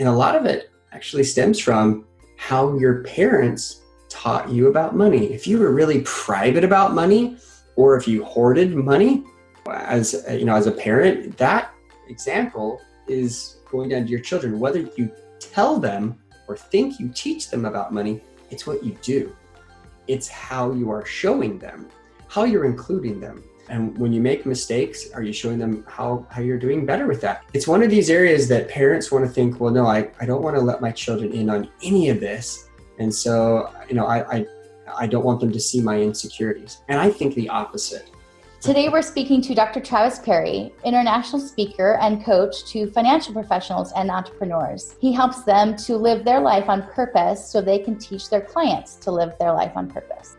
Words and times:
And 0.00 0.08
a 0.08 0.12
lot 0.12 0.34
of 0.34 0.46
it 0.46 0.70
actually 0.92 1.24
stems 1.24 1.58
from 1.60 2.06
how 2.38 2.76
your 2.78 3.04
parents 3.04 3.82
taught 4.08 4.48
you 4.48 4.68
about 4.68 4.96
money. 4.96 5.32
If 5.32 5.46
you 5.46 5.58
were 5.58 5.72
really 5.72 6.00
private 6.00 6.64
about 6.64 6.94
money, 6.94 7.36
or 7.76 7.96
if 7.96 8.08
you 8.08 8.24
hoarded 8.24 8.74
money 8.74 9.22
as 9.70 10.24
you 10.30 10.46
know 10.46 10.56
as 10.56 10.66
a 10.66 10.72
parent, 10.72 11.36
that 11.36 11.72
example 12.08 12.80
is 13.08 13.58
going 13.70 13.90
down 13.90 14.04
to 14.04 14.10
your 14.10 14.20
children. 14.20 14.58
Whether 14.58 14.88
you 14.96 15.12
tell 15.38 15.78
them 15.78 16.18
or 16.48 16.56
think 16.56 16.98
you 16.98 17.10
teach 17.14 17.50
them 17.50 17.66
about 17.66 17.92
money, 17.92 18.22
it's 18.50 18.66
what 18.66 18.82
you 18.82 18.96
do. 19.02 19.36
It's 20.08 20.28
how 20.28 20.72
you 20.72 20.90
are 20.90 21.04
showing 21.04 21.58
them, 21.58 21.88
how 22.28 22.44
you're 22.44 22.64
including 22.64 23.20
them. 23.20 23.44
And 23.70 23.96
when 23.98 24.12
you 24.12 24.20
make 24.20 24.44
mistakes, 24.46 25.10
are 25.12 25.22
you 25.22 25.32
showing 25.32 25.58
them 25.58 25.84
how, 25.88 26.26
how 26.28 26.42
you're 26.42 26.58
doing 26.58 26.84
better 26.84 27.06
with 27.06 27.20
that? 27.20 27.44
It's 27.52 27.68
one 27.68 27.84
of 27.84 27.88
these 27.88 28.10
areas 28.10 28.48
that 28.48 28.68
parents 28.68 29.12
want 29.12 29.24
to 29.24 29.30
think, 29.30 29.60
well, 29.60 29.72
no, 29.72 29.86
I, 29.86 30.10
I 30.20 30.26
don't 30.26 30.42
want 30.42 30.56
to 30.56 30.60
let 30.60 30.80
my 30.80 30.90
children 30.90 31.32
in 31.32 31.48
on 31.48 31.70
any 31.80 32.08
of 32.08 32.18
this. 32.18 32.68
And 32.98 33.14
so, 33.14 33.72
you 33.88 33.94
know, 33.94 34.06
I, 34.06 34.38
I, 34.38 34.46
I 34.98 35.06
don't 35.06 35.24
want 35.24 35.38
them 35.38 35.52
to 35.52 35.60
see 35.60 35.80
my 35.80 36.00
insecurities. 36.00 36.82
And 36.88 37.00
I 37.00 37.10
think 37.10 37.36
the 37.36 37.48
opposite. 37.48 38.10
Today, 38.60 38.88
we're 38.88 39.02
speaking 39.02 39.40
to 39.42 39.54
Dr. 39.54 39.80
Travis 39.80 40.18
Perry, 40.18 40.72
international 40.84 41.40
speaker 41.40 41.96
and 42.02 42.22
coach 42.24 42.64
to 42.72 42.90
financial 42.90 43.32
professionals 43.32 43.92
and 43.92 44.10
entrepreneurs. 44.10 44.96
He 45.00 45.12
helps 45.12 45.44
them 45.44 45.76
to 45.76 45.96
live 45.96 46.24
their 46.24 46.40
life 46.40 46.68
on 46.68 46.82
purpose 46.88 47.48
so 47.48 47.62
they 47.62 47.78
can 47.78 47.96
teach 47.96 48.28
their 48.28 48.42
clients 48.42 48.96
to 48.96 49.12
live 49.12 49.32
their 49.38 49.52
life 49.52 49.72
on 49.76 49.88
purpose. 49.88 50.36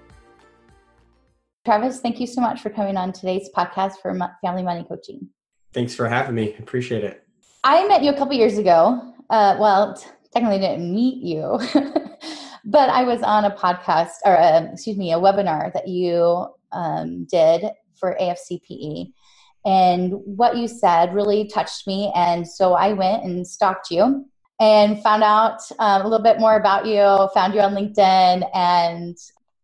Travis, 1.63 1.99
thank 1.99 2.19
you 2.19 2.25
so 2.25 2.41
much 2.41 2.59
for 2.59 2.71
coming 2.71 2.97
on 2.97 3.11
today's 3.11 3.47
podcast 3.55 4.01
for 4.01 4.17
Family 4.41 4.63
Money 4.63 4.83
Coaching. 4.83 5.29
Thanks 5.73 5.93
for 5.93 6.09
having 6.09 6.33
me. 6.33 6.55
Appreciate 6.57 7.03
it. 7.03 7.23
I 7.63 7.87
met 7.87 8.01
you 8.01 8.09
a 8.09 8.17
couple 8.17 8.33
years 8.33 8.57
ago. 8.57 9.13
Uh, 9.29 9.55
well, 9.59 9.95
technically 10.33 10.57
didn't 10.57 10.91
meet 10.91 11.23
you, 11.23 11.59
but 12.65 12.89
I 12.89 13.03
was 13.03 13.21
on 13.21 13.45
a 13.45 13.51
podcast 13.51 14.13
or 14.25 14.33
a, 14.33 14.57
um, 14.57 14.65
excuse 14.73 14.97
me, 14.97 15.13
a 15.13 15.19
webinar 15.19 15.71
that 15.73 15.87
you 15.87 16.47
um, 16.71 17.25
did 17.25 17.65
for 17.95 18.17
AFCPE. 18.19 19.13
And 19.63 20.13
what 20.25 20.57
you 20.57 20.67
said 20.67 21.13
really 21.13 21.47
touched 21.47 21.85
me. 21.85 22.11
And 22.15 22.47
so 22.47 22.73
I 22.73 22.93
went 22.93 23.23
and 23.23 23.45
stalked 23.45 23.91
you 23.91 24.25
and 24.59 25.01
found 25.03 25.21
out 25.21 25.59
um, 25.77 26.01
a 26.01 26.07
little 26.07 26.23
bit 26.23 26.39
more 26.39 26.55
about 26.55 26.87
you, 26.87 27.29
found 27.35 27.53
you 27.53 27.61
on 27.61 27.75
LinkedIn, 27.75 28.49
and 28.55 29.15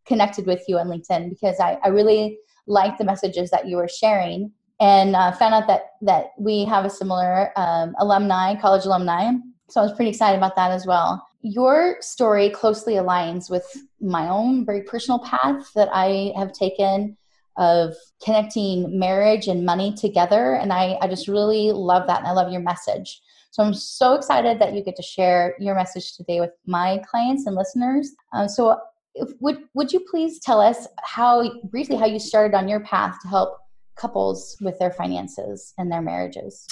connected 0.08 0.46
with 0.46 0.64
you 0.68 0.78
on 0.78 0.88
LinkedIn 0.88 1.30
because 1.30 1.60
I, 1.60 1.78
I 1.84 1.90
really 1.90 2.40
liked 2.66 2.98
the 2.98 3.06
messages 3.06 3.50
that 3.52 3.68
you 3.68 3.78
were 3.78 3.88
sharing 3.88 4.52
and 4.80 5.16
uh, 5.16 5.32
found 5.32 5.54
out 5.54 5.68
that, 5.68 5.94
that 6.02 6.28
we 6.38 6.66
have 6.66 6.86
a 6.86 6.90
similar 6.90 7.52
um, 7.58 7.96
alumni, 8.00 8.56
college 8.56 8.86
alumni. 8.86 9.32
So 9.70 9.82
I 9.82 9.84
was 9.84 9.94
pretty 9.94 10.10
excited 10.10 10.38
about 10.38 10.56
that 10.56 10.72
as 10.72 10.86
well. 10.86 11.26
Your 11.42 11.98
story 12.02 12.50
closely 12.50 12.94
aligns 12.96 13.50
with 13.50 13.66
my 14.00 14.28
own 14.28 14.66
very 14.66 14.84
personal 14.84 15.20
path 15.20 15.72
that 15.76 15.90
I 15.92 16.32
have 16.36 16.52
taken 16.52 17.18
of 17.58 17.96
connecting 18.24 19.00
marriage 19.00 19.48
and 19.48 19.66
money 19.66 19.94
together. 19.96 20.56
And 20.56 20.72
I, 20.72 20.98
I 21.02 21.08
just 21.08 21.28
really 21.28 21.72
love 21.72 22.06
that. 22.08 22.20
And 22.20 22.28
I 22.28 22.32
love 22.32 22.52
your 22.52 22.62
message. 22.62 23.20
So 23.52 23.64
I'm 23.64 23.74
so 23.74 24.14
excited 24.14 24.60
that 24.60 24.74
you 24.74 24.84
get 24.84 24.96
to 24.98 25.02
share 25.02 25.56
your 25.60 25.74
message 25.74 26.16
today 26.16 26.40
with 26.40 26.52
my 26.68 27.02
clients 27.10 27.48
and 27.48 27.56
listeners. 27.56 28.12
Uh, 28.32 28.48
so 28.48 28.78
would, 29.40 29.64
would 29.74 29.92
you 29.92 30.00
please 30.10 30.40
tell 30.40 30.62
us 30.62 30.88
how 31.04 31.60
briefly 31.66 31.96
how 31.96 32.06
you 32.06 32.20
started 32.20 32.56
on 32.56 32.68
your 32.68 32.80
path 32.82 33.18
to 33.22 33.28
help 33.28 33.58
couples 33.96 34.58
with 34.62 34.78
their 34.80 34.92
finances 34.92 35.74
and 35.78 35.92
their 35.92 36.02
marriages? 36.02 36.68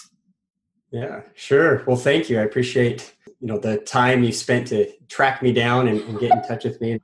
Yeah, 0.91 1.21
sure. 1.33 1.83
Well, 1.85 1.97
thank 1.97 2.29
you. 2.29 2.39
I 2.39 2.43
appreciate 2.43 3.15
you 3.39 3.47
know 3.47 3.59
the 3.59 3.77
time 3.77 4.23
you 4.23 4.31
spent 4.31 4.67
to 4.67 4.91
track 5.07 5.41
me 5.41 5.51
down 5.51 5.87
and, 5.87 6.01
and 6.01 6.19
get 6.19 6.31
in 6.31 6.41
touch 6.43 6.63
with 6.63 6.79
me. 6.79 6.99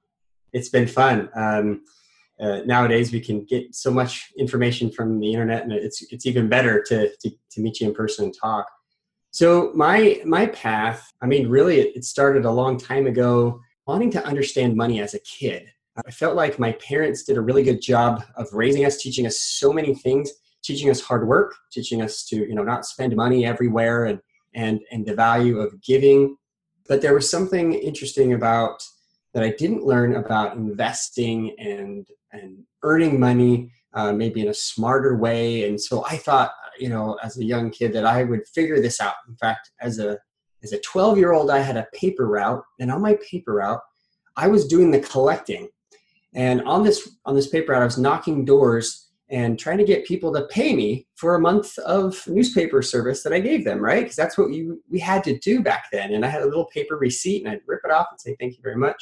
It's 0.54 0.70
been 0.70 0.88
fun. 0.88 1.30
Um, 1.36 1.82
uh, 2.42 2.62
nowadays 2.66 3.12
we 3.12 3.20
can 3.20 3.46
get 3.46 3.76
so 3.76 3.92
much 3.92 4.32
information 4.38 4.92
from 4.92 5.20
the 5.20 5.32
internet 5.32 5.64
and 5.64 5.72
it's 5.72 6.02
it's 6.12 6.26
even 6.26 6.50
better 6.50 6.82
to, 6.82 7.10
to, 7.18 7.30
to 7.52 7.62
meet 7.62 7.80
you 7.80 7.88
in 7.88 7.94
person 7.94 8.26
and 8.26 8.34
talk 8.36 8.66
so 9.30 9.72
my 9.76 10.20
my 10.26 10.48
path 10.48 11.14
i 11.22 11.28
mean 11.28 11.48
really 11.48 11.80
it, 11.80 11.96
it 11.96 12.04
started 12.04 12.44
a 12.44 12.52
long 12.52 12.80
time 12.80 13.06
ago 13.06 13.60
wanting 13.92 14.10
to 14.10 14.26
understand 14.26 14.74
money 14.74 15.02
as 15.02 15.14
a 15.14 15.20
kid 15.20 15.70
i 16.06 16.12
felt 16.12 16.36
like 16.36 16.58
my 16.58 16.72
parents 16.74 17.24
did 17.24 17.36
a 17.36 17.42
really 17.42 17.64
good 17.64 17.82
job 17.82 18.24
of 18.38 18.48
raising 18.54 18.86
us 18.86 18.96
teaching 18.96 19.28
us 19.28 19.38
so 19.42 19.74
many 19.74 19.94
things 19.94 20.32
teaching 20.64 20.90
us 20.90 21.02
hard 21.02 21.28
work 21.28 21.54
teaching 21.74 22.02
us 22.02 22.24
to 22.24 22.38
you 22.38 22.56
know 22.56 22.64
not 22.64 22.86
spend 22.86 23.14
money 23.16 23.46
everywhere 23.46 24.06
and 24.06 24.20
and 24.56 24.80
and 24.92 25.06
the 25.06 25.14
value 25.14 25.60
of 25.60 25.70
giving 25.82 26.38
but 26.88 27.02
there 27.02 27.14
was 27.14 27.30
something 27.30 27.74
interesting 27.74 28.32
about 28.34 28.82
that 29.34 29.44
I 29.44 29.52
didn't 29.58 29.84
learn 29.84 30.16
about 30.16 30.56
investing 30.56 31.54
and 31.60 32.08
and 32.32 32.64
earning 32.84 33.20
money 33.20 33.72
uh, 33.94 34.14
maybe 34.14 34.42
in 34.42 34.48
a 34.48 34.54
smarter 34.54 35.18
way. 35.18 35.68
And 35.68 35.80
so 35.80 36.06
I 36.06 36.16
thought, 36.16 36.52
you 36.80 36.88
know, 36.88 37.18
as 37.22 37.38
a 37.38 37.44
young 37.44 37.70
kid, 37.70 37.92
that 37.94 38.06
I 38.06 38.24
would 38.24 38.48
figure 38.48 38.82
this 38.82 39.02
out. 39.02 39.16
In 39.28 39.36
fact, 39.36 39.70
as 39.82 40.00
a 40.00 40.18
as 40.64 40.74
a 40.74 40.80
12 40.80 41.18
year 41.18 41.34
old, 41.34 41.50
I 41.50 41.60
had 41.60 41.78
a 41.78 41.88
paper 41.94 42.28
route, 42.28 42.64
and 42.80 42.92
on 42.92 43.02
my 43.02 43.18
paper 43.30 43.56
route, 43.56 43.82
I 44.38 44.48
was 44.48 44.68
doing 44.68 44.92
the 44.92 45.00
collecting. 45.00 45.70
And 46.34 46.62
on 46.64 46.84
this 46.84 47.10
on 47.26 47.36
this 47.36 47.48
paper 47.48 47.74
route, 47.74 47.82
I 47.82 47.86
was 47.86 47.98
knocking 47.98 48.46
doors 48.46 49.12
and 49.32 49.58
trying 49.58 49.78
to 49.78 49.86
get 49.86 50.06
people 50.06 50.34
to 50.34 50.46
pay 50.48 50.76
me 50.76 51.08
for 51.16 51.36
a 51.36 51.40
month 51.40 51.78
of 51.80 52.22
newspaper 52.28 52.82
service 52.82 53.24
that 53.24 53.32
I 53.32 53.40
gave 53.40 53.64
them, 53.64 53.80
right? 53.80 54.04
Because 54.04 54.18
that's 54.18 54.38
what 54.38 54.50
we, 54.50 54.70
we 54.90 55.00
had 55.00 55.24
to 55.24 55.40
do 55.40 55.64
back 55.64 55.86
then. 55.92 56.14
And 56.14 56.26
I 56.26 56.30
had 56.30 56.42
a 56.42 56.46
little 56.46 56.66
paper 56.66 56.98
receipt 56.98 57.44
and 57.44 57.52
I'd 57.52 57.62
rip 57.66 57.80
it 57.86 57.92
off 57.92 58.08
and 58.12 58.20
say, 58.20 58.36
thank 58.40 58.58
you 58.58 58.60
very 58.62 58.76
much. 58.76 59.02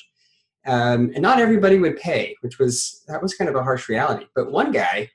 Um, 0.68 1.12
and 1.16 1.22
not 1.22 1.40
everybody 1.40 1.80
would 1.80 1.98
pay, 1.98 2.36
which 2.42 2.59
was 2.59 3.03
that 3.08 3.22
was 3.24 3.34
kind 3.34 3.50
of 3.50 3.56
a 3.56 3.64
harsh 3.64 3.90
reality. 3.90 4.28
But 4.36 4.52
one 4.52 4.72
guy 4.72 5.09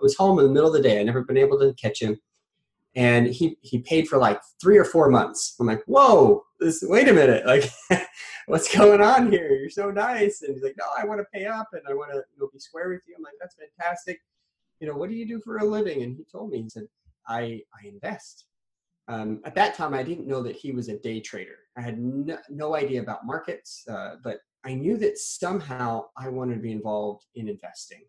was 0.00 0.16
home 0.16 0.38
in 0.38 0.44
the 0.44 0.52
middle 0.52 0.68
of 0.68 0.74
the 0.74 0.88
day. 0.88 1.00
I 1.00 1.02
never 1.02 1.24
been 1.24 1.36
able 1.36 1.58
to 1.58 1.74
catch 1.74 2.00
him, 2.00 2.20
and 2.96 3.26
he 3.28 3.56
he 3.60 3.78
paid 3.80 4.08
for 4.08 4.18
like 4.18 4.40
three 4.60 4.78
or 4.78 4.84
four 4.84 5.10
months. 5.10 5.54
I'm 5.60 5.66
like, 5.66 5.82
whoa, 5.86 6.44
this, 6.58 6.82
wait 6.86 7.08
a 7.08 7.12
minute, 7.12 7.46
like, 7.46 7.70
what's 8.46 8.74
going 8.74 9.00
on 9.00 9.30
here? 9.30 9.50
You're 9.52 9.70
so 9.70 9.90
nice. 9.90 10.42
And 10.42 10.54
he's 10.54 10.62
like, 10.62 10.76
no, 10.78 10.86
I 10.98 11.04
want 11.04 11.20
to 11.20 11.26
pay 11.32 11.46
up 11.46 11.68
and 11.72 11.82
I 11.88 11.94
want 11.94 12.10
to 12.10 12.16
you 12.16 12.40
know, 12.40 12.50
be 12.52 12.58
square 12.58 12.88
with 12.88 13.02
you. 13.06 13.14
I'm 13.16 13.22
like, 13.22 13.34
that's 13.40 13.54
fantastic. 13.54 14.20
You 14.80 14.88
know, 14.88 14.96
what 14.96 15.08
do 15.08 15.14
you 15.14 15.26
do 15.26 15.40
for 15.40 15.58
a 15.58 15.64
living? 15.64 16.02
And 16.02 16.16
he 16.16 16.24
told 16.24 16.50
me, 16.50 16.62
he 16.62 16.68
said, 16.68 16.86
I 17.28 17.62
I 17.74 17.86
invest. 17.86 18.46
Um, 19.08 19.40
at 19.44 19.54
that 19.56 19.74
time, 19.74 19.94
I 19.94 20.02
didn't 20.02 20.28
know 20.28 20.42
that 20.42 20.56
he 20.56 20.72
was 20.72 20.88
a 20.88 20.98
day 20.98 21.20
trader. 21.20 21.58
I 21.76 21.82
had 21.82 21.98
no, 21.98 22.38
no 22.48 22.76
idea 22.76 23.02
about 23.02 23.26
markets, 23.26 23.84
uh, 23.88 24.16
but 24.22 24.38
I 24.64 24.74
knew 24.74 24.96
that 24.98 25.18
somehow 25.18 26.06
I 26.16 26.28
wanted 26.28 26.56
to 26.56 26.60
be 26.60 26.72
involved 26.72 27.24
in 27.34 27.48
investing. 27.48 28.02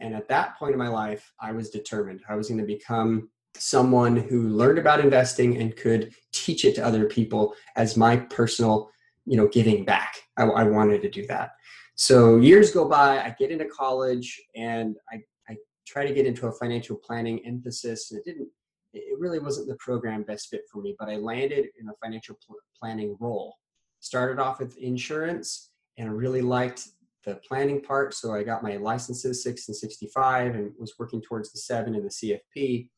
And 0.00 0.14
at 0.14 0.28
that 0.28 0.58
point 0.58 0.72
in 0.72 0.78
my 0.78 0.88
life, 0.88 1.32
I 1.40 1.52
was 1.52 1.70
determined. 1.70 2.22
I 2.28 2.34
was 2.34 2.48
going 2.48 2.60
to 2.60 2.66
become 2.66 3.28
someone 3.56 4.16
who 4.16 4.48
learned 4.48 4.78
about 4.78 5.00
investing 5.00 5.58
and 5.58 5.76
could 5.76 6.14
teach 6.32 6.64
it 6.64 6.74
to 6.74 6.84
other 6.84 7.06
people 7.06 7.54
as 7.76 7.96
my 7.96 8.16
personal, 8.16 8.90
you 9.26 9.36
know, 9.36 9.48
giving 9.48 9.84
back. 9.84 10.16
I, 10.36 10.44
I 10.44 10.62
wanted 10.64 11.02
to 11.02 11.10
do 11.10 11.26
that. 11.26 11.52
So 11.94 12.38
years 12.38 12.72
go 12.72 12.88
by, 12.88 13.18
I 13.18 13.34
get 13.38 13.50
into 13.50 13.66
college 13.66 14.40
and 14.56 14.96
I, 15.12 15.22
I 15.48 15.56
try 15.86 16.06
to 16.06 16.14
get 16.14 16.26
into 16.26 16.46
a 16.46 16.52
financial 16.52 16.96
planning 16.96 17.40
emphasis. 17.46 18.10
And 18.10 18.20
it 18.20 18.24
didn't, 18.24 18.48
it 18.94 19.18
really 19.18 19.38
wasn't 19.38 19.68
the 19.68 19.76
program 19.76 20.22
best 20.22 20.48
fit 20.48 20.62
for 20.70 20.80
me, 20.80 20.96
but 20.98 21.08
I 21.08 21.16
landed 21.16 21.66
in 21.78 21.88
a 21.88 21.92
financial 22.02 22.36
pl- 22.46 22.56
planning 22.78 23.16
role. 23.20 23.56
Started 24.00 24.40
off 24.40 24.58
with 24.58 24.76
insurance 24.78 25.70
and 25.96 26.08
I 26.08 26.12
really 26.12 26.42
liked 26.42 26.88
the 27.24 27.36
planning 27.36 27.80
part. 27.80 28.14
So 28.14 28.34
I 28.34 28.42
got 28.42 28.62
my 28.62 28.76
licenses, 28.76 29.42
six 29.42 29.68
and 29.68 29.76
65, 29.76 30.54
and 30.54 30.72
was 30.78 30.94
working 30.98 31.22
towards 31.22 31.52
the 31.52 31.58
seven 31.58 31.94
and 31.94 32.04
the 32.04 32.10
CFP. 32.10 32.88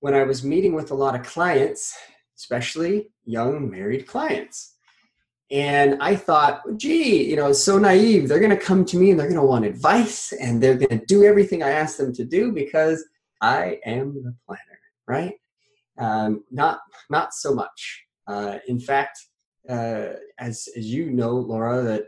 When 0.00 0.14
I 0.14 0.24
was 0.24 0.44
meeting 0.44 0.74
with 0.74 0.90
a 0.90 0.94
lot 0.94 1.14
of 1.14 1.26
clients, 1.26 1.96
especially 2.36 3.10
young 3.24 3.70
married 3.70 4.06
clients, 4.06 4.76
and 5.50 6.02
I 6.02 6.16
thought, 6.16 6.62
gee, 6.76 7.30
you 7.30 7.36
know, 7.36 7.52
so 7.52 7.78
naive. 7.78 8.28
They're 8.28 8.40
going 8.40 8.50
to 8.50 8.56
come 8.56 8.84
to 8.86 8.96
me 8.96 9.10
and 9.10 9.20
they're 9.20 9.28
going 9.28 9.40
to 9.40 9.46
want 9.46 9.64
advice 9.64 10.32
and 10.32 10.60
they're 10.60 10.76
going 10.76 10.98
to 10.98 11.06
do 11.06 11.24
everything 11.24 11.62
I 11.62 11.70
ask 11.70 11.96
them 11.96 12.12
to 12.14 12.24
do 12.24 12.50
because 12.50 13.04
I 13.40 13.78
am 13.86 14.14
the 14.24 14.34
planner, 14.44 14.80
right? 15.06 15.34
Um, 15.98 16.42
not, 16.50 16.80
not 17.10 17.32
so 17.32 17.54
much. 17.54 18.06
Uh, 18.26 18.58
in 18.66 18.80
fact, 18.80 19.18
uh, 19.68 20.14
as 20.38 20.68
as 20.76 20.86
you 20.86 21.10
know, 21.10 21.32
Laura, 21.32 21.82
that 21.82 22.04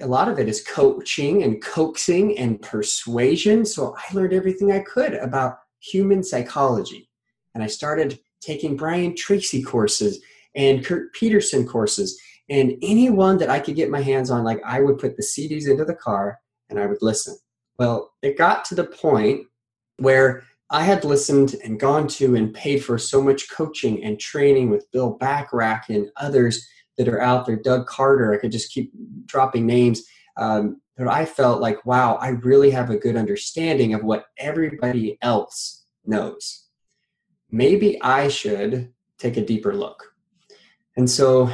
a 0.00 0.06
lot 0.06 0.28
of 0.28 0.38
it 0.38 0.48
is 0.48 0.64
coaching 0.64 1.42
and 1.42 1.62
coaxing 1.62 2.38
and 2.38 2.62
persuasion. 2.62 3.64
So 3.64 3.94
I 3.96 4.14
learned 4.14 4.32
everything 4.32 4.72
I 4.72 4.80
could 4.80 5.14
about 5.14 5.58
human 5.80 6.22
psychology, 6.22 7.09
and 7.54 7.62
I 7.62 7.66
started 7.66 8.18
taking 8.40 8.76
Brian 8.76 9.14
Tracy 9.14 9.62
courses 9.62 10.20
and 10.54 10.84
Kurt 10.84 11.12
Peterson 11.14 11.66
courses, 11.66 12.20
and 12.48 12.74
anyone 12.82 13.38
that 13.38 13.50
I 13.50 13.60
could 13.60 13.76
get 13.76 13.90
my 13.90 14.00
hands 14.00 14.30
on. 14.30 14.44
Like 14.44 14.60
I 14.64 14.80
would 14.80 14.98
put 14.98 15.16
the 15.16 15.22
CDs 15.22 15.68
into 15.68 15.84
the 15.84 15.94
car 15.94 16.38
and 16.68 16.78
I 16.78 16.86
would 16.86 17.02
listen. 17.02 17.36
Well, 17.78 18.12
it 18.22 18.36
got 18.36 18.64
to 18.66 18.74
the 18.74 18.84
point 18.84 19.46
where 19.98 20.42
I 20.70 20.82
had 20.82 21.04
listened 21.04 21.56
and 21.64 21.80
gone 21.80 22.06
to 22.08 22.36
and 22.36 22.54
paid 22.54 22.84
for 22.84 22.98
so 22.98 23.22
much 23.22 23.50
coaching 23.50 24.04
and 24.04 24.18
training 24.18 24.70
with 24.70 24.90
Bill 24.92 25.18
Bachrach 25.18 25.88
and 25.88 26.08
others 26.16 26.66
that 26.96 27.08
are 27.08 27.20
out 27.20 27.46
there, 27.46 27.56
Doug 27.56 27.86
Carter, 27.86 28.32
I 28.32 28.36
could 28.36 28.52
just 28.52 28.72
keep 28.72 28.92
dropping 29.26 29.66
names. 29.66 30.02
Um, 30.36 30.80
but 30.96 31.08
I 31.08 31.24
felt 31.24 31.60
like, 31.60 31.84
wow, 31.86 32.16
I 32.16 32.28
really 32.28 32.70
have 32.70 32.90
a 32.90 32.98
good 32.98 33.16
understanding 33.16 33.94
of 33.94 34.04
what 34.04 34.26
everybody 34.38 35.18
else 35.22 35.84
knows. 36.04 36.66
Maybe 37.50 38.00
I 38.02 38.28
should 38.28 38.92
take 39.18 39.36
a 39.36 39.44
deeper 39.44 39.74
look. 39.74 40.14
And 40.96 41.08
so 41.08 41.50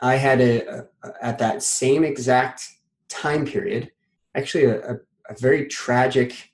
I 0.00 0.16
had 0.16 0.40
a, 0.40 0.80
a 0.80 0.84
at 1.22 1.38
that 1.38 1.62
same 1.62 2.04
exact 2.04 2.68
time 3.08 3.46
period, 3.46 3.90
actually 4.34 4.64
a, 4.64 4.80
a, 4.80 4.94
a 5.30 5.34
very 5.38 5.66
tragic 5.66 6.52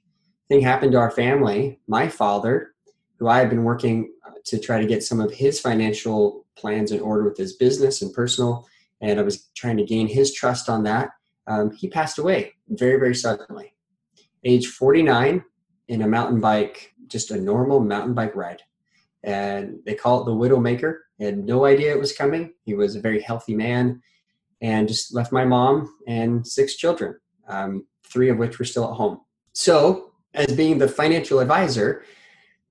thing 0.49 0.61
happened 0.61 0.93
to 0.93 0.99
our 0.99 1.11
family. 1.11 1.81
My 1.89 2.09
father, 2.09 2.75
who 3.19 3.29
I 3.29 3.39
had 3.39 3.51
been 3.51 3.65
working 3.65 4.13
to 4.47 4.59
try 4.59 4.81
to 4.81 4.87
get 4.87 5.03
some 5.03 5.21
of 5.21 5.33
his 5.33 5.61
financial 5.61 6.47
plans 6.57 6.93
in 6.93 7.01
order 7.01 7.25
with 7.25 7.37
his 7.37 7.55
business 7.55 8.03
and 8.03 8.13
personal, 8.13 8.67
and 9.01 9.19
I 9.19 9.23
was 9.23 9.49
trying 9.55 9.77
to 9.79 9.85
gain 9.85 10.09
his 10.09 10.33
trust 10.33 10.69
on 10.69 10.85
that. 10.85 11.11
Um, 11.47 11.71
he 11.71 11.89
passed 11.89 12.19
away 12.19 12.55
very, 12.69 12.99
very 12.99 13.15
suddenly, 13.15 13.75
age 14.45 14.67
49, 14.69 15.45
in 15.89 16.03
a 16.03 16.09
mountain 16.09 16.41
bike, 16.41 16.95
just 17.09 17.31
a 17.31 17.41
normal 17.41 17.81
mountain 17.81 18.15
bike 18.15 18.37
ride. 18.37 18.63
And 19.23 19.79
they 19.85 19.95
call 19.95 20.23
it 20.23 20.25
the 20.25 20.33
Widowmaker. 20.33 20.99
He 21.19 21.25
had 21.25 21.39
no 21.39 21.67
idea 21.67 21.93
it 21.93 22.01
was 22.01 22.13
coming. 22.13 22.55
He 22.65 22.75
was 22.75 22.97
a 22.97 23.01
very 23.01 23.21
healthy 23.21 23.55
man 23.55 24.03
and 24.61 24.89
just 24.89 25.15
left 25.15 25.33
my 25.33 25.45
mom 25.45 25.95
and 26.07 26.47
six 26.47 26.77
children, 26.77 27.19
um, 27.49 27.87
three 28.05 28.29
of 28.29 28.39
which 28.39 28.59
were 28.59 28.65
still 28.65 28.91
at 28.91 28.97
home. 28.97 29.21
So, 29.53 30.13
as 30.35 30.55
being 30.55 30.79
the 30.79 30.89
financial 30.89 31.41
advisor, 31.41 32.05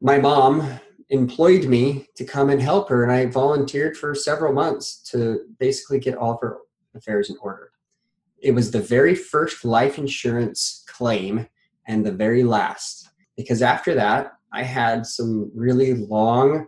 my 0.01 0.17
mom 0.17 0.79
employed 1.09 1.65
me 1.65 2.07
to 2.15 2.23
come 2.23 2.49
and 2.49 2.61
help 2.61 2.87
her, 2.89 3.03
and 3.03 3.11
I 3.11 3.25
volunteered 3.25 3.97
for 3.97 4.13
several 4.15 4.53
months 4.53 5.01
to 5.11 5.41
basically 5.59 5.99
get 5.99 6.15
all 6.15 6.33
of 6.33 6.41
her 6.41 6.59
affairs 6.95 7.29
in 7.29 7.37
order. 7.41 7.71
It 8.37 8.51
was 8.51 8.71
the 8.71 8.81
very 8.81 9.15
first 9.15 9.65
life 9.65 9.97
insurance 9.97 10.85
claim 10.87 11.47
and 11.87 12.05
the 12.05 12.11
very 12.11 12.43
last, 12.43 13.09
because 13.35 13.61
after 13.61 13.93
that, 13.95 14.33
I 14.51 14.63
had 14.63 15.05
some 15.05 15.51
really 15.53 15.93
long 15.93 16.67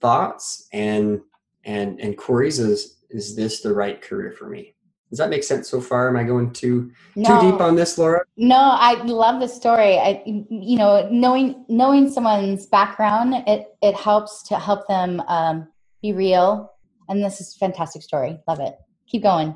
thoughts 0.00 0.68
and 0.72 1.20
and 1.64 2.00
and 2.00 2.16
queries 2.16 2.58
as 2.60 2.98
is 3.10 3.34
this 3.34 3.60
the 3.60 3.74
right 3.74 4.00
career 4.00 4.32
for 4.32 4.48
me? 4.48 4.74
Does 5.10 5.18
that 5.18 5.30
make 5.30 5.42
sense 5.42 5.70
so 5.70 5.80
far? 5.80 6.08
Am 6.08 6.16
I 6.16 6.22
going 6.22 6.52
too 6.52 6.90
no, 7.16 7.40
too 7.40 7.50
deep 7.50 7.60
on 7.60 7.76
this, 7.76 7.96
Laura? 7.96 8.20
No, 8.36 8.58
I 8.58 8.94
love 9.04 9.40
the 9.40 9.48
story. 9.48 9.98
I, 9.98 10.22
you 10.26 10.76
know, 10.76 11.08
knowing 11.10 11.64
knowing 11.68 12.10
someone's 12.10 12.66
background, 12.66 13.34
it 13.46 13.74
it 13.80 13.94
helps 13.94 14.42
to 14.48 14.58
help 14.58 14.86
them 14.86 15.22
um, 15.26 15.68
be 16.02 16.12
real. 16.12 16.72
And 17.08 17.24
this 17.24 17.40
is 17.40 17.54
a 17.56 17.58
fantastic 17.58 18.02
story. 18.02 18.38
Love 18.46 18.60
it. 18.60 18.74
Keep 19.06 19.22
going. 19.22 19.54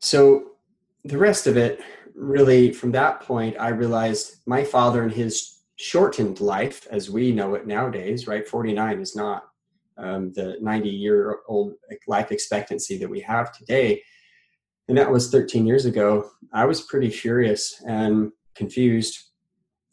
So, 0.00 0.56
the 1.04 1.18
rest 1.18 1.46
of 1.46 1.56
it, 1.56 1.80
really, 2.16 2.72
from 2.72 2.90
that 2.92 3.20
point, 3.20 3.56
I 3.60 3.68
realized 3.68 4.40
my 4.44 4.64
father 4.64 5.04
and 5.04 5.12
his 5.12 5.55
shortened 5.76 6.40
life, 6.40 6.86
as 6.90 7.10
we 7.10 7.32
know 7.32 7.54
it 7.54 7.66
nowadays, 7.66 8.26
right? 8.26 8.46
Forty 8.46 8.72
nine 8.72 9.00
is 9.00 9.14
not 9.14 9.44
um, 9.98 10.32
the 10.34 10.56
90 10.60 10.88
year 10.88 11.38
old 11.48 11.72
life 12.06 12.30
expectancy 12.30 12.98
that 12.98 13.08
we 13.08 13.20
have 13.20 13.56
today. 13.56 14.02
And 14.88 14.98
that 14.98 15.10
was 15.10 15.30
13 15.30 15.66
years 15.66 15.86
ago. 15.86 16.30
I 16.52 16.64
was 16.66 16.82
pretty 16.82 17.10
furious 17.10 17.82
and 17.86 18.30
confused 18.54 19.18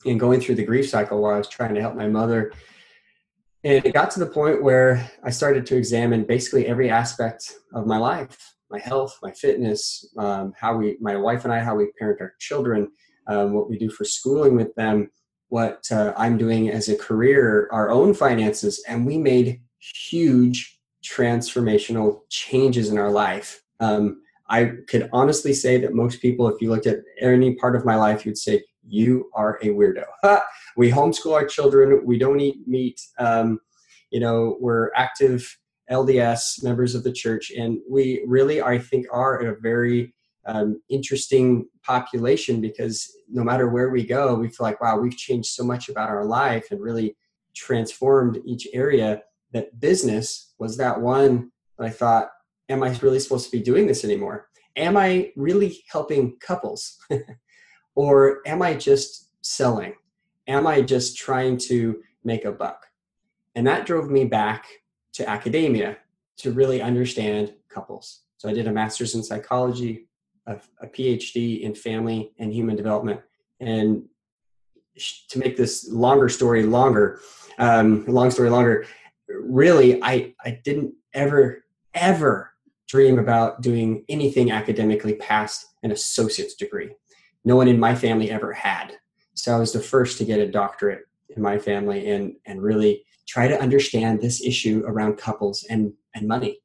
and 0.05 0.19
going 0.19 0.41
through 0.41 0.55
the 0.55 0.65
grief 0.65 0.89
cycle 0.89 1.21
while 1.21 1.35
I 1.35 1.37
was 1.37 1.47
trying 1.47 1.73
to 1.75 1.81
help 1.81 1.95
my 1.95 2.07
mother. 2.07 2.51
And 3.63 3.85
it 3.85 3.93
got 3.93 4.11
to 4.11 4.19
the 4.19 4.27
point 4.27 4.61
where 4.61 5.09
I 5.23 5.29
started 5.29 5.65
to 5.67 5.77
examine 5.77 6.25
basically 6.25 6.67
every 6.67 6.89
aspect 6.89 7.53
of 7.73 7.87
my 7.87 7.97
life 7.97 8.53
my 8.73 8.79
health, 8.79 9.19
my 9.21 9.31
fitness, 9.31 10.03
um, 10.17 10.51
how 10.59 10.75
we, 10.75 10.97
my 10.99 11.15
wife 11.15 11.43
and 11.43 11.53
I, 11.53 11.59
how 11.59 11.75
we 11.75 11.91
parent 11.99 12.19
our 12.19 12.33
children, 12.39 12.91
um, 13.27 13.53
what 13.53 13.69
we 13.69 13.77
do 13.77 13.87
for 13.87 14.03
schooling 14.03 14.55
with 14.55 14.73
them, 14.73 15.11
what 15.53 15.85
uh, 15.91 16.11
I'm 16.17 16.35
doing 16.35 16.71
as 16.71 16.89
a 16.89 16.97
career, 16.97 17.69
our 17.71 17.91
own 17.91 18.15
finances. 18.15 18.83
And 18.87 19.05
we 19.05 19.19
made 19.19 19.61
huge 19.77 20.79
transformational 21.05 22.21
changes 22.29 22.89
in 22.89 22.97
our 22.97 23.11
life. 23.11 23.61
Um, 23.79 24.23
I 24.49 24.71
could 24.87 25.11
honestly 25.13 25.53
say 25.53 25.77
that 25.77 25.93
most 25.93 26.23
people, 26.23 26.47
if 26.47 26.59
you 26.59 26.71
looked 26.71 26.87
at 26.87 27.01
any 27.21 27.53
part 27.53 27.75
of 27.75 27.85
my 27.85 27.95
life, 27.95 28.25
you'd 28.25 28.39
say, 28.39 28.63
You 28.83 29.29
are 29.35 29.59
a 29.61 29.67
weirdo. 29.67 30.05
we 30.75 30.89
homeschool 30.89 31.35
our 31.35 31.45
children, 31.45 32.01
we 32.03 32.17
don't 32.17 32.39
eat 32.39 32.67
meat, 32.67 32.99
um, 33.19 33.59
you 34.09 34.19
know, 34.19 34.57
we're 34.59 34.89
active 34.95 35.55
LDS 35.91 36.63
members 36.63 36.95
of 36.95 37.03
the 37.03 37.13
church, 37.13 37.51
and 37.51 37.77
we 37.87 38.23
really, 38.25 38.59
I 38.59 38.79
think, 38.79 39.05
are 39.11 39.37
a 39.37 39.59
very 39.59 40.15
um, 40.45 40.81
interesting 40.89 41.67
population 41.83 42.61
because 42.61 43.15
no 43.29 43.43
matter 43.43 43.69
where 43.69 43.89
we 43.89 44.05
go, 44.05 44.35
we 44.35 44.47
feel 44.47 44.65
like, 44.65 44.81
wow, 44.81 44.97
we've 44.97 45.17
changed 45.17 45.49
so 45.49 45.63
much 45.63 45.89
about 45.89 46.09
our 46.09 46.25
life 46.25 46.67
and 46.71 46.81
really 46.81 47.15
transformed 47.55 48.39
each 48.45 48.67
area 48.73 49.21
that 49.51 49.79
business 49.79 50.53
was 50.57 50.77
that 50.77 50.99
one 50.99 51.51
that 51.77 51.85
I 51.85 51.89
thought, 51.89 52.29
am 52.69 52.83
I 52.83 52.97
really 53.01 53.19
supposed 53.19 53.45
to 53.45 53.57
be 53.57 53.63
doing 53.63 53.87
this 53.87 54.03
anymore? 54.03 54.47
Am 54.75 54.97
I 54.97 55.31
really 55.35 55.83
helping 55.89 56.37
couples? 56.39 56.97
or 57.95 58.39
am 58.45 58.61
I 58.61 58.73
just 58.73 59.29
selling? 59.41 59.93
Am 60.47 60.67
I 60.67 60.81
just 60.81 61.15
trying 61.15 61.57
to 61.69 62.01
make 62.23 62.45
a 62.45 62.51
buck? 62.51 62.87
And 63.55 63.67
that 63.67 63.85
drove 63.85 64.09
me 64.09 64.25
back 64.25 64.65
to 65.13 65.29
academia 65.29 65.97
to 66.37 66.51
really 66.51 66.81
understand 66.81 67.53
couples. 67.69 68.21
So 68.37 68.49
I 68.49 68.53
did 68.53 68.67
a 68.67 68.71
master's 68.71 69.15
in 69.15 69.23
psychology, 69.23 70.07
a, 70.45 70.57
a 70.81 70.87
PhD 70.87 71.61
in 71.61 71.75
family 71.75 72.31
and 72.39 72.53
human 72.53 72.75
development. 72.75 73.21
And 73.59 74.03
to 75.29 75.39
make 75.39 75.57
this 75.57 75.89
longer 75.89 76.29
story 76.29 76.63
longer, 76.63 77.19
um, 77.57 78.05
long 78.05 78.31
story 78.31 78.49
longer, 78.49 78.85
really 79.27 80.01
I, 80.03 80.33
I 80.43 80.61
didn't 80.63 80.93
ever, 81.13 81.63
ever 81.93 82.53
dream 82.87 83.17
about 83.17 83.61
doing 83.61 84.05
anything 84.09 84.51
academically 84.51 85.15
past 85.15 85.65
an 85.81 85.91
associate's 85.91 86.55
degree. 86.55 86.91
No 87.45 87.55
one 87.55 87.67
in 87.67 87.79
my 87.79 87.95
family 87.95 88.29
ever 88.29 88.53
had. 88.53 88.97
So 89.33 89.55
I 89.55 89.59
was 89.59 89.73
the 89.73 89.79
first 89.79 90.17
to 90.19 90.25
get 90.25 90.39
a 90.39 90.47
doctorate 90.47 91.05
in 91.35 91.41
my 91.41 91.57
family 91.57 92.09
and, 92.11 92.35
and 92.45 92.61
really 92.61 93.03
try 93.27 93.47
to 93.47 93.59
understand 93.59 94.21
this 94.21 94.43
issue 94.43 94.83
around 94.85 95.17
couples 95.17 95.65
and, 95.69 95.93
and 96.13 96.27
money. 96.27 96.59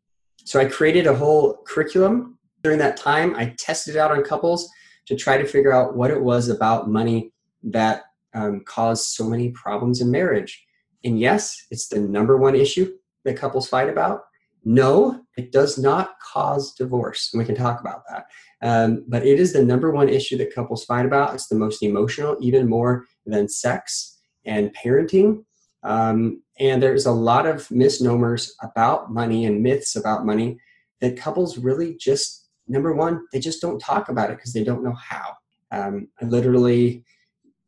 So 0.44 0.60
I 0.60 0.66
created 0.66 1.06
a 1.06 1.14
whole 1.14 1.62
curriculum 1.66 2.37
during 2.68 2.78
that 2.78 2.98
time. 2.98 3.34
I 3.34 3.54
tested 3.58 3.96
it 3.96 3.98
out 3.98 4.10
on 4.10 4.22
couples 4.22 4.70
to 5.06 5.16
try 5.16 5.38
to 5.38 5.46
figure 5.46 5.72
out 5.72 5.96
what 5.96 6.10
it 6.10 6.20
was 6.20 6.50
about 6.50 6.90
money 6.90 7.32
that 7.62 8.02
um, 8.34 8.62
caused 8.66 9.06
so 9.06 9.24
many 9.24 9.48
problems 9.52 10.02
in 10.02 10.10
marriage. 10.10 10.62
And 11.02 11.18
yes, 11.18 11.64
it's 11.70 11.88
the 11.88 11.98
number 11.98 12.36
one 12.36 12.54
issue 12.54 12.92
that 13.24 13.38
couples 13.38 13.70
fight 13.70 13.88
about. 13.88 14.20
No, 14.66 15.22
it 15.38 15.50
does 15.50 15.78
not 15.78 16.10
cause 16.20 16.74
divorce. 16.74 17.30
And 17.32 17.38
we 17.38 17.46
can 17.46 17.54
talk 17.54 17.80
about 17.80 18.02
that. 18.10 18.26
Um, 18.60 19.06
but 19.08 19.26
it 19.26 19.40
is 19.40 19.54
the 19.54 19.64
number 19.64 19.90
one 19.90 20.10
issue 20.10 20.36
that 20.36 20.54
couples 20.54 20.84
fight 20.84 21.06
about. 21.06 21.32
It's 21.32 21.48
the 21.48 21.54
most 21.54 21.82
emotional, 21.82 22.36
even 22.38 22.68
more 22.68 23.06
than 23.24 23.48
sex 23.48 24.18
and 24.44 24.76
parenting. 24.76 25.42
Um, 25.84 26.42
and 26.60 26.82
there's 26.82 27.06
a 27.06 27.12
lot 27.12 27.46
of 27.46 27.70
misnomers 27.70 28.54
about 28.62 29.10
money 29.10 29.46
and 29.46 29.62
myths 29.62 29.96
about 29.96 30.26
money 30.26 30.58
that 31.00 31.16
couples 31.16 31.58
really 31.58 31.94
just, 31.94 32.47
number 32.68 32.94
one, 32.94 33.26
they 33.32 33.40
just 33.40 33.60
don't 33.60 33.80
talk 33.80 34.08
about 34.08 34.30
it 34.30 34.36
because 34.36 34.52
they 34.52 34.64
don't 34.64 34.84
know 34.84 34.94
how. 34.94 35.34
Um, 35.70 36.08
I 36.20 36.26
literally 36.26 37.04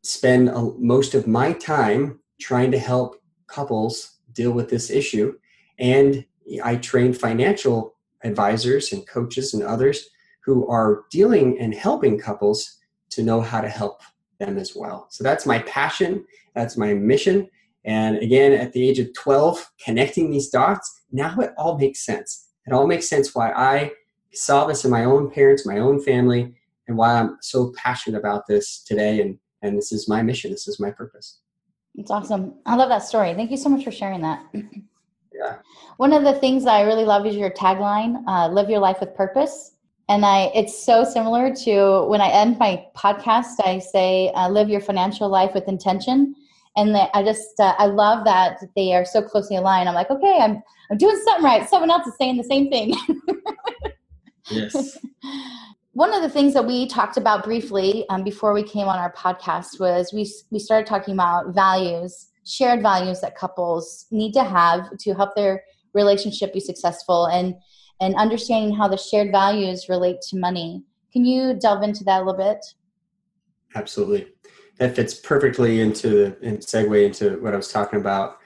spend 0.03 0.49
a, 0.49 0.71
most 0.77 1.13
of 1.13 1.27
my 1.27 1.53
time 1.53 2.19
trying 2.39 2.71
to 2.71 2.79
help 2.79 3.21
couples 3.47 4.17
deal 4.33 4.51
with 4.51 4.69
this 4.69 4.89
issue. 4.89 5.33
And 5.77 6.25
I 6.63 6.77
train 6.77 7.13
financial 7.13 7.95
advisors 8.23 8.91
and 8.91 9.07
coaches 9.07 9.53
and 9.53 9.63
others 9.63 10.09
who 10.43 10.67
are 10.67 11.03
dealing 11.11 11.59
and 11.59 11.73
helping 11.73 12.17
couples 12.17 12.79
to 13.11 13.23
know 13.23 13.41
how 13.41 13.61
to 13.61 13.69
help 13.69 14.01
them 14.39 14.57
as 14.57 14.75
well. 14.75 15.07
So 15.09 15.23
that's 15.23 15.45
my 15.45 15.59
passion, 15.59 16.25
that's 16.55 16.77
my 16.77 16.93
mission. 16.93 17.47
And 17.85 18.17
again, 18.17 18.53
at 18.53 18.73
the 18.73 18.87
age 18.87 18.99
of 18.99 19.13
12, 19.13 19.71
connecting 19.83 20.31
these 20.31 20.49
dots, 20.49 21.01
now 21.11 21.37
it 21.39 21.51
all 21.57 21.77
makes 21.77 22.05
sense. 22.05 22.47
It 22.65 22.73
all 22.73 22.87
makes 22.87 23.07
sense 23.07 23.33
why 23.33 23.51
I 23.51 23.91
saw 24.33 24.65
this 24.65 24.85
in 24.85 24.91
my 24.91 25.05
own 25.05 25.29
parents, 25.29 25.65
my 25.65 25.79
own 25.79 26.01
family, 26.01 26.53
and 26.87 26.97
why 26.97 27.13
I'm 27.13 27.37
so 27.41 27.73
passionate 27.77 28.17
about 28.17 28.47
this 28.47 28.83
today. 28.83 29.21
And, 29.21 29.37
and 29.61 29.77
this 29.77 29.91
is 29.91 30.07
my 30.09 30.21
mission, 30.21 30.51
this 30.51 30.67
is 30.67 30.79
my 30.79 30.91
purpose. 30.91 31.39
It's 31.95 32.11
awesome. 32.11 32.55
I 32.65 32.75
love 32.75 32.89
that 32.89 33.03
story. 33.03 33.33
Thank 33.33 33.51
you 33.51 33.57
so 33.57 33.69
much 33.69 33.83
for 33.83 33.91
sharing 33.91 34.21
that. 34.21 34.43
Yeah. 35.33 35.57
One 35.97 36.13
of 36.13 36.23
the 36.23 36.33
things 36.33 36.65
that 36.65 36.75
I 36.75 36.81
really 36.81 37.05
love 37.05 37.25
is 37.25 37.35
your 37.35 37.49
tagline, 37.49 38.21
uh, 38.27 38.49
live 38.49 38.69
your 38.69 38.79
life 38.79 38.97
with 38.99 39.15
purpose. 39.15 39.71
And 40.09 40.25
I, 40.25 40.51
it's 40.53 40.85
so 40.85 41.03
similar 41.03 41.55
to 41.63 42.05
when 42.07 42.21
I 42.21 42.29
end 42.29 42.59
my 42.59 42.85
podcast, 42.95 43.65
I 43.65 43.79
say, 43.79 44.29
uh, 44.35 44.49
live 44.49 44.69
your 44.69 44.81
financial 44.81 45.29
life 45.29 45.53
with 45.55 45.67
intention. 45.67 46.35
and 46.75 46.95
the, 46.95 47.15
I 47.15 47.23
just 47.23 47.59
uh, 47.59 47.75
I 47.77 47.85
love 47.85 48.25
that 48.25 48.59
they 48.75 48.93
are 48.93 49.05
so 49.05 49.21
closely 49.21 49.57
aligned. 49.57 49.89
I'm 49.89 49.95
like, 49.95 50.09
okay, 50.09 50.39
I'm 50.41 50.61
I'm 50.89 50.97
doing 50.97 51.19
something 51.23 51.43
right. 51.43 51.67
Someone 51.69 51.91
else 51.91 52.07
is 52.07 52.15
saying 52.17 52.37
the 52.37 52.43
same 52.43 52.69
thing. 52.69 52.93
yes. 54.49 54.97
One 55.93 56.13
of 56.13 56.21
the 56.21 56.29
things 56.29 56.53
that 56.53 56.65
we 56.65 56.87
talked 56.87 57.17
about 57.17 57.43
briefly 57.43 58.05
um, 58.09 58.23
before 58.23 58.53
we 58.53 58.63
came 58.63 58.87
on 58.87 58.97
our 58.97 59.11
podcast 59.11 59.79
was 59.79 60.13
we 60.13 60.31
we 60.49 60.57
started 60.57 60.87
talking 60.87 61.13
about 61.13 61.53
values, 61.53 62.27
shared 62.45 62.81
values 62.81 63.19
that 63.21 63.35
couples 63.35 64.05
need 64.09 64.31
to 64.33 64.43
have 64.43 64.97
to 64.99 65.13
help 65.13 65.35
their 65.35 65.63
relationship 65.93 66.53
be 66.53 66.61
successful, 66.61 67.25
and 67.25 67.55
and 67.99 68.15
understanding 68.15 68.73
how 68.73 68.87
the 68.87 68.97
shared 68.97 69.31
values 69.31 69.89
relate 69.89 70.21
to 70.29 70.39
money. 70.39 70.83
Can 71.11 71.25
you 71.25 71.55
delve 71.55 71.83
into 71.83 72.05
that 72.05 72.21
a 72.21 72.25
little 72.25 72.37
bit? 72.37 72.65
Absolutely 73.75 74.27
that 74.81 74.95
fits 74.95 75.13
perfectly 75.13 75.79
into 75.79 76.35
and 76.41 76.57
segue 76.57 77.05
into 77.05 77.39
what 77.39 77.53
I 77.53 77.57
was 77.57 77.67
talking 77.67 77.99
about. 77.99 78.39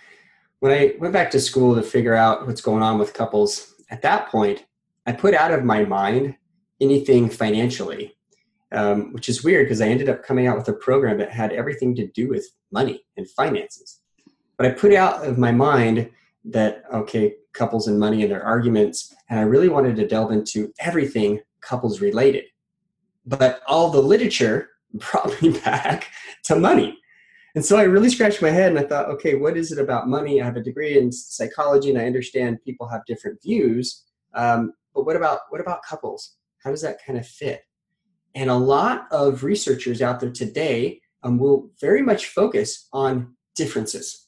When 0.59 0.73
I 0.73 0.95
went 0.99 1.13
back 1.13 1.31
to 1.31 1.39
school 1.39 1.75
to 1.75 1.81
figure 1.81 2.13
out 2.13 2.45
what's 2.45 2.59
going 2.59 2.83
on 2.83 2.99
with 2.99 3.13
couples, 3.13 3.73
at 3.89 4.01
that 4.01 4.27
point, 4.27 4.65
I 5.05 5.11
put 5.11 5.33
out 5.33 5.51
of 5.51 5.63
my 5.63 5.85
mind 5.85 6.35
anything 6.81 7.29
financially, 7.29 8.15
um, 8.71 9.13
which 9.13 9.29
is 9.29 9.43
weird 9.43 9.65
because 9.65 9.81
I 9.81 9.87
ended 9.87 10.09
up 10.09 10.23
coming 10.23 10.47
out 10.47 10.57
with 10.57 10.67
a 10.67 10.73
program 10.73 11.17
that 11.19 11.31
had 11.31 11.53
everything 11.53 11.95
to 11.95 12.07
do 12.07 12.29
with 12.29 12.45
money 12.71 13.05
and 13.17 13.29
finances. 13.29 14.01
But 14.57 14.67
I 14.67 14.71
put 14.71 14.93
out 14.93 15.25
of 15.25 15.37
my 15.37 15.51
mind 15.51 16.09
that, 16.45 16.83
okay, 16.93 17.35
couples 17.53 17.87
and 17.87 17.99
money 17.99 18.23
and 18.23 18.31
their 18.31 18.43
arguments, 18.43 19.13
and 19.29 19.39
I 19.39 19.43
really 19.43 19.69
wanted 19.69 19.95
to 19.97 20.07
delve 20.07 20.31
into 20.31 20.71
everything 20.79 21.41
couples 21.61 22.01
related. 22.01 22.45
But 23.25 23.61
all 23.67 23.89
the 23.89 24.01
literature 24.01 24.69
brought 24.93 25.41
me 25.41 25.51
back 25.59 26.09
to 26.45 26.55
money. 26.55 26.99
And 27.55 27.63
so 27.63 27.77
I 27.77 27.83
really 27.83 28.09
scratched 28.09 28.41
my 28.41 28.49
head 28.49 28.69
and 28.69 28.79
I 28.79 28.83
thought, 28.83 29.09
okay, 29.09 29.35
what 29.35 29.55
is 29.55 29.71
it 29.71 29.79
about 29.79 30.09
money? 30.09 30.41
I 30.41 30.45
have 30.45 30.57
a 30.57 30.61
degree 30.61 30.97
in 30.97 31.11
psychology 31.11 31.89
and 31.89 31.97
I 31.97 32.05
understand 32.05 32.61
people 32.65 32.87
have 32.89 33.05
different 33.05 33.41
views. 33.41 34.03
Um, 34.33 34.73
but 34.95 35.05
what 35.05 35.15
about 35.15 35.41
what 35.49 35.61
about 35.61 35.83
couples? 35.83 36.37
How 36.63 36.71
does 36.71 36.81
that 36.81 36.97
kind 37.05 37.19
of 37.19 37.27
fit? 37.27 37.61
And 38.33 38.49
a 38.49 38.55
lot 38.55 39.07
of 39.11 39.43
researchers 39.43 40.01
out 40.01 40.19
there 40.19 40.31
today 40.31 41.01
um, 41.23 41.37
will 41.37 41.69
very 41.79 42.01
much 42.01 42.27
focus 42.27 42.87
on 42.91 43.35
differences. 43.55 44.27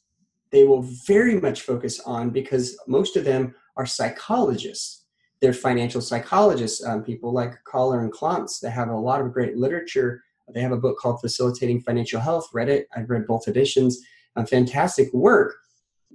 They 0.51 0.63
will 0.63 0.83
very 1.05 1.39
much 1.41 1.61
focus 1.61 1.99
on 2.01 2.29
because 2.29 2.77
most 2.87 3.17
of 3.17 3.25
them 3.25 3.55
are 3.75 3.85
psychologists. 3.85 5.05
They're 5.41 5.53
financial 5.53 6.01
psychologists, 6.01 6.83
um, 6.83 7.03
people 7.03 7.33
like 7.33 7.53
Kahler 7.71 8.01
and 8.01 8.11
Klontz 8.11 8.59
that 8.61 8.71
have 8.71 8.89
a 8.89 8.95
lot 8.95 9.21
of 9.21 9.33
great 9.33 9.57
literature 9.57 10.21
they 10.53 10.61
have 10.61 10.71
a 10.71 10.77
book 10.77 10.97
called 10.97 11.19
Facilitating 11.19 11.81
Financial 11.81 12.21
Health. 12.21 12.49
Read 12.53 12.69
it. 12.69 12.87
I've 12.95 13.09
read 13.09 13.27
both 13.27 13.47
editions. 13.47 13.99
A 14.35 14.45
fantastic 14.45 15.13
work. 15.13 15.55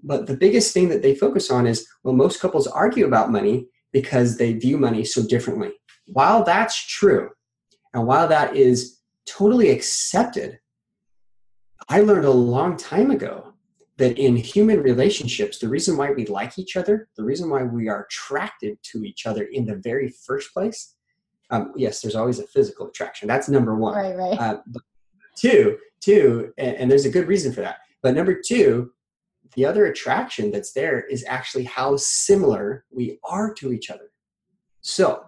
But 0.03 0.27
the 0.27 0.37
biggest 0.37 0.73
thing 0.73 0.89
that 0.89 1.03
they 1.03 1.15
focus 1.15 1.51
on 1.51 1.67
is 1.67 1.87
well, 2.03 2.15
most 2.15 2.41
couples 2.41 2.67
argue 2.67 3.07
about 3.07 3.31
money 3.31 3.67
because 3.93 4.37
they 4.37 4.53
view 4.53 4.79
money 4.79 5.05
so 5.05 5.23
differently. 5.27 5.73
While 6.07 6.45
that's 6.45 6.87
true, 6.87 7.31
and 7.95 8.07
while 8.07 8.29
that 8.29 8.57
is 8.57 9.01
totally 9.27 9.71
accepted, 9.71 10.59
I 11.89 12.01
learned 12.01 12.25
a 12.25 12.31
long 12.31 12.77
time 12.77 13.11
ago 13.11 13.53
that 13.99 14.19
in 14.19 14.37
human 14.37 14.83
relationships, 14.83 15.59
the 15.59 15.69
reason 15.69 15.97
why 15.97 16.11
we 16.11 16.27
like 16.27 16.59
each 16.59 16.77
other, 16.77 17.09
the 17.17 17.25
reason 17.25 17.51
why 17.51 17.63
we 17.63 17.89
are 17.89 18.05
attracted 18.05 18.79
to 18.83 19.05
each 19.05 19.27
other 19.27 19.45
in 19.45 19.67
the 19.67 19.77
very 19.77 20.09
first 20.27 20.53
place, 20.53 20.95
um, 21.51 21.73
yes, 21.77 22.01
there's 22.01 22.17
always 22.17 22.39
a 22.39 22.47
physical 22.47 22.89
attraction. 22.89 23.29
That's 23.29 23.49
number 23.49 23.75
one. 23.77 23.95
Right, 23.95 24.17
right. 24.17 24.39
Uh, 24.39 24.59
two, 25.37 25.79
two, 26.01 26.53
and, 26.57 26.77
and 26.77 26.91
there's 26.91 27.05
a 27.05 27.11
good 27.11 27.29
reason 27.29 27.53
for 27.53 27.61
that. 27.61 27.79
But 28.03 28.15
number 28.15 28.41
two, 28.41 28.93
the 29.55 29.65
other 29.65 29.87
attraction 29.87 30.51
that's 30.51 30.73
there 30.73 31.01
is 31.01 31.25
actually 31.29 31.65
how 31.65 31.97
similar 31.97 32.85
we 32.91 33.19
are 33.25 33.53
to 33.55 33.73
each 33.73 33.91
other. 33.91 34.11
So 34.81 35.25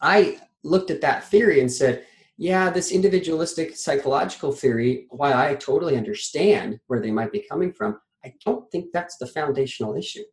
I 0.00 0.38
looked 0.62 0.90
at 0.90 1.00
that 1.00 1.24
theory 1.24 1.60
and 1.60 1.70
said, 1.70 2.04
yeah, 2.36 2.70
this 2.70 2.90
individualistic 2.90 3.76
psychological 3.76 4.52
theory, 4.52 5.06
while 5.10 5.36
I 5.36 5.54
totally 5.54 5.96
understand 5.96 6.80
where 6.86 7.00
they 7.00 7.10
might 7.10 7.32
be 7.32 7.44
coming 7.48 7.72
from, 7.72 8.00
I 8.24 8.34
don't 8.44 8.70
think 8.70 8.86
that's 8.92 9.16
the 9.18 9.26
foundational 9.26 9.96
issue. 9.96 10.24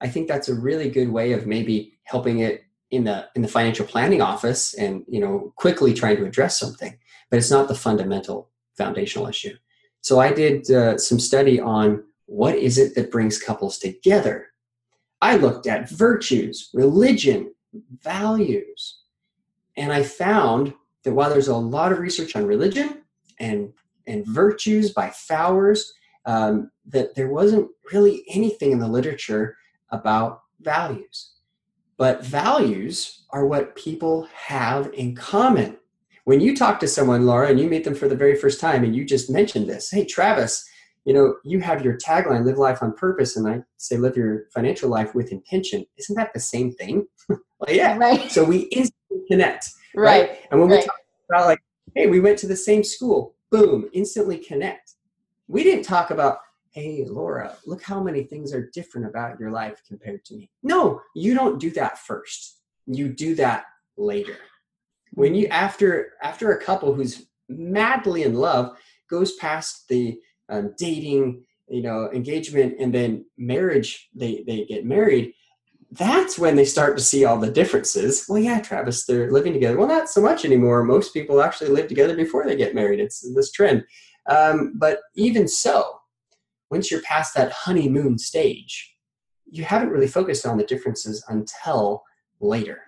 I 0.00 0.08
think 0.08 0.28
that's 0.28 0.48
a 0.48 0.54
really 0.54 0.90
good 0.90 1.10
way 1.10 1.32
of 1.32 1.46
maybe 1.46 1.98
helping 2.04 2.40
it 2.40 2.62
in 2.90 3.04
the 3.04 3.28
in 3.34 3.42
the 3.42 3.48
financial 3.48 3.86
planning 3.86 4.20
office 4.20 4.74
and 4.74 5.04
you 5.08 5.20
know 5.20 5.52
quickly 5.56 5.94
trying 5.94 6.16
to 6.16 6.24
address 6.24 6.58
something 6.58 6.96
but 7.30 7.38
it's 7.38 7.50
not 7.50 7.68
the 7.68 7.74
fundamental 7.74 8.50
foundational 8.76 9.28
issue 9.28 9.56
so 10.00 10.18
i 10.18 10.32
did 10.32 10.68
uh, 10.70 10.98
some 10.98 11.20
study 11.20 11.60
on 11.60 12.02
what 12.30 12.54
is 12.54 12.78
it 12.78 12.94
that 12.94 13.10
brings 13.10 13.42
couples 13.42 13.78
together 13.78 14.48
i 15.20 15.36
looked 15.36 15.66
at 15.66 15.90
virtues 15.90 16.70
religion 16.72 17.52
values 18.02 19.00
and 19.76 19.92
i 19.92 20.02
found 20.02 20.72
that 21.02 21.12
while 21.12 21.30
there's 21.30 21.48
a 21.48 21.56
lot 21.56 21.92
of 21.92 21.98
research 21.98 22.36
on 22.36 22.46
religion 22.46 23.02
and 23.38 23.72
and 24.06 24.26
virtues 24.26 24.92
by 24.92 25.10
fowers 25.10 25.92
um, 26.26 26.70
that 26.86 27.14
there 27.14 27.28
wasn't 27.28 27.68
really 27.92 28.24
anything 28.28 28.72
in 28.72 28.78
the 28.78 28.88
literature 28.88 29.56
about 29.90 30.42
values 30.60 31.32
but 32.00 32.24
values 32.24 33.24
are 33.28 33.44
what 33.44 33.76
people 33.76 34.26
have 34.34 34.90
in 34.94 35.14
common. 35.14 35.76
When 36.24 36.40
you 36.40 36.56
talk 36.56 36.80
to 36.80 36.88
someone, 36.88 37.26
Laura, 37.26 37.48
and 37.48 37.60
you 37.60 37.68
meet 37.68 37.84
them 37.84 37.94
for 37.94 38.08
the 38.08 38.16
very 38.16 38.36
first 38.36 38.58
time, 38.58 38.84
and 38.84 38.96
you 38.96 39.04
just 39.04 39.28
mentioned 39.28 39.68
this, 39.68 39.90
hey, 39.90 40.06
Travis, 40.06 40.64
you 41.04 41.14
know, 41.14 41.36
you 41.44 41.60
have 41.60 41.84
your 41.84 41.96
tagline, 41.96 42.44
live 42.44 42.58
life 42.58 42.82
on 42.82 42.92
purpose, 42.92 43.36
and 43.36 43.48
I 43.48 43.62
say 43.78 43.96
live 43.96 44.16
your 44.16 44.44
financial 44.52 44.90
life 44.90 45.14
with 45.14 45.32
intention. 45.32 45.84
Isn't 45.98 46.16
that 46.16 46.32
the 46.34 46.40
same 46.40 46.72
thing? 46.72 47.06
well, 47.28 47.40
yeah. 47.68 47.96
Right. 47.96 48.30
So 48.30 48.44
we 48.44 48.60
instantly 48.72 49.26
connect. 49.28 49.70
Right. 49.94 50.28
right? 50.28 50.38
And 50.50 50.60
when 50.60 50.70
right. 50.70 50.80
we 50.80 50.84
talk 50.84 50.98
about 51.30 51.46
like, 51.46 51.60
hey, 51.94 52.06
we 52.06 52.20
went 52.20 52.38
to 52.40 52.46
the 52.46 52.56
same 52.56 52.84
school, 52.84 53.34
boom, 53.50 53.88
instantly 53.92 54.38
connect. 54.38 54.92
We 55.48 55.64
didn't 55.64 55.84
talk 55.84 56.10
about, 56.10 56.38
hey, 56.72 57.04
Laura, 57.08 57.56
look 57.66 57.82
how 57.82 58.02
many 58.02 58.24
things 58.24 58.52
are 58.52 58.70
different 58.72 59.06
about 59.06 59.40
your 59.40 59.50
life 59.50 59.82
compared 59.88 60.24
to 60.26 60.36
me. 60.36 60.50
No, 60.62 61.00
you 61.14 61.34
don't 61.34 61.58
do 61.58 61.70
that 61.72 61.98
first. 61.98 62.58
You 62.86 63.08
do 63.08 63.34
that 63.36 63.64
later. 63.96 64.36
When 65.12 65.34
you 65.34 65.48
after 65.48 66.12
after 66.22 66.52
a 66.52 66.62
couple 66.62 66.94
who's 66.94 67.26
madly 67.48 68.22
in 68.22 68.34
love 68.34 68.76
goes 69.08 69.34
past 69.34 69.88
the 69.88 70.20
um, 70.50 70.74
dating, 70.76 71.44
you 71.68 71.82
know, 71.82 72.10
engagement, 72.12 72.74
and 72.78 72.92
then 72.92 73.24
marriage, 73.38 74.08
they 74.14 74.44
they 74.46 74.64
get 74.64 74.84
married. 74.84 75.32
That's 75.92 76.38
when 76.38 76.54
they 76.54 76.64
start 76.64 76.96
to 76.96 77.02
see 77.02 77.24
all 77.24 77.38
the 77.38 77.50
differences. 77.50 78.24
Well, 78.28 78.38
yeah, 78.38 78.60
Travis, 78.60 79.06
they're 79.06 79.32
living 79.32 79.52
together. 79.52 79.76
Well, 79.76 79.88
not 79.88 80.08
so 80.08 80.20
much 80.20 80.44
anymore. 80.44 80.84
Most 80.84 81.12
people 81.12 81.42
actually 81.42 81.70
live 81.70 81.88
together 81.88 82.14
before 82.14 82.46
they 82.46 82.54
get 82.54 82.76
married. 82.76 83.00
It's 83.00 83.20
this 83.34 83.50
trend. 83.50 83.84
Um, 84.28 84.74
but 84.76 85.00
even 85.16 85.48
so, 85.48 86.00
once 86.70 86.90
you're 86.90 87.02
past 87.02 87.34
that 87.34 87.50
honeymoon 87.50 88.18
stage, 88.18 88.94
you 89.50 89.64
haven't 89.64 89.90
really 89.90 90.06
focused 90.06 90.46
on 90.46 90.58
the 90.58 90.64
differences 90.64 91.24
until 91.28 92.04
later. 92.38 92.82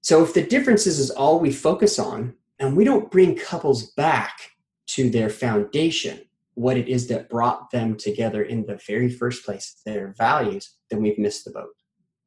So 0.00 0.22
if 0.22 0.34
the 0.34 0.42
differences 0.42 0.98
is 0.98 1.10
all 1.10 1.38
we 1.38 1.52
focus 1.52 1.98
on, 1.98 2.34
and 2.58 2.76
we 2.76 2.84
don't 2.84 3.10
bring 3.10 3.36
couples 3.36 3.92
back 3.92 4.50
to 4.88 5.08
their 5.10 5.30
foundation, 5.30 6.20
what 6.60 6.76
it 6.76 6.88
is 6.88 7.08
that 7.08 7.30
brought 7.30 7.70
them 7.70 7.96
together 7.96 8.42
in 8.42 8.66
the 8.66 8.78
very 8.86 9.08
first 9.08 9.46
place, 9.46 9.80
their 9.86 10.14
values, 10.18 10.76
then 10.90 11.00
we've 11.00 11.18
missed 11.18 11.46
the 11.46 11.50
boat. 11.50 11.74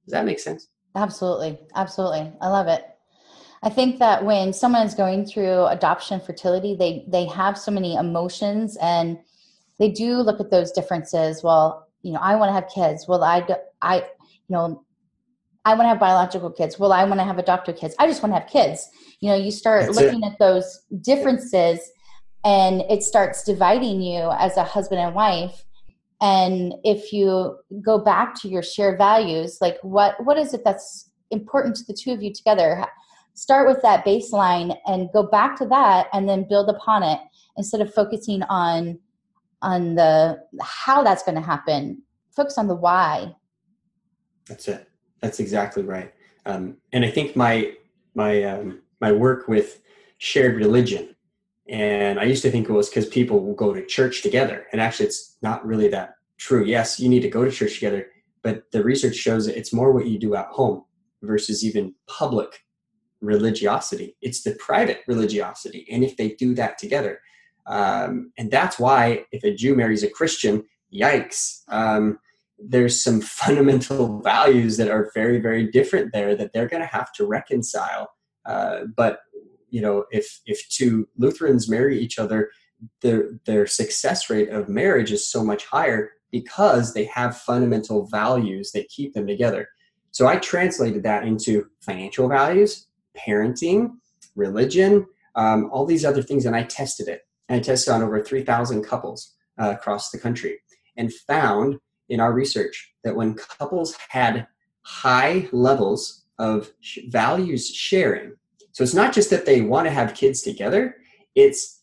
Does 0.05 0.13
that 0.13 0.25
make 0.25 0.39
sense? 0.39 0.69
Absolutely. 0.95 1.59
Absolutely. 1.75 2.33
I 2.41 2.47
love 2.49 2.67
it. 2.67 2.83
I 3.61 3.69
think 3.69 3.99
that 3.99 4.25
when 4.25 4.51
someone 4.51 4.87
is 4.87 4.95
going 4.95 5.25
through 5.25 5.65
adoption 5.67 6.19
fertility, 6.19 6.75
they 6.75 7.05
they 7.07 7.25
have 7.27 7.57
so 7.57 7.71
many 7.71 7.95
emotions 7.95 8.75
and 8.81 9.19
they 9.79 9.89
do 9.89 10.17
look 10.17 10.39
at 10.39 10.49
those 10.49 10.71
differences. 10.71 11.43
Well, 11.43 11.87
you 12.01 12.11
know, 12.11 12.19
I 12.19 12.35
want 12.35 12.49
to 12.49 12.53
have 12.53 12.67
kids. 12.67 13.07
Well, 13.07 13.23
I, 13.23 13.45
I, 13.81 13.97
you 13.97 14.03
know, 14.49 14.83
I 15.63 15.75
want 15.75 15.83
to 15.83 15.89
have 15.89 15.99
biological 15.99 16.51
kids. 16.51 16.77
Well, 16.77 16.91
I 16.91 17.03
want 17.05 17.19
to 17.19 17.23
have 17.23 17.37
adopted 17.37 17.77
kids. 17.77 17.95
I 17.99 18.07
just 18.07 18.21
want 18.21 18.33
to 18.33 18.39
have 18.39 18.49
kids. 18.49 18.89
You 19.21 19.29
know, 19.29 19.35
you 19.35 19.51
start 19.51 19.85
That's 19.85 19.97
looking 19.97 20.23
it. 20.23 20.33
at 20.33 20.39
those 20.39 20.81
differences 21.01 21.79
and 22.43 22.81
it 22.89 23.03
starts 23.03 23.43
dividing 23.43 24.01
you 24.01 24.31
as 24.37 24.57
a 24.57 24.63
husband 24.63 25.01
and 25.01 25.15
wife. 25.15 25.63
And 26.21 26.73
if 26.83 27.11
you 27.11 27.57
go 27.81 27.97
back 27.97 28.39
to 28.41 28.47
your 28.47 28.63
shared 28.63 28.97
values, 28.97 29.57
like 29.61 29.77
what 29.81 30.15
what 30.23 30.37
is 30.37 30.53
it 30.53 30.63
that's 30.63 31.09
important 31.31 31.75
to 31.77 31.85
the 31.85 31.93
two 31.93 32.11
of 32.11 32.21
you 32.23 32.33
together? 32.33 32.85
Start 33.33 33.67
with 33.67 33.81
that 33.81 34.05
baseline 34.05 34.77
and 34.85 35.09
go 35.11 35.23
back 35.23 35.57
to 35.57 35.65
that 35.65 36.07
and 36.13 36.29
then 36.29 36.47
build 36.47 36.69
upon 36.69 37.03
it 37.03 37.19
instead 37.57 37.81
of 37.81 37.93
focusing 37.93 38.43
on 38.43 38.99
on 39.63 39.95
the 39.95 40.37
how 40.61 41.03
that's 41.03 41.23
going 41.23 41.35
to 41.35 41.41
happen 41.41 42.01
focus 42.31 42.57
on 42.57 42.67
the 42.67 42.75
why 42.75 43.33
that's 44.47 44.67
it 44.67 44.89
that's 45.21 45.39
exactly 45.39 45.83
right 45.83 46.13
um, 46.45 46.75
and 46.91 47.03
i 47.05 47.09
think 47.09 47.35
my 47.35 47.73
my 48.13 48.43
um, 48.43 48.81
my 48.99 49.11
work 49.11 49.47
with 49.47 49.81
shared 50.17 50.55
religion 50.55 51.15
And 51.69 52.19
I 52.19 52.23
used 52.23 52.41
to 52.43 52.51
think 52.51 52.67
it 52.67 52.73
was 52.73 52.89
because 52.89 53.05
people 53.07 53.39
will 53.39 53.55
go 53.55 53.73
to 53.73 53.85
church 53.85 54.21
together. 54.21 54.65
And 54.71 54.81
actually, 54.81 55.07
it's 55.07 55.37
not 55.41 55.65
really 55.65 55.87
that 55.89 56.15
true. 56.37 56.65
Yes, 56.65 56.99
you 56.99 57.07
need 57.09 57.21
to 57.21 57.29
go 57.29 57.45
to 57.45 57.51
church 57.51 57.75
together, 57.75 58.07
but 58.41 58.69
the 58.71 58.83
research 58.83 59.15
shows 59.15 59.45
that 59.45 59.57
it's 59.57 59.73
more 59.73 59.91
what 59.93 60.07
you 60.07 60.19
do 60.19 60.35
at 60.35 60.47
home 60.47 60.83
versus 61.21 61.63
even 61.63 61.95
public 62.07 62.63
religiosity. 63.21 64.17
It's 64.21 64.43
the 64.43 64.55
private 64.55 65.01
religiosity. 65.07 65.87
And 65.89 66.03
if 66.03 66.17
they 66.17 66.29
do 66.31 66.53
that 66.55 66.77
together, 66.77 67.19
um, 67.65 68.33
and 68.37 68.51
that's 68.51 68.77
why 68.77 69.25
if 69.31 69.43
a 69.45 69.55
Jew 69.55 69.75
marries 69.75 70.03
a 70.03 70.09
Christian, 70.09 70.65
yikes. 70.93 71.61
Um, 71.69 72.19
there's 72.59 73.03
some 73.03 73.21
fundamental 73.21 74.21
values 74.21 74.77
that 74.77 74.89
are 74.89 75.11
very, 75.13 75.39
very 75.39 75.69
different 75.69 76.13
there 76.13 76.35
that 76.35 76.53
they're 76.53 76.67
going 76.67 76.83
to 76.83 76.87
have 76.87 77.11
to 77.13 77.25
reconcile. 77.25 78.09
Uh, 78.45 78.81
but 78.95 79.19
you 79.73 79.81
know, 79.81 80.05
if 80.11 80.39
if 80.45 80.69
two 80.69 81.09
Lutherans 81.17 81.67
marry 81.67 81.99
each 81.99 82.19
other, 82.19 82.51
their 83.01 83.31
their 83.45 83.65
success 83.65 84.29
rate 84.29 84.49
of 84.49 84.69
marriage 84.69 85.11
is 85.11 85.27
so 85.27 85.43
much 85.43 85.65
higher 85.65 86.11
because 86.31 86.93
they 86.93 87.05
have 87.05 87.39
fundamental 87.39 88.05
values 88.05 88.71
that 88.71 88.87
keep 88.89 89.13
them 89.13 89.25
together. 89.25 89.67
So 90.11 90.27
I 90.27 90.35
translated 90.37 91.01
that 91.03 91.23
into 91.25 91.65
financial 91.81 92.29
values, 92.29 92.87
parenting, 93.17 93.93
religion, 94.35 95.07
um, 95.33 95.69
all 95.71 95.87
these 95.87 96.05
other 96.05 96.21
things, 96.21 96.45
and 96.45 96.55
I 96.55 96.63
tested 96.63 97.07
it. 97.07 97.21
And 97.49 97.59
I 97.59 97.63
tested 97.63 97.93
on 97.93 98.03
over 98.03 98.23
3,000 98.23 98.83
couples 98.83 99.33
uh, 99.59 99.71
across 99.71 100.11
the 100.11 100.19
country 100.19 100.59
and 100.97 101.11
found 101.11 101.79
in 102.09 102.19
our 102.19 102.31
research 102.31 102.93
that 103.03 103.15
when 103.15 103.33
couples 103.33 103.95
had 104.09 104.45
high 104.83 105.49
levels 105.51 106.25
of 106.37 106.71
values 107.09 107.67
sharing, 107.67 108.35
so 108.73 108.83
it's 108.83 108.93
not 108.93 109.13
just 109.13 109.29
that 109.29 109.45
they 109.45 109.61
want 109.61 109.85
to 109.85 109.91
have 109.91 110.15
kids 110.15 110.41
together, 110.41 110.97
it's 111.35 111.81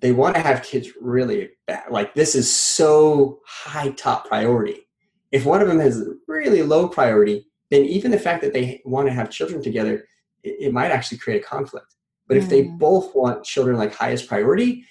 they 0.00 0.12
want 0.12 0.36
to 0.36 0.40
have 0.40 0.62
kids 0.62 0.90
really 1.00 1.50
bad. 1.66 1.90
Like 1.90 2.14
this 2.14 2.34
is 2.34 2.50
so 2.50 3.40
high 3.46 3.90
top 3.90 4.28
priority. 4.28 4.86
If 5.32 5.44
one 5.44 5.60
of 5.60 5.68
them 5.68 5.80
has 5.80 6.06
really 6.28 6.62
low 6.62 6.88
priority, 6.88 7.46
then 7.70 7.84
even 7.84 8.10
the 8.10 8.18
fact 8.18 8.42
that 8.42 8.52
they 8.52 8.80
want 8.84 9.08
to 9.08 9.14
have 9.14 9.30
children 9.30 9.62
together, 9.62 10.04
it, 10.42 10.56
it 10.60 10.72
might 10.72 10.90
actually 10.90 11.18
create 11.18 11.42
a 11.42 11.46
conflict. 11.46 11.94
But 12.28 12.36
mm. 12.36 12.42
if 12.42 12.48
they 12.48 12.64
mm. 12.64 12.78
both 12.78 13.14
want 13.14 13.44
children 13.44 13.76
like 13.76 13.94
highest 13.94 14.28
priority, 14.28 14.84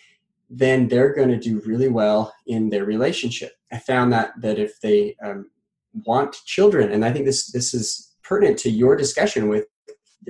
then 0.50 0.88
they're 0.88 1.14
going 1.14 1.30
to 1.30 1.40
do 1.40 1.62
really 1.66 1.88
well 1.88 2.34
in 2.48 2.70
their 2.70 2.86
relationship. 2.86 3.54
I 3.72 3.78
found 3.78 4.12
that 4.14 4.32
that 4.42 4.58
if 4.58 4.80
they 4.82 5.16
um, 5.24 5.52
want 6.06 6.36
children, 6.46 6.92
and 6.92 7.06
I 7.06 7.12
think 7.14 7.26
this 7.26 7.52
this 7.52 7.74
is 7.74 8.16
pertinent 8.24 8.58
to 8.60 8.70
your 8.72 8.96
discussion 8.96 9.50
with 9.50 9.66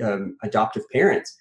um, 0.02 0.36
adoptive 0.42 0.88
parents, 0.90 1.36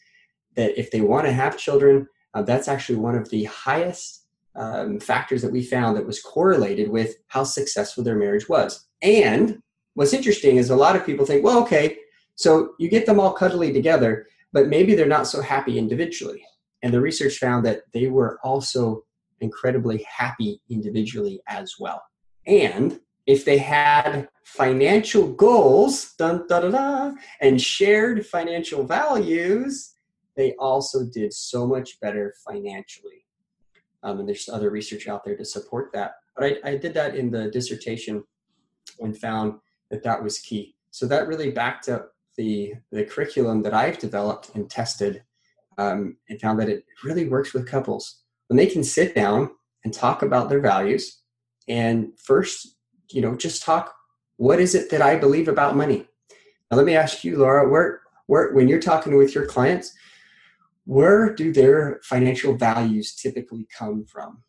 that 0.55 0.79
if 0.79 0.91
they 0.91 1.01
want 1.01 1.25
to 1.25 1.31
have 1.31 1.57
children, 1.57 2.07
uh, 2.33 2.41
that's 2.41 2.67
actually 2.67 2.97
one 2.97 3.15
of 3.15 3.29
the 3.29 3.45
highest 3.45 4.25
um, 4.55 4.99
factors 4.99 5.41
that 5.41 5.51
we 5.51 5.63
found 5.63 5.95
that 5.95 6.05
was 6.07 6.21
correlated 6.21 6.89
with 6.89 7.15
how 7.27 7.43
successful 7.43 8.03
their 8.03 8.17
marriage 8.17 8.49
was. 8.49 8.87
And 9.01 9.61
what's 9.93 10.13
interesting 10.13 10.57
is 10.57 10.69
a 10.69 10.75
lot 10.75 10.95
of 10.95 11.05
people 11.05 11.25
think, 11.25 11.43
well, 11.43 11.61
okay, 11.63 11.97
so 12.35 12.73
you 12.79 12.89
get 12.89 13.05
them 13.05 13.19
all 13.19 13.33
cuddly 13.33 13.71
together, 13.71 14.27
but 14.53 14.67
maybe 14.67 14.95
they're 14.95 15.07
not 15.07 15.27
so 15.27 15.41
happy 15.41 15.77
individually. 15.77 16.43
And 16.81 16.93
the 16.93 17.01
research 17.01 17.37
found 17.37 17.65
that 17.65 17.81
they 17.93 18.07
were 18.07 18.39
also 18.43 19.03
incredibly 19.41 20.05
happy 20.09 20.61
individually 20.69 21.41
as 21.47 21.75
well. 21.79 22.01
And 22.45 22.99
if 23.27 23.43
they 23.43 23.57
had 23.57 24.29
financial 24.45 25.27
goals 25.27 26.13
dun, 26.17 27.17
and 27.41 27.61
shared 27.61 28.25
financial 28.25 28.85
values, 28.85 29.93
they 30.35 30.53
also 30.53 31.05
did 31.05 31.33
so 31.33 31.67
much 31.67 31.99
better 31.99 32.33
financially. 32.47 33.25
Um, 34.03 34.19
and 34.19 34.27
there's 34.27 34.47
other 34.47 34.69
research 34.69 35.07
out 35.07 35.25
there 35.25 35.35
to 35.35 35.43
support 35.43 35.91
that. 35.93 36.13
But 36.35 36.45
I, 36.63 36.71
I 36.71 36.77
did 36.77 36.93
that 36.93 37.15
in 37.15 37.29
the 37.29 37.51
dissertation 37.51 38.23
and 38.99 39.17
found 39.17 39.55
that 39.91 40.03
that 40.03 40.23
was 40.23 40.39
key. 40.39 40.75
So 40.91 41.05
that 41.07 41.27
really 41.27 41.51
backed 41.51 41.89
up 41.89 42.13
the, 42.37 42.75
the 42.91 43.03
curriculum 43.03 43.61
that 43.63 43.73
I've 43.73 43.99
developed 43.99 44.55
and 44.55 44.69
tested 44.69 45.23
um, 45.77 46.15
and 46.29 46.39
found 46.39 46.59
that 46.59 46.69
it 46.69 46.85
really 47.03 47.27
works 47.27 47.53
with 47.53 47.67
couples 47.67 48.21
when 48.47 48.57
they 48.57 48.67
can 48.67 48.83
sit 48.83 49.13
down 49.13 49.49
and 49.83 49.93
talk 49.93 50.21
about 50.21 50.47
their 50.47 50.61
values 50.61 51.21
and 51.67 52.17
first 52.17 52.76
you 53.11 53.21
know 53.21 53.35
just 53.35 53.63
talk 53.63 53.93
what 54.37 54.59
is 54.59 54.75
it 54.75 54.89
that 54.89 55.01
i 55.01 55.15
believe 55.15 55.47
about 55.47 55.75
money? 55.75 56.05
Now 56.69 56.77
let 56.77 56.85
me 56.85 56.95
ask 56.95 57.23
you 57.23 57.37
laura 57.37 57.67
where 57.67 58.01
where 58.27 58.53
when 58.53 58.67
you're 58.67 58.79
talking 58.79 59.15
with 59.17 59.33
your 59.33 59.45
clients 59.45 59.93
where 60.85 61.33
do 61.33 61.51
their 61.51 61.99
financial 62.03 62.55
values 62.55 63.13
typically 63.13 63.67
come 63.77 64.05
from? 64.05 64.43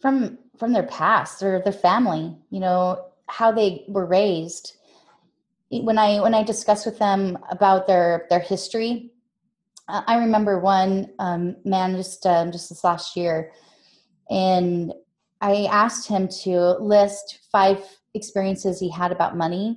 From 0.00 0.38
from 0.56 0.72
their 0.72 0.84
past 0.84 1.42
or 1.42 1.60
their 1.60 1.72
family 1.72 2.36
you 2.50 2.60
know 2.60 3.06
how 3.28 3.52
they 3.52 3.84
were 3.88 4.06
raised. 4.06 4.76
When 5.70 5.98
i 5.98 6.20
when 6.20 6.34
i 6.34 6.42
discuss 6.42 6.84
with 6.84 6.98
them 6.98 7.38
about 7.50 7.86
their 7.86 8.26
their 8.28 8.40
history 8.40 9.12
I 9.88 10.16
remember 10.16 10.58
one 10.58 11.10
um, 11.18 11.56
man 11.64 11.96
just 11.96 12.24
um, 12.24 12.52
just 12.52 12.68
this 12.68 12.84
last 12.84 13.16
year, 13.16 13.52
and 14.30 14.92
I 15.42 15.66
asked 15.70 16.08
him 16.08 16.28
to 16.44 16.78
list 16.78 17.40
five 17.50 17.84
experiences 18.14 18.78
he 18.78 18.90
had 18.90 19.12
about 19.12 19.36
money, 19.36 19.76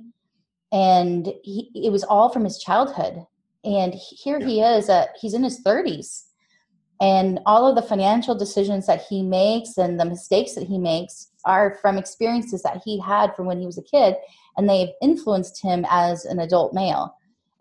and 0.72 1.26
he, 1.42 1.70
it 1.74 1.92
was 1.92 2.04
all 2.04 2.30
from 2.30 2.44
his 2.44 2.58
childhood. 2.58 3.26
And 3.64 3.92
here 3.94 4.38
he 4.38 4.60
is, 4.60 4.88
uh, 4.88 5.06
he's 5.20 5.34
in 5.34 5.42
his 5.42 5.60
thirties, 5.60 6.26
and 7.00 7.40
all 7.44 7.66
of 7.66 7.74
the 7.74 7.82
financial 7.82 8.34
decisions 8.34 8.86
that 8.86 9.02
he 9.02 9.22
makes 9.22 9.76
and 9.76 10.00
the 10.00 10.04
mistakes 10.04 10.54
that 10.54 10.64
he 10.64 10.78
makes 10.78 11.30
are 11.44 11.76
from 11.82 11.98
experiences 11.98 12.62
that 12.62 12.80
he 12.84 12.98
had 12.98 13.34
from 13.34 13.46
when 13.46 13.60
he 13.60 13.66
was 13.66 13.76
a 13.76 13.82
kid, 13.82 14.14
and 14.56 14.68
they've 14.68 14.94
influenced 15.02 15.60
him 15.62 15.84
as 15.90 16.24
an 16.24 16.38
adult 16.38 16.72
male. 16.72 17.14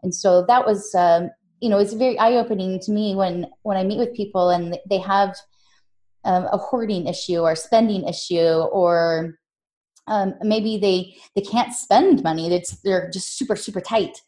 And 0.04 0.14
so 0.14 0.46
that 0.46 0.66
was 0.66 0.94
um, 0.96 1.32
you 1.60 1.70
know 1.70 1.80
it's 1.80 1.94
very 1.94 2.18
eye-opening 2.20 2.80
to 2.82 2.92
me 2.92 3.16
when 3.16 3.48
when 3.64 3.78
i 3.78 3.84
meet 3.84 3.98
with 3.98 4.14
people 4.14 4.50
and 4.50 4.78
they 4.90 5.00
have 5.00 5.36
um, 6.26 6.48
a 6.52 6.58
hoarding 6.58 7.08
issue 7.08 7.40
or 7.40 7.56
spending 7.56 8.08
issue 8.08 8.38
or 8.40 9.36
um, 10.08 10.36
maybe 10.42 10.78
they 10.78 11.16
they 11.36 11.42
can't 11.42 11.74
spend 11.74 12.24
money. 12.24 12.54
It's 12.54 12.82
they're 12.82 13.10
just 13.10 13.38
super 13.38 13.56
super 13.56 13.82
tight. 13.82 14.22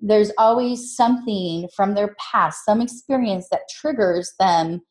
There's 0.00 0.30
always 0.38 0.94
something 0.94 1.68
from 1.74 1.94
their 1.94 2.14
past 2.18 2.64
some 2.64 2.80
experience 2.80 3.48
that 3.50 3.68
triggers 3.68 4.32
them 4.38 4.82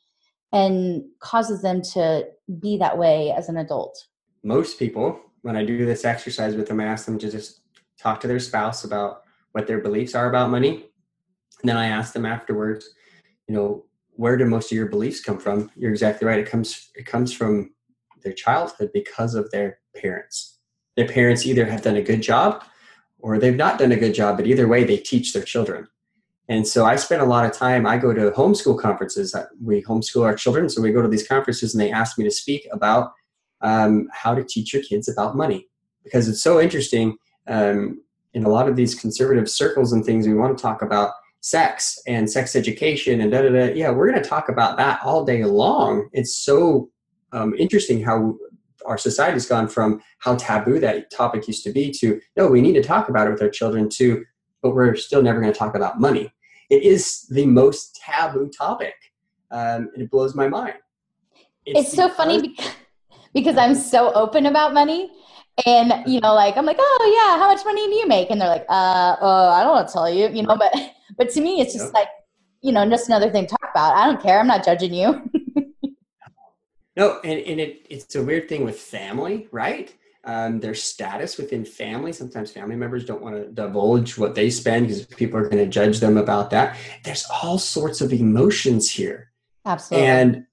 and 0.51 1.03
causes 1.19 1.61
them 1.61 1.81
to 1.93 2.25
be 2.59 2.77
that 2.77 2.97
way 2.97 3.31
as 3.31 3.49
an 3.49 3.57
adult. 3.57 4.07
Most 4.43 4.79
people 4.79 5.19
when 5.41 5.57
i 5.57 5.65
do 5.65 5.85
this 5.85 6.05
exercise 6.05 6.55
with 6.55 6.69
them 6.69 6.79
i 6.79 6.85
ask 6.85 7.05
them 7.05 7.19
to 7.19 7.29
just 7.29 7.63
talk 7.99 8.21
to 8.21 8.27
their 8.27 8.39
spouse 8.39 8.85
about 8.85 9.23
what 9.53 9.67
their 9.67 9.79
beliefs 9.79 10.13
are 10.13 10.29
about 10.29 10.49
money. 10.49 10.85
And 11.61 11.69
then 11.69 11.77
I 11.77 11.87
ask 11.87 12.13
them 12.13 12.25
afterwards, 12.25 12.89
you 13.47 13.55
know, 13.55 13.85
where 14.15 14.37
do 14.37 14.45
most 14.45 14.71
of 14.71 14.75
your 14.75 14.87
beliefs 14.87 15.21
come 15.21 15.39
from? 15.39 15.71
You're 15.75 15.91
exactly 15.91 16.27
right. 16.27 16.39
It 16.39 16.49
comes 16.49 16.91
it 16.95 17.05
comes 17.05 17.33
from 17.33 17.73
their 18.23 18.33
childhood 18.33 18.91
because 18.93 19.35
of 19.35 19.49
their 19.51 19.79
parents. 19.95 20.59
Their 20.95 21.07
parents 21.07 21.45
either 21.45 21.65
have 21.65 21.81
done 21.81 21.95
a 21.95 22.01
good 22.01 22.21
job 22.21 22.63
or 23.19 23.39
they've 23.39 23.55
not 23.55 23.79
done 23.79 23.91
a 23.91 23.97
good 23.97 24.13
job, 24.13 24.37
but 24.37 24.47
either 24.47 24.67
way, 24.67 24.83
they 24.83 24.97
teach 24.97 25.33
their 25.33 25.43
children. 25.43 25.87
And 26.49 26.67
so 26.67 26.85
I 26.85 26.97
spend 26.97 27.21
a 27.21 27.25
lot 27.25 27.45
of 27.45 27.53
time, 27.53 27.85
I 27.85 27.97
go 27.97 28.13
to 28.13 28.31
homeschool 28.31 28.79
conferences. 28.79 29.33
We 29.63 29.81
homeschool 29.81 30.25
our 30.25 30.35
children. 30.35 30.67
So 30.67 30.81
we 30.81 30.91
go 30.91 31.01
to 31.01 31.07
these 31.07 31.27
conferences 31.27 31.73
and 31.73 31.81
they 31.81 31.91
ask 31.91 32.17
me 32.17 32.25
to 32.25 32.31
speak 32.31 32.67
about 32.71 33.13
um, 33.61 34.09
how 34.11 34.35
to 34.35 34.43
teach 34.43 34.73
your 34.73 34.83
kids 34.83 35.07
about 35.07 35.37
money 35.37 35.69
because 36.03 36.27
it's 36.27 36.43
so 36.43 36.59
interesting. 36.59 37.17
Um, 37.47 38.01
in 38.33 38.43
a 38.43 38.49
lot 38.49 38.67
of 38.67 38.75
these 38.75 38.95
conservative 38.95 39.49
circles 39.49 39.93
and 39.93 40.03
things, 40.03 40.27
we 40.27 40.33
want 40.33 40.57
to 40.57 40.61
talk 40.61 40.81
about 40.81 41.13
sex 41.43 41.99
and 42.07 42.29
sex 42.29 42.55
education 42.55 43.19
and 43.19 43.31
da 43.31 43.41
da 43.41 43.49
da. 43.49 43.73
Yeah, 43.73 43.91
we're 43.91 44.09
going 44.09 44.23
to 44.23 44.27
talk 44.27 44.47
about 44.47 44.77
that 44.77 45.01
all 45.03 45.25
day 45.25 45.43
long. 45.43 46.09
It's 46.13 46.37
so 46.37 46.89
um, 47.33 47.53
interesting 47.55 48.01
how 48.01 48.37
our 48.85 48.97
society 48.97 49.33
has 49.33 49.45
gone 49.45 49.67
from 49.67 50.01
how 50.19 50.35
taboo 50.35 50.79
that 50.79 51.11
topic 51.11 51.47
used 51.47 51.63
to 51.65 51.71
be 51.71 51.91
to 51.91 52.19
no, 52.37 52.47
we 52.47 52.61
need 52.61 52.73
to 52.73 52.83
talk 52.83 53.09
about 53.09 53.27
it 53.27 53.31
with 53.31 53.41
our 53.41 53.49
children 53.49 53.89
too, 53.89 54.23
but 54.61 54.73
we're 54.73 54.95
still 54.95 55.21
never 55.21 55.41
going 55.41 55.51
to 55.51 55.59
talk 55.59 55.75
about 55.75 55.99
money. 55.99 56.33
It 56.69 56.83
is 56.83 57.27
the 57.29 57.45
most 57.45 57.99
taboo 58.03 58.49
topic, 58.49 58.95
um, 59.51 59.89
and 59.93 60.03
it 60.03 60.09
blows 60.09 60.33
my 60.35 60.47
mind. 60.47 60.75
It's, 61.65 61.87
it's 61.87 61.93
so 61.93 62.07
funny 62.07 62.41
because, 62.41 62.71
because 63.33 63.57
I'm 63.57 63.75
so 63.75 64.13
open 64.13 64.45
about 64.45 64.73
money 64.73 65.11
and 65.67 65.93
you 66.07 66.19
know 66.19 66.33
like 66.33 66.57
i'm 66.57 66.65
like 66.65 66.77
oh 66.79 67.13
yeah 67.15 67.37
how 67.37 67.47
much 67.47 67.63
money 67.63 67.85
do 67.85 67.93
you 67.93 68.07
make 68.07 68.31
and 68.31 68.41
they're 68.41 68.49
like 68.49 68.65
uh 68.69 69.15
oh 69.21 69.49
i 69.49 69.61
don't 69.61 69.71
want 69.71 69.87
to 69.87 69.93
tell 69.93 70.09
you 70.09 70.27
you 70.29 70.41
know 70.41 70.57
but 70.57 70.73
but 71.17 71.29
to 71.31 71.41
me 71.41 71.61
it's 71.61 71.73
just 71.73 71.85
yep. 71.85 71.93
like 71.93 72.07
you 72.61 72.71
know 72.71 72.87
just 72.89 73.07
another 73.07 73.29
thing 73.29 73.45
to 73.45 73.49
talk 73.49 73.69
about. 73.71 73.95
I 73.95 74.05
don't 74.05 74.21
care. 74.21 74.39
I'm 74.39 74.47
not 74.47 74.65
judging 74.65 74.93
you. 74.93 75.29
No 76.95 77.19
and, 77.23 77.39
and 77.39 77.59
it, 77.59 77.87
it's 77.89 78.13
a 78.13 78.23
weird 78.23 78.47
thing 78.47 78.63
with 78.63 78.79
family 78.79 79.47
right? 79.51 79.91
Um, 80.25 80.59
their 80.59 80.75
status 80.75 81.37
within 81.37 81.65
family. 81.65 82.13
Sometimes 82.13 82.51
family 82.51 82.75
members 82.75 83.03
don't 83.03 83.21
want 83.21 83.35
to 83.35 83.51
divulge 83.51 84.17
what 84.17 84.35
they 84.35 84.49
spend 84.49 84.87
because 84.87 85.05
people 85.05 85.37
are 85.37 85.49
going 85.49 85.57
to 85.57 85.65
judge 85.65 85.99
them 85.99 86.17
about 86.17 86.49
that. 86.51 86.77
There's 87.03 87.25
all 87.29 87.57
sorts 87.57 87.99
of 87.99 88.13
emotions 88.13 88.89
here. 88.89 89.31
Absolutely. 89.65 90.07
And 90.07 90.45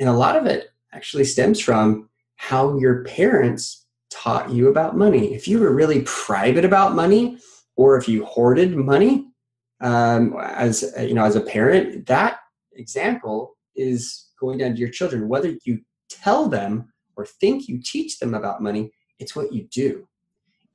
and 0.00 0.08
a 0.08 0.12
lot 0.12 0.36
of 0.36 0.46
it 0.46 0.70
actually 0.92 1.24
stems 1.24 1.60
from 1.60 2.08
how 2.36 2.78
your 2.78 3.04
parents 3.04 3.86
taught 4.10 4.50
you 4.50 4.68
about 4.68 4.96
money. 4.96 5.34
If 5.34 5.46
you 5.46 5.60
were 5.60 5.72
really 5.72 6.02
private 6.02 6.64
about 6.64 6.94
money, 6.94 7.38
or 7.76 7.96
if 7.96 8.08
you 8.08 8.24
hoarded 8.24 8.76
money 8.76 9.29
um, 9.80 10.36
as 10.40 10.92
you 10.98 11.14
know 11.14 11.24
as 11.24 11.36
a 11.36 11.40
parent, 11.40 12.06
that 12.06 12.40
example 12.72 13.56
is 13.76 14.30
going 14.38 14.58
down 14.58 14.74
to 14.74 14.80
your 14.80 14.90
children. 14.90 15.28
Whether 15.28 15.56
you 15.64 15.80
tell 16.08 16.48
them 16.48 16.92
or 17.16 17.26
think 17.26 17.68
you 17.68 17.80
teach 17.82 18.18
them 18.18 18.34
about 18.34 18.62
money, 18.62 18.92
it's 19.18 19.36
what 19.36 19.52
you 19.52 19.64
do. 19.64 20.06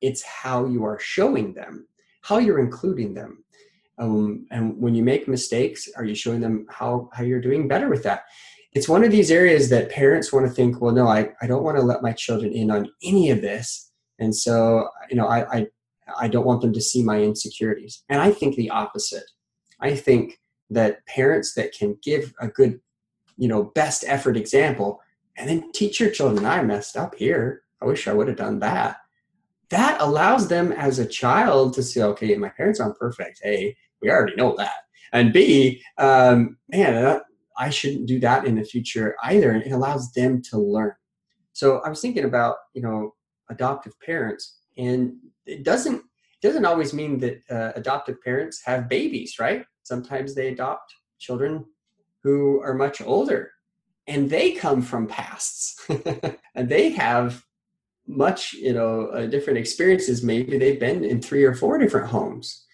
It's 0.01 0.23
how 0.23 0.65
you 0.65 0.83
are 0.85 0.99
showing 0.99 1.53
them, 1.53 1.87
how 2.21 2.37
you're 2.37 2.59
including 2.59 3.13
them. 3.13 3.43
Um, 3.97 4.45
and 4.51 4.77
when 4.79 4.93
you 4.93 5.03
make 5.03 5.27
mistakes, 5.27 5.89
are 5.95 6.03
you 6.03 6.15
showing 6.15 6.41
them 6.41 6.65
how, 6.69 7.09
how 7.13 7.23
you're 7.23 7.41
doing 7.41 7.67
better 7.67 7.89
with 7.89 8.03
that? 8.03 8.23
It's 8.73 8.89
one 8.89 9.05
of 9.05 9.11
these 9.11 9.31
areas 9.31 9.69
that 9.69 9.89
parents 9.89 10.33
want 10.33 10.45
to 10.45 10.51
think, 10.51 10.81
well, 10.81 10.93
no, 10.93 11.07
I, 11.07 11.29
I 11.41 11.47
don't 11.47 11.63
want 11.63 11.77
to 11.77 11.83
let 11.83 12.03
my 12.03 12.11
children 12.11 12.51
in 12.51 12.69
on 12.71 12.89
any 13.03 13.31
of 13.31 13.41
this. 13.41 13.91
And 14.19 14.35
so, 14.35 14.89
you 15.09 15.15
know, 15.15 15.27
I, 15.27 15.57
I, 15.57 15.67
I 16.17 16.27
don't 16.27 16.45
want 16.45 16.61
them 16.61 16.73
to 16.73 16.81
see 16.81 17.03
my 17.03 17.21
insecurities. 17.21 18.03
And 18.09 18.21
I 18.21 18.31
think 18.31 18.55
the 18.55 18.69
opposite. 18.69 19.29
I 19.79 19.95
think 19.95 20.39
that 20.69 21.05
parents 21.05 21.53
that 21.55 21.73
can 21.73 21.97
give 22.01 22.33
a 22.39 22.47
good, 22.47 22.79
you 23.37 23.47
know, 23.47 23.63
best 23.63 24.03
effort 24.07 24.37
example 24.37 25.01
and 25.37 25.49
then 25.49 25.71
teach 25.73 25.99
your 25.99 26.11
children, 26.11 26.45
I 26.45 26.63
messed 26.63 26.95
up 26.95 27.15
here. 27.15 27.63
I 27.81 27.85
wish 27.85 28.07
I 28.07 28.13
would 28.13 28.27
have 28.27 28.37
done 28.37 28.59
that. 28.59 28.97
That 29.69 29.99
allows 29.99 30.47
them 30.47 30.71
as 30.71 30.99
a 30.99 31.05
child 31.05 31.73
to 31.73 31.83
say, 31.83 32.01
okay, 32.01 32.35
my 32.35 32.49
parents 32.49 32.79
aren't 32.79 32.97
perfect. 32.97 33.41
Hey, 33.43 33.75
we 34.01 34.09
already 34.09 34.35
know 34.35 34.55
that. 34.57 34.85
And 35.11 35.33
B, 35.33 35.81
um, 35.97 36.57
man, 36.69 37.19
I 37.57 37.69
shouldn't 37.69 38.05
do 38.05 38.19
that 38.19 38.45
in 38.45 38.55
the 38.55 38.63
future 38.63 39.15
either. 39.23 39.51
And 39.51 39.63
it 39.63 39.71
allows 39.71 40.11
them 40.11 40.41
to 40.49 40.57
learn. 40.57 40.93
So 41.53 41.79
I 41.79 41.89
was 41.89 42.01
thinking 42.01 42.25
about, 42.25 42.57
you 42.73 42.81
know, 42.81 43.15
adoptive 43.49 43.93
parents, 43.99 44.57
and 44.77 45.13
it 45.45 45.63
doesn't 45.63 45.97
it 45.97 46.47
doesn't 46.47 46.65
always 46.65 46.93
mean 46.93 47.19
that 47.19 47.41
uh, 47.49 47.71
adoptive 47.75 48.21
parents 48.21 48.61
have 48.65 48.89
babies, 48.89 49.35
right? 49.39 49.65
Sometimes 49.83 50.35
they 50.35 50.49
adopt 50.49 50.93
children 51.19 51.65
who 52.23 52.61
are 52.61 52.73
much 52.73 53.01
older, 53.01 53.51
and 54.07 54.29
they 54.29 54.51
come 54.51 54.81
from 54.81 55.07
pasts, 55.07 55.79
and 56.55 56.69
they 56.69 56.89
have 56.91 57.43
much, 58.07 58.53
you 58.53 58.73
know, 58.73 59.07
uh, 59.07 59.25
different 59.25 59.57
experiences. 59.57 60.23
Maybe 60.23 60.57
they've 60.57 60.79
been 60.79 61.03
in 61.03 61.21
three 61.21 61.43
or 61.43 61.55
four 61.55 61.77
different 61.77 62.07
homes 62.07 62.65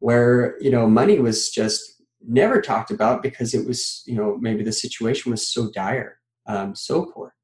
where 0.00 0.56
you 0.60 0.70
know 0.70 0.86
money 0.86 1.18
was 1.18 1.50
just 1.50 2.02
never 2.26 2.60
talked 2.60 2.90
about 2.90 3.22
because 3.22 3.54
it 3.54 3.66
was 3.66 4.02
you 4.06 4.14
know 4.14 4.36
maybe 4.40 4.62
the 4.62 4.72
situation 4.72 5.30
was 5.30 5.48
so 5.48 5.70
dire 5.70 6.18
um, 6.46 6.74
so 6.74 7.06
poor 7.06 7.34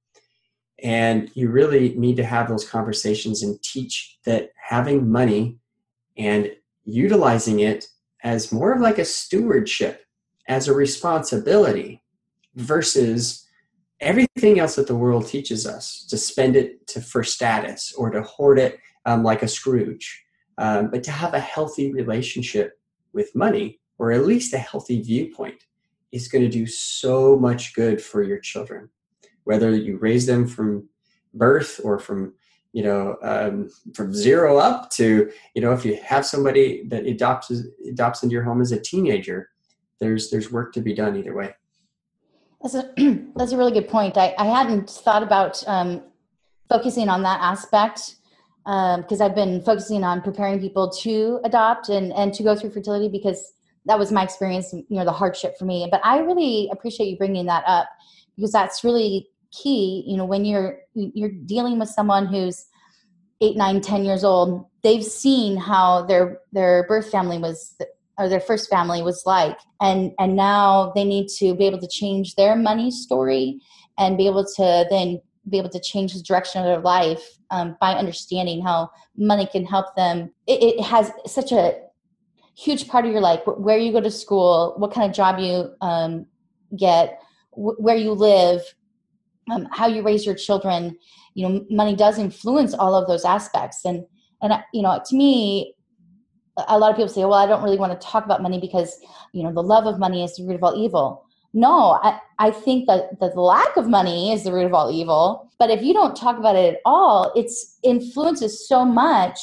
and 0.83 1.31
you 1.35 1.51
really 1.51 1.95
need 1.97 2.17
to 2.17 2.25
have 2.25 2.49
those 2.49 2.69
conversations 2.69 3.43
and 3.43 3.63
teach 3.63 4.19
that 4.25 4.51
having 4.57 5.11
money 5.11 5.59
and 6.17 6.51
utilizing 6.85 7.61
it 7.61 7.87
as 8.25 8.53
more 8.53 8.73
of 8.73 8.81
like 8.81 8.99
a 8.99 9.05
stewardship 9.05 10.05
as 10.49 10.69
a 10.69 10.75
responsibility 10.75 12.03
versus 12.57 13.47
everything 14.01 14.59
else 14.59 14.75
that 14.75 14.89
the 14.89 14.97
world 14.97 15.27
teaches 15.27 15.67
us 15.67 16.05
to 16.09 16.19
spend 16.19 16.57
it 16.57 16.87
to 16.89 17.01
for 17.01 17.23
status 17.23 17.95
or 17.97 18.11
to 18.11 18.23
hoard 18.23 18.59
it 18.59 18.79
um, 19.07 19.23
like 19.23 19.43
a 19.43 19.49
scrooge 19.49 20.23
um, 20.59 20.91
but 20.91 21.03
to 21.05 21.11
have 21.11 21.35
a 21.35 21.41
healthy 21.41 21.93
relationship 21.93 22.79
with 23.13 23.35
money, 23.35 23.81
or 23.99 24.13
at 24.13 24.27
least 24.27 24.55
a 24.55 24.59
healthy 24.59 25.01
viewpoint, 25.01 25.65
is 26.13 26.29
going 26.29 26.43
to 26.43 26.51
do 26.51 26.67
so 26.67 27.37
much 27.37 27.75
good 27.75 28.01
for 28.03 28.23
your 28.23 28.39
children. 28.39 28.89
Whether 29.45 29.75
you 29.75 29.99
raise 29.99 30.27
them 30.27 30.47
from 30.47 30.89
birth 31.35 31.81
or 31.83 31.99
from 31.99 32.35
you 32.73 32.83
know 32.83 33.17
um, 33.23 33.71
from 33.95 34.15
zero 34.15 34.59
up 34.59 34.91
to 34.91 35.31
you 35.55 35.63
know 35.63 35.73
if 35.73 35.85
you 35.85 35.99
have 36.03 36.25
somebody 36.25 36.85
that 36.89 37.07
adopts 37.07 37.51
adopts 37.89 38.23
into 38.23 38.33
your 38.33 38.45
home 38.45 38.61
as 38.61 38.73
a 38.73 38.81
teenager, 38.81 39.51
there's 40.01 40.31
there's 40.31 40.51
work 40.51 40.73
to 40.75 40.81
be 40.81 40.95
done 40.95 41.17
either 41.17 41.35
way. 41.35 41.55
That's 42.63 42.75
a 42.75 42.93
that's 43.37 43.53
a 43.53 43.57
really 43.57 43.73
good 43.73 43.89
point. 43.89 44.17
I, 44.17 44.35
I 44.39 44.47
hadn't 44.47 44.89
thought 44.91 45.23
about 45.23 45.63
um, 45.67 46.03
focusing 46.69 47.09
on 47.09 47.23
that 47.23 47.41
aspect 47.41 48.17
because 48.65 49.21
um, 49.21 49.23
I've 49.23 49.35
been 49.35 49.61
focusing 49.63 50.05
on 50.05 50.23
preparing 50.23 50.61
people 50.61 50.89
to 51.03 51.41
adopt 51.45 51.89
and, 51.89 52.13
and 52.13 52.33
to 52.35 52.43
go 52.43 52.55
through 52.55 52.71
fertility 52.71 53.09
because 53.09 53.55
that 53.87 53.99
was 53.99 54.13
my 54.13 54.23
experience, 54.23 54.73
you 54.73 54.85
know, 54.89 55.05
the 55.05 55.13
hardship 55.13 55.59
for 55.59 55.65
me. 55.65 55.89
But 55.91 56.01
I 56.05 56.19
really 56.19 56.69
appreciate 56.71 57.09
you 57.09 57.17
bringing 57.17 57.47
that 57.47 57.65
up 57.67 57.89
because 58.37 58.53
that's 58.53 58.85
really 58.85 59.29
key. 59.53 60.05
You 60.07 60.17
know, 60.17 60.25
when 60.25 60.45
you're 60.45 60.79
you're 60.95 61.31
dealing 61.31 61.79
with 61.79 61.89
someone 61.89 62.27
who's 62.27 62.67
eight, 63.41 63.57
nine, 63.57 63.81
ten 63.81 64.05
years 64.05 64.25
old, 64.25 64.67
they've 64.83 65.05
seen 65.05 65.57
how 65.57 66.03
their 66.03 66.39
their 66.53 66.87
birth 66.87 67.11
family 67.11 67.39
was 67.39 67.77
or 68.19 68.29
their 68.29 68.41
first 68.41 68.69
family 68.69 69.03
was 69.03 69.23
like, 69.27 69.59
and 69.81 70.13
and 70.19 70.37
now 70.37 70.93
they 70.95 71.05
need 71.05 71.29
to 71.39 71.55
be 71.55 71.67
able 71.67 71.81
to 71.81 71.89
change 71.89 72.35
their 72.35 72.57
money 72.57 72.91
story 72.91 73.61
and 73.99 74.17
be 74.17 74.27
able 74.27 74.45
to 74.45 74.87
then 74.91 75.21
be 75.49 75.59
able 75.59 75.69
to 75.71 75.81
change 75.81 76.15
the 76.15 76.23
direction 76.23 76.61
of 76.61 76.67
their 76.67 76.81
life 76.81 77.23
um, 77.51 77.77
by 77.81 77.95
understanding 77.95 78.63
how 78.63 78.91
money 79.17 79.47
can 79.47 79.65
help 79.65 79.95
them. 79.97 80.33
It, 80.47 80.63
it, 80.63 80.85
has 80.85 81.11
such 81.27 81.53
a 81.53 81.75
huge 82.57 82.89
part 82.89 83.05
of 83.05 83.11
your 83.11 83.21
life 83.21 83.41
where 83.45 83.79
you 83.79 83.93
go 83.93 84.01
to 84.01 84.11
school, 84.11 84.75
what 84.77 84.93
kind 84.93 85.09
of 85.09 85.15
job 85.15 85.39
you 85.39 85.75
um, 85.81 86.27
get, 86.77 87.21
wh- 87.51 87.79
where 87.81 87.97
you 87.97 88.13
live, 88.13 88.63
um, 89.51 89.69
how 89.73 89.87
you 89.87 90.03
raise 90.03 90.25
your 90.25 90.35
children. 90.35 90.97
You 91.35 91.49
know, 91.49 91.67
money 91.71 91.97
does 91.97 92.19
influence 92.19 92.75
all 92.75 92.95
of 92.95 93.09
those 93.09 93.25
aspects. 93.25 93.85
And, 93.85 94.05
and 94.43 94.55
you 94.73 94.83
know, 94.83 95.01
to 95.05 95.17
me, 95.17 95.75
a 96.69 96.79
lot 96.79 96.91
of 96.91 96.97
people 96.97 97.09
say, 97.09 97.23
well, 97.23 97.35
I 97.35 97.47
don't 97.47 97.63
really 97.63 97.79
want 97.79 97.99
to 97.99 98.07
talk 98.07 98.25
about 98.25 98.43
money 98.43 98.61
because, 98.61 98.99
you 99.33 99.43
know, 99.43 99.53
the 99.53 99.63
love 99.63 99.87
of 99.87 99.99
money 99.99 100.23
is 100.23 100.37
the 100.37 100.45
root 100.45 100.57
of 100.57 100.65
all 100.65 100.77
evil 100.77 101.25
no 101.55 101.99
I, 102.03 102.19
I 102.39 102.51
think 102.51 102.87
that, 102.87 103.21
that 103.21 103.35
the 103.35 103.41
lack 103.41 103.77
of 103.77 103.89
money 103.89 104.33
is 104.33 104.45
the 104.45 104.53
root 104.53 104.67
of 104.67 104.75
all 104.75 104.91
evil 104.91 105.51
but 105.59 105.71
if 105.71 105.83
you 105.83 105.93
don't 105.93 106.17
talk 106.17 106.39
about 106.39 106.57
it 106.57 106.75
at 106.75 106.81
all 106.85 107.33
it's 107.37 107.79
influences 107.83 108.67
so 108.67 108.85
much 108.85 109.39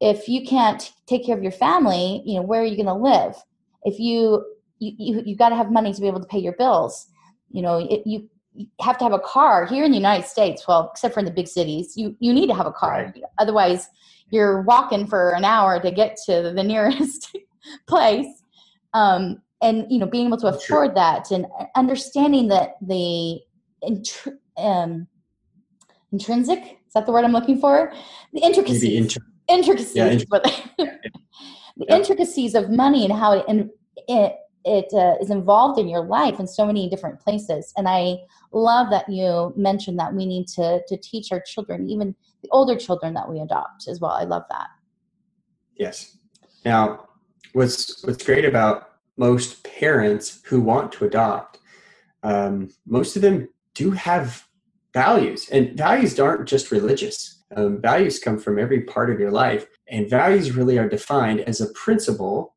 if 0.00 0.28
you 0.28 0.44
can't 0.44 0.92
take 1.06 1.24
care 1.24 1.36
of 1.36 1.42
your 1.42 1.52
family 1.52 2.22
you 2.24 2.36
know 2.36 2.42
where 2.42 2.60
are 2.62 2.66
you 2.66 2.76
going 2.76 2.86
to 2.86 2.94
live 2.94 3.34
if 3.84 3.98
you 3.98 4.44
you 4.78 4.92
you, 4.98 5.22
you 5.24 5.36
got 5.36 5.48
to 5.48 5.56
have 5.56 5.70
money 5.70 5.92
to 5.92 6.00
be 6.00 6.06
able 6.06 6.20
to 6.20 6.26
pay 6.26 6.38
your 6.38 6.54
bills 6.54 7.06
you 7.50 7.62
know 7.62 7.78
it, 7.78 8.02
you 8.04 8.28
you 8.34 8.35
have 8.80 8.98
to 8.98 9.04
have 9.04 9.12
a 9.12 9.18
car 9.18 9.66
here 9.66 9.84
in 9.84 9.90
the 9.90 9.96
United 9.96 10.26
States. 10.26 10.66
Well, 10.66 10.90
except 10.92 11.14
for 11.14 11.20
in 11.20 11.26
the 11.26 11.32
big 11.32 11.48
cities, 11.48 11.96
you 11.96 12.16
you 12.20 12.32
need 12.32 12.48
to 12.48 12.54
have 12.54 12.66
a 12.66 12.72
car. 12.72 13.12
Right. 13.14 13.22
Otherwise, 13.38 13.88
you're 14.30 14.62
walking 14.62 15.06
for 15.06 15.30
an 15.30 15.44
hour 15.44 15.80
to 15.80 15.90
get 15.90 16.16
to 16.26 16.52
the 16.54 16.62
nearest 16.72 17.36
place. 17.86 18.26
Um, 18.94 19.42
and 19.62 19.86
you 19.90 19.98
know 19.98 20.06
being 20.06 20.26
able 20.26 20.36
to 20.36 20.48
afford 20.48 20.94
that 20.94 21.30
and 21.30 21.46
understanding 21.74 22.48
that 22.48 22.76
the 22.80 23.40
intr- 23.82 24.36
um, 24.56 25.06
intrinsic 26.12 26.62
is 26.86 26.92
that 26.94 27.06
the 27.06 27.12
word 27.12 27.24
i'm 27.24 27.32
looking 27.32 27.58
for 27.58 27.92
the 28.32 28.40
intricacies 28.40 28.94
inter- 28.94 29.26
intricacies 29.48 29.96
yeah, 29.96 30.14
the 30.78 30.98
yeah. 31.76 31.96
intricacies 31.96 32.54
of 32.54 32.70
money 32.70 33.04
and 33.04 33.12
how 33.12 33.32
it, 33.32 33.44
and 33.48 33.70
it, 34.08 34.36
it 34.66 34.92
uh, 34.92 35.14
is 35.20 35.30
involved 35.30 35.78
in 35.78 35.88
your 35.88 36.04
life 36.04 36.40
in 36.40 36.46
so 36.46 36.66
many 36.66 36.90
different 36.90 37.20
places. 37.20 37.72
And 37.76 37.88
i 37.88 38.18
love 38.52 38.90
that 38.90 39.08
you 39.08 39.52
mentioned 39.56 39.98
that 39.98 40.12
we 40.12 40.26
need 40.26 40.46
to 40.48 40.82
to 40.88 40.96
teach 40.96 41.30
our 41.32 41.40
children 41.40 41.88
even 41.88 42.14
the 42.42 42.48
older 42.50 42.76
children 42.76 43.14
that 43.14 43.28
we 43.30 43.40
adopt 43.40 43.88
as 43.88 44.00
well. 44.00 44.12
I 44.12 44.24
love 44.24 44.44
that. 44.50 44.68
Yes. 45.76 46.18
Now 46.64 47.08
what's 47.52 48.04
what's 48.04 48.24
great 48.24 48.44
about 48.44 48.90
most 49.16 49.64
parents 49.64 50.40
who 50.44 50.60
want 50.60 50.92
to 50.92 51.06
adopt, 51.06 51.58
um, 52.22 52.70
most 52.86 53.16
of 53.16 53.22
them 53.22 53.48
do 53.74 53.92
have 53.92 54.46
values, 54.92 55.48
and 55.50 55.76
values 55.76 56.18
aren't 56.18 56.48
just 56.48 56.70
religious. 56.70 57.44
Um, 57.54 57.80
values 57.80 58.18
come 58.18 58.38
from 58.38 58.58
every 58.58 58.80
part 58.80 59.10
of 59.10 59.20
your 59.20 59.30
life, 59.30 59.66
and 59.88 60.10
values 60.10 60.56
really 60.56 60.78
are 60.78 60.88
defined 60.88 61.40
as 61.40 61.60
a 61.60 61.72
principle 61.72 62.54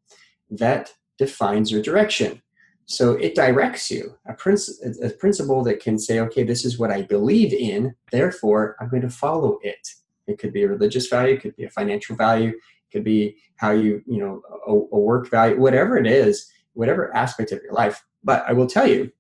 that 0.50 0.93
defines 1.19 1.71
your 1.71 1.84
direction. 1.84 2.41
So 2.86 3.12
it 3.12 3.36
directs 3.36 3.91
you, 3.91 4.17
a, 4.25 4.34
princi- 4.34 5.05
a 5.05 5.12
principle 5.12 5.63
that 5.65 5.79
can 5.79 5.99
say, 5.99 6.19
okay, 6.21 6.41
this 6.41 6.65
is 6.65 6.79
what 6.79 6.89
I 6.89 7.03
believe 7.03 7.53
in, 7.53 7.93
therefore 8.12 8.75
I'm 8.79 8.89
going 8.89 9.03
to 9.03 9.12
follow 9.12 9.60
it. 9.62 9.88
It 10.25 10.39
could 10.39 10.53
be 10.53 10.63
a 10.63 10.67
religious 10.67 11.08
value, 11.08 11.36
it 11.36 11.41
could 11.41 11.55
be 11.55 11.65
a 11.65 11.69
financial 11.69 12.15
value, 12.15 12.49
it 12.49 12.91
could 12.91 13.03
be 13.03 13.38
how 13.58 13.71
you 13.71 14.01
you 14.08 14.17
know 14.17 14.41
a, 14.65 14.71
a, 14.71 14.99
work 14.99 15.29
value 15.29 15.60
whatever 15.60 15.97
it 15.97 16.08
is 16.08 16.49
whatever 16.73 17.15
aspect 17.15 17.51
of 17.51 17.62
your 17.62 17.73
life. 17.73 18.03
But 18.23 18.43
i 18.47 18.53
will 18.53 18.67
tell 18.67 18.88
you 18.88 19.12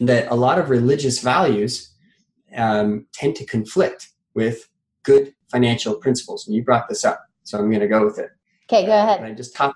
that 0.00 0.30
a 0.30 0.34
lot 0.34 0.58
of 0.58 0.68
religious 0.68 1.20
values 1.20 1.94
um, 2.56 3.06
tend 3.14 3.36
to 3.36 3.46
conflict 3.46 4.10
with 4.34 4.68
good 5.02 5.34
financial 5.50 5.94
principles. 5.94 6.46
And 6.46 6.54
you 6.56 6.62
brought 6.62 6.88
this 6.88 7.04
up 7.04 7.24
so 7.44 7.58
i'm 7.58 7.70
going 7.70 7.80
to 7.80 7.88
go 7.88 8.04
with 8.04 8.18
it. 8.18 8.30
Okay 8.70 8.84
go 8.84 8.92
ahead. 8.92 9.22
I 9.22 9.32
just 9.32 9.54
taught 9.56 9.74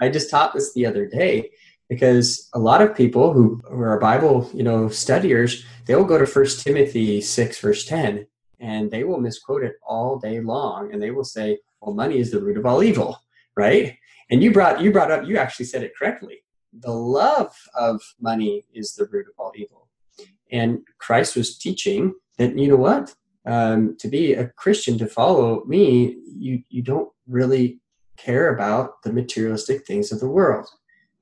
i 0.00 0.08
just 0.08 0.30
taught 0.30 0.52
this 0.52 0.72
the 0.74 0.86
other 0.86 1.06
day 1.06 1.50
because 1.88 2.48
a 2.54 2.58
lot 2.58 2.82
of 2.82 2.94
people 2.94 3.32
who, 3.32 3.60
who 3.68 3.80
are 3.80 3.98
Bible, 3.98 4.50
you 4.52 4.62
know, 4.62 4.88
studiers, 4.88 5.64
they 5.86 5.94
will 5.94 6.04
go 6.04 6.18
to 6.18 6.26
First 6.26 6.62
Timothy 6.62 7.20
6, 7.20 7.60
verse 7.60 7.86
10, 7.86 8.26
and 8.60 8.90
they 8.90 9.04
will 9.04 9.20
misquote 9.20 9.64
it 9.64 9.76
all 9.86 10.18
day 10.18 10.40
long. 10.40 10.92
And 10.92 11.00
they 11.00 11.10
will 11.10 11.24
say, 11.24 11.58
well, 11.80 11.94
money 11.94 12.18
is 12.18 12.30
the 12.30 12.40
root 12.40 12.58
of 12.58 12.66
all 12.66 12.82
evil, 12.82 13.18
right? 13.56 13.96
And 14.30 14.42
you 14.42 14.52
brought 14.52 14.80
you 14.82 14.92
brought 14.92 15.10
up, 15.10 15.26
you 15.26 15.38
actually 15.38 15.66
said 15.66 15.82
it 15.82 15.92
correctly. 15.98 16.44
The 16.80 16.92
love 16.92 17.54
of 17.74 18.02
money 18.20 18.66
is 18.74 18.94
the 18.94 19.06
root 19.06 19.26
of 19.26 19.32
all 19.38 19.52
evil. 19.56 19.88
And 20.50 20.80
Christ 20.98 21.36
was 21.36 21.56
teaching 21.56 22.14
that, 22.36 22.58
you 22.58 22.68
know 22.68 22.76
what? 22.76 23.14
Um, 23.46 23.96
to 24.00 24.08
be 24.08 24.34
a 24.34 24.48
Christian, 24.48 24.98
to 24.98 25.06
follow 25.06 25.64
me, 25.64 26.18
you, 26.26 26.62
you 26.68 26.82
don't 26.82 27.08
really 27.26 27.80
care 28.18 28.54
about 28.54 29.02
the 29.02 29.12
materialistic 29.12 29.86
things 29.86 30.12
of 30.12 30.20
the 30.20 30.28
world. 30.28 30.68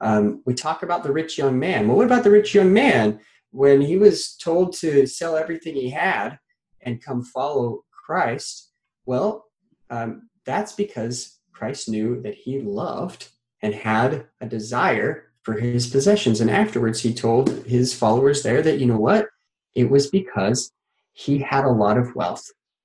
Um, 0.01 0.43
we 0.45 0.55
talk 0.55 0.83
about 0.83 1.03
the 1.03 1.13
rich 1.13 1.39
young 1.39 1.59
man. 1.59 1.87
Well, 1.87 1.97
what 1.97 2.07
about 2.07 2.25
the 2.25 2.31
rich 2.31 2.55
young 2.55 2.73
man 2.73 3.21
when 3.51 3.81
he 3.81 3.97
was 3.97 4.37
told 4.37 4.73
to 4.79 5.07
sell 5.07 5.37
everything 5.37 5.75
he 5.75 5.91
had 5.91 6.39
and 6.83 7.03
come 7.03 7.23
follow 7.23 7.85
Christ? 8.05 8.73
Well, 9.07 9.45
um, 9.91 10.29
that's 10.45 10.73
because 10.73 11.39
Christ 11.53 11.89
knew 11.89 12.21
that 12.23 12.35
he 12.35 12.61
loved 12.61 13.29
and 13.63 13.75
had 13.75 14.27
a 14.41 14.47
desire 14.47 15.33
for 15.43 15.55
his 15.55 15.87
possessions. 15.87 16.41
And 16.41 16.51
afterwards, 16.51 17.01
he 17.01 17.15
told 17.15 17.49
his 17.65 17.95
followers 17.95 18.43
there 18.43 18.63
that, 18.63 18.79
you 18.79 18.87
know 18.87 18.99
what? 18.99 19.29
It 19.75 19.91
was 19.91 20.09
because 20.09 20.73
he 21.13 21.39
had 21.39 21.65
a 21.65 21.71
lot 21.71 21.97
of 21.97 22.15
wealth. 22.15 22.45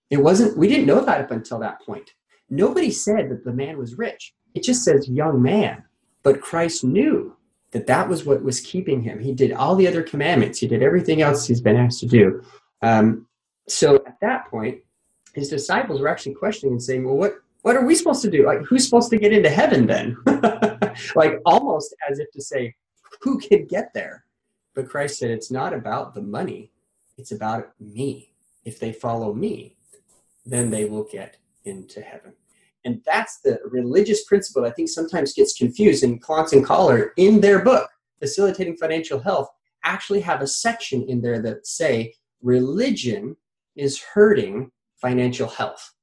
It 0.10 0.18
wasn't, 0.18 0.58
we 0.58 0.68
didn't 0.68 0.86
know 0.86 1.02
that 1.02 1.22
up 1.22 1.32
until 1.32 1.60
that 1.60 1.82
point. 1.82 2.12
Nobody 2.52 2.92
said 2.92 3.30
that 3.30 3.46
the 3.46 3.54
man 3.54 3.78
was 3.78 3.98
rich. 3.98 4.34
It 4.54 4.64
just 4.64 4.84
says 4.84 5.10
young 5.10 5.42
man. 5.42 5.84
But 6.22 6.42
Christ 6.42 6.84
knew 6.84 7.36
that 7.72 7.88
that 7.88 8.10
was 8.10 8.26
what 8.26 8.44
was 8.44 8.60
keeping 8.60 9.02
him. 9.02 9.20
He 9.20 9.34
did 9.34 9.54
all 9.54 9.76
the 9.76 9.88
other 9.88 10.04
commandments, 10.04 10.60
he 10.60 10.68
did 10.68 10.84
everything 10.84 11.22
else 11.22 11.48
he's 11.48 11.62
been 11.62 11.78
asked 11.78 12.02
to 12.02 12.08
do. 12.08 12.44
Um, 12.82 13.28
so 13.68 13.96
at 13.96 14.20
that 14.22 14.48
point, 14.50 14.82
his 15.34 15.50
disciples 15.50 16.02
were 16.02 16.10
actually 16.10 16.34
questioning 16.34 16.74
and 16.74 16.84
saying, 16.84 17.06
Well, 17.06 17.16
what, 17.16 17.36
what 17.62 17.78
are 17.78 17.86
we 17.86 17.96
supposed 17.96 18.22
to 18.24 18.30
do? 18.30 18.46
Like, 18.46 18.60
who's 18.64 18.84
supposed 18.84 19.10
to 19.12 19.18
get 19.18 19.32
into 19.32 19.50
heaven 19.50 19.88
then? 19.88 20.18
like, 21.16 21.40
almost 21.46 21.96
as 22.10 22.20
if 22.20 22.30
to 22.32 22.42
say, 22.42 22.76
Who 23.22 23.40
can 23.40 23.66
get 23.66 23.94
there? 23.94 24.26
But 24.76 24.90
Christ 24.90 25.20
said, 25.20 25.32
It's 25.32 25.52
not 25.52 25.74
about 25.74 26.14
the 26.14 26.22
money, 26.22 26.72
it's 27.18 27.32
about 27.32 27.72
me. 27.80 28.34
If 28.66 28.78
they 28.80 28.92
follow 28.92 29.34
me, 29.34 29.78
then 30.46 30.70
they 30.70 30.86
will 30.86 31.08
get 31.10 31.38
into 31.64 32.02
heaven. 32.02 32.34
And 32.84 33.02
that's 33.06 33.40
the 33.42 33.60
religious 33.70 34.24
principle 34.24 34.66
I 34.66 34.72
think 34.72 34.90
sometimes 34.90 35.34
gets 35.34 35.58
confused. 35.58 36.04
And 36.04 36.22
Klontz 36.22 36.54
and 36.54 36.66
Kahler, 36.66 37.10
in 37.18 37.42
their 37.42 37.64
book, 37.64 37.90
Facilitating 38.20 38.78
Financial 38.78 39.20
Health, 39.20 39.50
actually 39.84 40.22
have 40.22 40.42
a 40.42 40.48
section 40.48 41.04
in 41.08 41.22
there 41.22 41.42
that 41.42 41.66
say 41.68 42.14
religion 42.42 43.36
is 43.76 44.02
hurting 44.02 44.72
financial 44.98 45.48
health. 45.48 45.94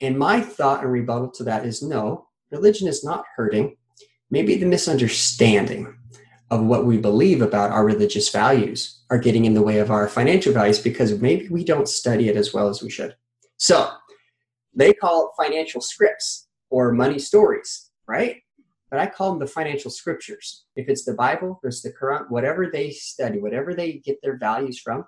And 0.00 0.18
my 0.18 0.40
thought 0.40 0.82
and 0.82 0.92
rebuttal 0.92 1.30
to 1.32 1.44
that 1.44 1.64
is 1.64 1.82
no, 1.82 2.26
religion 2.50 2.88
is 2.88 3.04
not 3.04 3.24
hurting. 3.36 3.76
Maybe 4.30 4.56
the 4.56 4.66
misunderstanding 4.66 5.94
of 6.50 6.62
what 6.64 6.84
we 6.84 6.98
believe 6.98 7.40
about 7.40 7.70
our 7.70 7.84
religious 7.84 8.28
values 8.28 9.02
are 9.10 9.18
getting 9.18 9.44
in 9.44 9.54
the 9.54 9.62
way 9.62 9.78
of 9.78 9.90
our 9.90 10.08
financial 10.08 10.52
values 10.52 10.78
because 10.78 11.18
maybe 11.20 11.48
we 11.48 11.64
don't 11.64 11.88
study 11.88 12.28
it 12.28 12.36
as 12.36 12.52
well 12.52 12.68
as 12.68 12.82
we 12.82 12.90
should. 12.90 13.16
So, 13.56 13.90
they 14.74 14.92
call 14.92 15.26
it 15.26 15.42
financial 15.42 15.80
scripts 15.80 16.48
or 16.70 16.92
money 16.92 17.18
stories, 17.18 17.90
right? 18.06 18.36
But 18.90 19.00
I 19.00 19.06
call 19.06 19.30
them 19.30 19.38
the 19.38 19.46
financial 19.46 19.90
scriptures. 19.90 20.64
If 20.76 20.88
it's 20.88 21.04
the 21.04 21.14
Bible, 21.14 21.60
it's 21.62 21.82
the 21.82 21.92
Quran, 21.92 22.30
whatever 22.30 22.70
they 22.70 22.90
study, 22.90 23.38
whatever 23.38 23.74
they 23.74 23.94
get 23.94 24.20
their 24.22 24.36
values 24.36 24.78
from, 24.78 25.06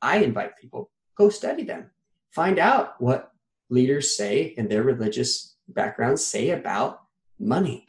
I 0.00 0.18
invite 0.18 0.56
people 0.60 0.90
go 1.16 1.28
study 1.28 1.64
them. 1.64 1.90
Find 2.30 2.58
out 2.58 3.00
what 3.00 3.32
leaders 3.70 4.16
say 4.16 4.54
in 4.56 4.68
their 4.68 4.82
religious 4.82 5.56
backgrounds 5.68 6.24
say 6.24 6.50
about 6.50 7.00
money 7.38 7.86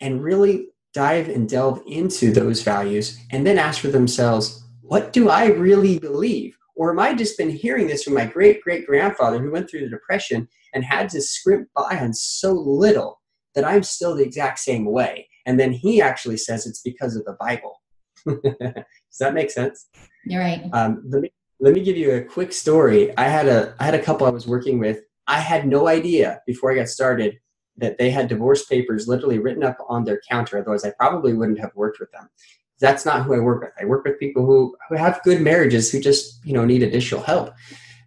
and 0.00 0.22
really 0.22 0.68
dive 0.92 1.28
and 1.28 1.48
delve 1.48 1.82
into 1.86 2.32
those 2.32 2.62
values 2.62 3.18
and 3.30 3.46
then 3.46 3.58
ask 3.58 3.80
for 3.80 3.88
themselves, 3.88 4.64
what 4.80 5.12
do 5.12 5.28
I 5.28 5.46
really 5.46 5.98
believe? 5.98 6.56
Or 6.76 6.90
am 6.90 6.98
I 6.98 7.14
just 7.14 7.38
been 7.38 7.50
hearing 7.50 7.86
this 7.86 8.02
from 8.02 8.14
my 8.14 8.26
great 8.26 8.60
great 8.62 8.86
grandfather 8.86 9.38
who 9.38 9.50
went 9.50 9.70
through 9.70 9.80
the 9.80 9.90
Depression 9.90 10.48
and 10.72 10.84
had 10.84 11.08
to 11.10 11.22
scrimp 11.22 11.68
by 11.74 11.98
on 12.00 12.12
so 12.12 12.52
little 12.52 13.20
that 13.54 13.64
I'm 13.64 13.82
still 13.82 14.14
the 14.14 14.24
exact 14.24 14.58
same 14.58 14.84
way? 14.84 15.28
And 15.46 15.60
then 15.60 15.72
he 15.72 16.00
actually 16.00 16.36
says 16.36 16.66
it's 16.66 16.80
because 16.80 17.16
of 17.16 17.24
the 17.24 17.36
Bible. 17.38 17.80
Does 18.26 19.18
that 19.20 19.34
make 19.34 19.50
sense? 19.50 19.88
You're 20.24 20.40
right. 20.40 20.68
Um, 20.72 21.02
let, 21.08 21.22
me, 21.22 21.32
let 21.60 21.74
me 21.74 21.82
give 21.82 21.96
you 21.96 22.12
a 22.12 22.22
quick 22.22 22.52
story. 22.52 23.16
I 23.16 23.24
had 23.24 23.46
a 23.46 23.74
I 23.78 23.84
had 23.84 23.94
a 23.94 24.02
couple 24.02 24.26
I 24.26 24.30
was 24.30 24.46
working 24.46 24.78
with. 24.78 25.00
I 25.26 25.40
had 25.40 25.66
no 25.66 25.88
idea 25.88 26.40
before 26.46 26.72
I 26.72 26.76
got 26.76 26.88
started 26.88 27.38
that 27.76 27.98
they 27.98 28.10
had 28.10 28.28
divorce 28.28 28.64
papers 28.64 29.08
literally 29.08 29.38
written 29.38 29.64
up 29.64 29.78
on 29.88 30.04
their 30.04 30.20
counter. 30.30 30.58
Otherwise, 30.58 30.84
I 30.84 30.92
probably 30.98 31.34
wouldn't 31.34 31.58
have 31.58 31.72
worked 31.74 31.98
with 31.98 32.10
them 32.12 32.28
that's 32.80 33.06
not 33.06 33.22
who 33.24 33.34
I 33.34 33.38
work 33.38 33.62
with. 33.62 33.72
I 33.80 33.84
work 33.84 34.04
with 34.04 34.18
people 34.18 34.44
who, 34.44 34.76
who 34.88 34.96
have 34.96 35.22
good 35.22 35.40
marriages 35.40 35.90
who 35.90 36.00
just 36.00 36.44
you 36.44 36.52
know 36.52 36.64
need 36.64 36.82
additional 36.82 37.22
help. 37.22 37.54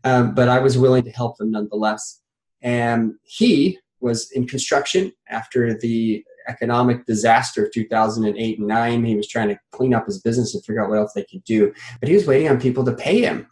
Um, 0.03 0.34
but 0.34 0.49
I 0.49 0.60
was 0.60 0.77
willing 0.77 1.03
to 1.03 1.12
help 1.12 1.38
them 1.38 1.51
nonetheless. 1.51 2.21
And 2.62 3.15
he 3.23 3.80
was 3.99 4.32
in 4.32 4.47
construction 4.47 5.12
after 5.30 5.77
the 5.77 6.23
economic 6.47 7.06
disaster 7.06 7.65
of 7.65 7.71
2008 7.73 8.60
and 8.60 8.67
9 8.67 9.06
he 9.06 9.15
was 9.15 9.27
trying 9.27 9.49
to 9.49 9.60
clean 9.71 9.93
up 9.93 10.06
his 10.06 10.21
business 10.21 10.56
and 10.56 10.63
figure 10.63 10.82
out 10.82 10.89
what 10.89 10.97
else 10.97 11.13
they 11.13 11.25
could 11.25 11.43
do 11.43 11.73
but 11.99 12.08
he 12.08 12.15
was 12.15 12.25
waiting 12.25 12.47
on 12.47 12.60
people 12.60 12.86
to 12.86 12.93
pay 12.93 13.21
him 13.21 13.47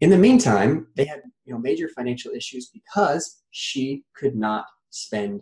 in 0.00 0.10
the 0.10 0.16
meantime 0.16 0.86
they 0.94 1.04
had 1.04 1.20
you 1.44 1.52
know 1.52 1.58
major 1.58 1.88
financial 1.88 2.30
issues 2.32 2.70
because 2.72 3.42
she 3.50 4.04
could 4.14 4.36
not 4.36 4.66
spend 4.90 5.40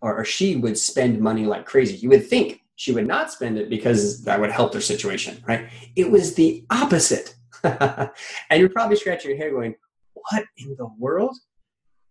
or, 0.00 0.16
or 0.16 0.24
she 0.24 0.56
would 0.56 0.78
spend 0.78 1.20
money 1.20 1.44
like 1.44 1.66
crazy 1.66 1.96
you 1.96 2.08
would 2.08 2.26
think 2.26 2.62
she 2.80 2.92
would 2.92 3.06
not 3.06 3.30
spend 3.30 3.58
it 3.58 3.68
because 3.68 4.22
that 4.22 4.40
would 4.40 4.50
help 4.50 4.72
their 4.72 4.80
situation, 4.80 5.44
right? 5.46 5.68
It 5.96 6.10
was 6.10 6.34
the 6.34 6.64
opposite. 6.70 7.34
and 7.62 8.10
you're 8.52 8.70
probably 8.70 8.96
scratching 8.96 9.32
your 9.32 9.38
head 9.38 9.52
going, 9.52 9.74
what 10.14 10.44
in 10.56 10.74
the 10.78 10.88
world? 10.98 11.36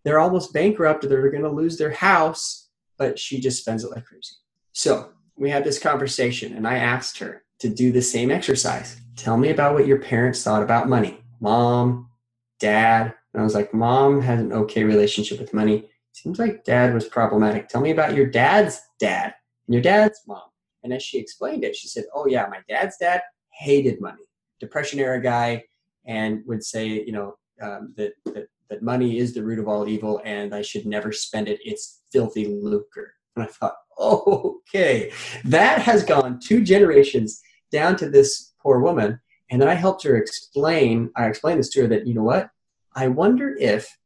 They're 0.04 0.20
almost 0.20 0.54
bankrupt. 0.54 1.10
They're 1.10 1.32
going 1.32 1.42
to 1.42 1.50
lose 1.50 1.80
their 1.80 1.90
house, 1.90 2.70
but 3.00 3.18
she 3.18 3.40
just 3.40 3.62
spends 3.62 3.84
it 3.84 3.90
like 3.90 4.06
crazy. 4.06 4.36
So 4.72 5.10
we 5.36 5.50
had 5.50 5.64
this 5.64 5.80
conversation, 5.80 6.56
and 6.56 6.68
I 6.68 6.78
asked 6.78 7.18
her 7.18 7.42
to 7.62 7.70
do 7.70 7.92
the 7.92 8.04
same 8.04 8.30
exercise. 8.30 9.02
Tell 9.16 9.38
me 9.38 9.50
about 9.50 9.74
what 9.74 9.88
your 9.88 9.98
parents 9.98 10.44
thought 10.44 10.62
about 10.62 10.88
money. 10.88 11.20
Mom, 11.40 12.12
dad. 12.60 13.16
And 13.34 13.42
I 13.42 13.44
was 13.44 13.56
like, 13.56 13.74
Mom 13.74 14.22
has 14.22 14.40
an 14.40 14.54
okay 14.54 14.84
relationship 14.84 15.40
with 15.40 15.52
money. 15.52 15.90
Seems 16.12 16.38
like 16.38 16.64
dad 16.64 16.94
was 16.94 17.06
problematic. 17.06 17.70
Tell 17.70 17.82
me 17.82 17.90
about 17.90 18.14
your 18.14 18.28
dad's 18.28 18.80
dad 19.00 19.34
and 19.66 19.74
your 19.74 19.82
dad's 19.82 20.22
mom. 20.28 20.42
And 20.84 20.94
as 20.94 21.04
she 21.04 21.20
explained 21.20 21.64
it, 21.64 21.76
she 21.76 21.88
said, 21.88 22.06
Oh, 22.14 22.28
yeah, 22.28 22.48
my 22.50 22.60
dad's 22.68 22.98
dad 22.98 23.22
hated 23.52 24.00
money, 24.00 24.24
Depression 24.60 25.00
era 25.00 25.22
guy, 25.22 25.64
and 26.06 26.42
would 26.46 26.64
say, 26.64 26.88
you 26.88 27.12
know, 27.12 27.36
um, 27.62 27.94
that, 27.98 28.14
that, 28.26 28.48
that 28.70 28.82
money 28.82 29.18
is 29.18 29.34
the 29.34 29.44
root 29.44 29.60
of 29.60 29.68
all 29.68 29.88
evil 29.88 30.22
and 30.24 30.56
I 30.56 30.62
should 30.62 30.86
never 30.86 31.12
spend 31.12 31.48
it. 31.48 31.60
It's 31.64 32.02
filthy 32.12 32.48
lucre. 32.48 33.14
And 33.36 33.46
I 33.46 33.48
thought, 33.48 33.76
oh, 33.98 34.62
okay, 34.70 35.12
that 35.46 35.82
has 35.82 36.04
gone 36.04 36.40
two 36.40 36.64
generations 36.64 37.42
down 37.72 37.96
to 37.98 38.10
this 38.10 38.54
poor 38.62 38.80
woman. 38.80 39.20
And 39.52 39.62
then 39.62 39.68
I 39.70 39.74
helped 39.74 40.04
her 40.04 40.16
explain, 40.16 41.12
I 41.16 41.28
explained 41.28 41.60
this 41.60 41.70
to 41.70 41.82
her 41.82 41.88
that, 41.88 42.08
you 42.08 42.14
know 42.14 42.24
what? 42.24 42.50
I 42.96 43.08
wonder 43.08 43.56
if 43.60 43.98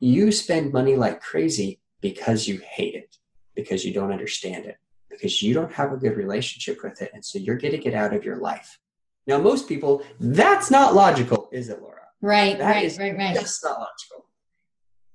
you 0.00 0.32
spend 0.32 0.72
money 0.72 0.96
like 0.96 1.20
crazy 1.20 1.80
because 2.00 2.46
you 2.46 2.60
hate 2.64 2.94
it, 2.94 3.16
because 3.54 3.84
you 3.84 3.92
don't 3.92 4.12
understand 4.12 4.66
it 4.66 4.78
because 5.16 5.42
you 5.42 5.54
don't 5.54 5.72
have 5.72 5.92
a 5.92 5.96
good 5.96 6.16
relationship 6.16 6.82
with 6.82 7.02
it. 7.02 7.10
And 7.14 7.24
so 7.24 7.38
you're 7.38 7.56
getting 7.56 7.82
it 7.82 7.94
out 7.94 8.14
of 8.14 8.24
your 8.24 8.36
life. 8.36 8.78
Now, 9.26 9.38
most 9.38 9.68
people, 9.68 10.04
that's 10.20 10.70
not 10.70 10.94
logical, 10.94 11.48
is 11.52 11.68
it, 11.68 11.82
Laura? 11.82 12.02
Right, 12.20 12.58
that 12.58 12.74
right, 12.74 12.96
right, 12.98 13.16
right. 13.16 13.34
That's 13.34 13.62
not 13.62 13.78
logical. 13.78 14.26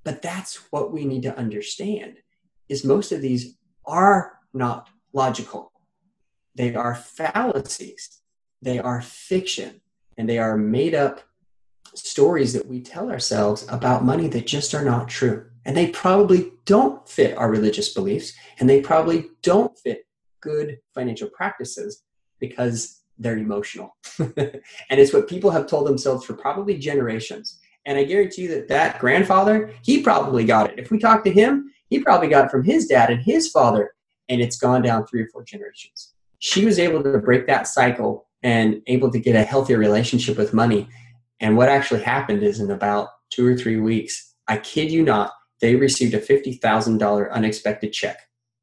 But 0.03 0.21
that's 0.21 0.55
what 0.71 0.91
we 0.91 1.05
need 1.05 1.23
to 1.23 1.37
understand 1.37 2.17
is 2.67 2.83
most 2.83 3.11
of 3.11 3.21
these 3.21 3.57
are 3.85 4.39
not 4.53 4.89
logical. 5.13 5.71
They 6.55 6.75
are 6.75 6.95
fallacies. 6.95 8.21
They 8.61 8.79
are 8.79 9.01
fiction 9.01 9.81
and 10.17 10.29
they 10.29 10.37
are 10.37 10.57
made 10.57 10.93
up 10.93 11.21
stories 11.95 12.53
that 12.53 12.67
we 12.67 12.81
tell 12.81 13.09
ourselves 13.09 13.65
about 13.69 14.05
money 14.05 14.27
that 14.29 14.47
just 14.47 14.73
are 14.73 14.85
not 14.85 15.09
true. 15.09 15.50
And 15.65 15.77
they 15.77 15.87
probably 15.89 16.51
don't 16.65 17.07
fit 17.07 17.37
our 17.37 17.49
religious 17.49 17.93
beliefs, 17.93 18.33
and 18.59 18.69
they 18.69 18.81
probably 18.81 19.29
don't 19.43 19.77
fit 19.77 20.05
good 20.41 20.79
financial 20.95 21.29
practices 21.29 22.03
because 22.39 23.01
they're 23.19 23.37
emotional. 23.37 23.95
and 24.19 24.61
it's 24.89 25.13
what 25.13 25.29
people 25.29 25.51
have 25.51 25.67
told 25.67 25.87
themselves 25.87 26.25
for 26.25 26.33
probably 26.33 26.77
generations. 26.77 27.59
And 27.85 27.97
I 27.97 28.03
guarantee 28.03 28.43
you 28.43 28.47
that 28.49 28.67
that 28.69 28.99
grandfather, 28.99 29.71
he 29.83 30.01
probably 30.01 30.45
got 30.45 30.71
it. 30.71 30.79
If 30.79 30.91
we 30.91 30.99
talk 30.99 31.23
to 31.23 31.31
him, 31.31 31.71
he 31.89 31.99
probably 31.99 32.27
got 32.27 32.45
it 32.45 32.51
from 32.51 32.63
his 32.63 32.87
dad 32.87 33.09
and 33.11 33.21
his 33.21 33.49
father, 33.49 33.93
and 34.29 34.41
it's 34.41 34.57
gone 34.57 34.81
down 34.81 35.05
three 35.05 35.21
or 35.21 35.27
four 35.27 35.43
generations. 35.43 36.13
she 36.39 36.65
was 36.65 36.79
able 36.79 37.03
to 37.03 37.19
break 37.19 37.45
that 37.45 37.67
cycle 37.67 38.27
and 38.41 38.81
able 38.87 39.11
to 39.11 39.19
get 39.19 39.35
a 39.35 39.43
healthier 39.43 39.77
relationship 39.77 40.37
with 40.37 40.53
money. 40.53 40.89
And 41.39 41.55
what 41.55 41.69
actually 41.69 42.01
happened 42.01 42.41
is 42.41 42.59
in 42.59 42.71
about 42.71 43.09
two 43.29 43.45
or 43.45 43.55
three 43.55 43.79
weeks, 43.79 44.33
I 44.47 44.57
kid 44.57 44.91
you 44.91 45.03
not, 45.03 45.31
they 45.61 45.75
received 45.75 46.13
a 46.13 46.19
$50,000 46.19 47.31
unexpected 47.31 47.93
check 47.93 48.17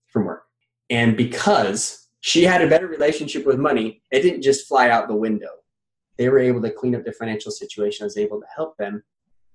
from 0.07 0.25
work. 0.25 0.45
And 0.91 1.17
because 1.17 2.09
she 2.21 2.45
had 2.45 2.63
a 2.63 2.69
better 2.69 2.87
relationship 2.87 3.47
with 3.47 3.59
money, 3.59 4.03
it 4.11 4.23
didn't 4.23 4.43
just 4.43 4.67
fly 4.67 4.91
out 4.91 5.09
the 5.09 5.15
window. 5.15 5.51
They 6.17 6.29
were 6.29 6.41
able 6.41 6.61
to 6.63 6.71
clean 6.71 6.97
up 6.97 7.05
their 7.05 7.13
financial 7.13 7.53
situation. 7.53 8.05
I 8.05 8.07
was 8.07 8.17
able 8.17 8.41
to 8.41 8.47
help 8.55 8.77
them 8.77 9.03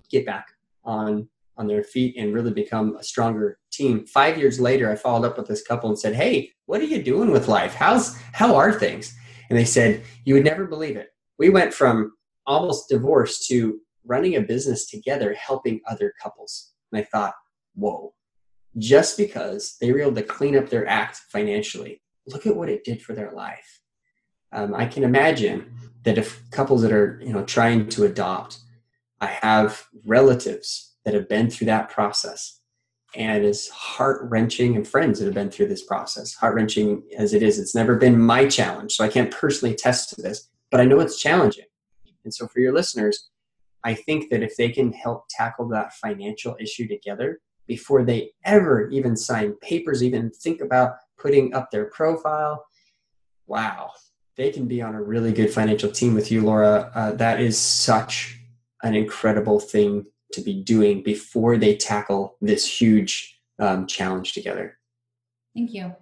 get 0.10 0.26
back 0.26 0.48
on 0.84 1.28
on 1.56 1.68
their 1.68 1.84
feet 1.84 2.16
and 2.18 2.34
really 2.34 2.52
become 2.52 2.96
a 2.96 3.04
stronger 3.04 3.60
team. 3.72 4.08
Five 4.08 4.40
years 4.40 4.60
later, 4.60 4.92
I 4.92 4.96
followed 4.96 5.28
up 5.28 5.38
with 5.38 5.48
this 5.48 5.62
couple 5.62 5.88
and 5.88 6.00
said, 6.00 6.16
"Hey, 6.16 6.52
what 6.66 6.82
are 6.82 6.86
you 6.86 7.04
doing 7.04 7.30
with 7.30 7.48
life? 7.48 7.76
How's 7.76 8.18
how 8.32 8.56
are 8.56 8.74
things?" 8.74 9.14
And 9.50 9.60
they 9.60 9.66
said, 9.66 10.04
"You 10.26 10.34
would 10.34 10.44
never 10.44 10.66
believe 10.66 10.96
it. 10.96 11.10
We 11.38 11.50
went 11.50 11.72
from 11.74 12.14
almost 12.48 12.90
divorced 12.90 13.48
to 13.50 13.80
running 14.04 14.36
a 14.36 14.42
business 14.42 14.90
together, 14.90 15.34
helping 15.36 15.82
other 15.88 16.14
couples." 16.20 16.73
And 16.94 17.02
I 17.02 17.04
thought, 17.04 17.34
"Whoa!" 17.76 18.14
Just 18.78 19.18
because 19.18 19.78
they 19.82 19.92
were 19.92 20.02
able 20.02 20.16
to 20.16 20.24
clean 20.24 20.56
up 20.56 20.70
their 20.70 20.88
act 20.88 21.18
financially, 21.30 22.02
look 22.28 22.46
at 22.46 22.56
what 22.56 22.70
it 22.70 22.84
did 22.84 23.02
for 23.02 23.14
their 23.14 23.32
life. 23.32 23.82
Um, 24.52 24.74
I 24.76 24.86
can 24.86 25.04
imagine 25.04 25.74
that 26.04 26.18
if 26.18 26.50
couples 26.52 26.84
that 26.84 26.92
are 26.92 27.20
you 27.24 27.34
know 27.34 27.44
trying 27.44 27.90
to 27.90 28.06
adopt, 28.06 28.60
I 29.20 29.28
have 29.28 29.88
relatives 30.06 30.96
that 31.06 31.14
have 31.14 31.28
been 31.28 31.50
through 31.50 31.68
that 31.68 31.90
process 31.90 32.62
and 33.16 33.46
it's 33.46 33.70
heart 33.70 34.22
wrenching, 34.24 34.76
and 34.76 34.88
friends 34.88 35.20
that 35.20 35.26
have 35.26 35.34
been 35.34 35.52
through 35.52 35.68
this 35.68 35.84
process. 35.84 36.34
Heart 36.34 36.56
wrenching 36.56 37.04
as 37.18 37.34
it 37.34 37.44
is, 37.44 37.60
it's 37.60 37.76
never 37.76 37.96
been 37.96 38.20
my 38.20 38.48
challenge, 38.48 38.94
so 38.94 39.04
I 39.04 39.08
can't 39.08 39.32
personally 39.32 39.74
attest 39.74 40.10
to 40.10 40.22
this, 40.22 40.50
but 40.72 40.82
I 40.82 40.86
know 40.86 41.00
it's 41.00 41.20
challenging. 41.20 41.66
And 42.24 42.34
so, 42.34 42.48
for 42.48 42.60
your 42.60 42.74
listeners, 42.74 43.30
I 43.84 43.94
think 43.94 44.30
that 44.30 44.44
if 44.44 44.56
they 44.56 44.70
can 44.70 44.94
help 44.94 45.26
tackle 45.30 45.68
that 45.70 45.94
financial 45.94 46.56
issue 46.60 46.88
together 46.88 47.40
before 47.68 48.04
they 48.04 48.32
ever 48.46 48.90
even 48.90 49.16
sign 49.16 49.54
papers, 49.62 50.04
even 50.04 50.32
think 50.32 50.62
about 50.62 50.96
putting 51.18 51.54
up 51.54 51.72
their 51.72 51.86
profile, 51.86 52.66
wow, 53.48 53.92
they 54.36 54.52
can 54.52 54.68
be 54.68 54.82
on 54.82 54.96
a 54.96 55.02
really 55.02 55.32
good 55.32 55.54
financial 55.54 55.92
team 55.92 56.14
with 56.14 56.32
you, 56.32 56.42
Laura. 56.42 56.92
Uh, 56.96 57.12
that 57.14 57.40
is 57.40 57.58
such 57.58 58.40
an 58.84 58.96
incredible 58.96 59.60
thing 59.60 60.06
to 60.34 60.42
be 60.42 60.64
doing 60.64 61.04
before 61.04 61.58
they 61.58 61.76
tackle 61.76 62.38
this 62.42 62.82
huge 62.82 63.40
um, 63.60 63.86
challenge 63.86 64.34
together. 64.34 64.78
Thank 65.56 65.74
you. 65.74 65.94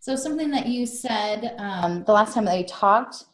So, 0.00 0.16
something 0.16 0.50
that 0.50 0.66
you 0.66 0.84
said 0.84 1.54
um, 1.58 2.04
the 2.04 2.12
last 2.12 2.34
time 2.34 2.44
that 2.44 2.56
we 2.56 2.64
talked, 2.64 3.24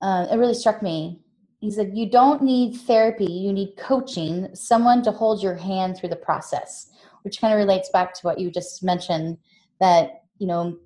uh, 0.00 0.26
it 0.30 0.36
really 0.36 0.54
struck 0.54 0.82
me. 0.82 1.20
He 1.60 1.70
said, 1.70 1.92
You 1.94 2.10
don't 2.10 2.42
need 2.42 2.76
therapy, 2.76 3.30
you 3.30 3.52
need 3.52 3.76
coaching, 3.76 4.48
someone 4.54 5.02
to 5.02 5.12
hold 5.12 5.42
your 5.42 5.54
hand 5.54 5.96
through 5.96 6.08
the 6.08 6.16
process, 6.16 6.90
which 7.22 7.40
kind 7.40 7.52
of 7.52 7.58
relates 7.58 7.90
back 7.90 8.14
to 8.14 8.20
what 8.22 8.38
you 8.38 8.50
just 8.50 8.82
mentioned 8.82 9.38
that, 9.78 10.22
you 10.38 10.46
know, 10.46 10.78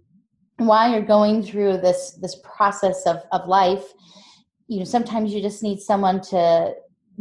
while 0.58 0.90
you're 0.90 1.02
going 1.02 1.42
through 1.42 1.78
this 1.78 2.18
this 2.20 2.37
process 2.42 3.06
of, 3.06 3.18
of 3.32 3.48
life, 3.48 3.84
you 4.68 4.78
know, 4.78 4.84
sometimes 4.84 5.32
you 5.32 5.40
just 5.40 5.62
need 5.62 5.80
someone 5.80 6.20
to 6.20 6.74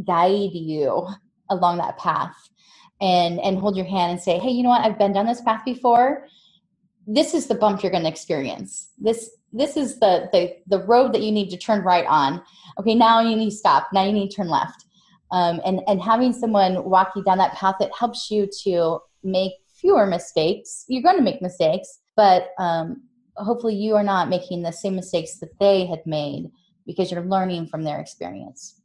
guide 0.05 0.53
you 0.53 1.07
along 1.49 1.77
that 1.77 1.97
path 1.97 2.35
and 3.01 3.39
and 3.39 3.59
hold 3.59 3.75
your 3.75 3.85
hand 3.85 4.11
and 4.11 4.19
say 4.19 4.39
hey 4.39 4.49
you 4.49 4.63
know 4.63 4.69
what? 4.69 4.81
I've 4.85 4.97
been 4.97 5.13
down 5.13 5.27
this 5.27 5.41
path 5.41 5.63
before. 5.65 6.27
This 7.05 7.33
is 7.33 7.47
the 7.47 7.55
bump 7.55 7.83
you're 7.83 7.91
going 7.91 8.03
to 8.03 8.09
experience. 8.09 8.89
This 8.97 9.29
this 9.53 9.77
is 9.77 9.99
the, 9.99 10.29
the 10.31 10.55
the 10.67 10.83
road 10.85 11.13
that 11.13 11.21
you 11.21 11.31
need 11.31 11.49
to 11.49 11.57
turn 11.57 11.81
right 11.81 12.05
on 12.07 12.41
okay 12.79 12.95
now 12.95 13.21
you 13.21 13.35
need 13.35 13.51
to 13.51 13.55
stop 13.55 13.87
now 13.93 14.03
you 14.03 14.11
need 14.11 14.29
to 14.29 14.35
turn 14.35 14.47
left 14.49 14.85
um, 15.31 15.61
and 15.65 15.81
and 15.87 16.01
having 16.01 16.33
someone 16.33 16.83
walk 16.83 17.11
you 17.15 17.23
down 17.23 17.37
that 17.37 17.53
path 17.53 17.75
it 17.79 17.91
helps 17.97 18.29
you 18.29 18.47
to 18.63 18.99
make 19.23 19.53
fewer 19.67 20.05
mistakes 20.05 20.85
you're 20.87 21.03
going 21.03 21.17
to 21.17 21.23
make 21.23 21.41
mistakes 21.41 21.99
but 22.15 22.49
um, 22.59 23.03
hopefully 23.35 23.75
you 23.75 23.95
are 23.95 24.03
not 24.03 24.29
making 24.29 24.61
the 24.61 24.71
same 24.71 24.95
mistakes 24.95 25.39
that 25.39 25.57
they 25.59 25.85
had 25.85 26.01
made 26.05 26.51
because 26.85 27.11
you're 27.11 27.25
learning 27.25 27.67
from 27.67 27.83
their 27.83 27.99
experience 27.99 28.81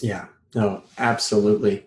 yeah 0.00 0.26
no, 0.54 0.82
absolutely. 0.98 1.86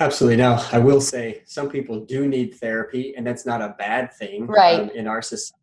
Absolutely. 0.00 0.36
Now, 0.36 0.66
I 0.72 0.78
will 0.78 1.00
say 1.00 1.42
some 1.44 1.68
people 1.68 2.04
do 2.04 2.26
need 2.26 2.54
therapy, 2.54 3.14
and 3.16 3.26
that's 3.26 3.46
not 3.46 3.62
a 3.62 3.76
bad 3.78 4.12
thing. 4.12 4.46
Right. 4.46 4.80
Um, 4.80 4.90
in 4.90 5.06
our 5.06 5.22
society, 5.22 5.60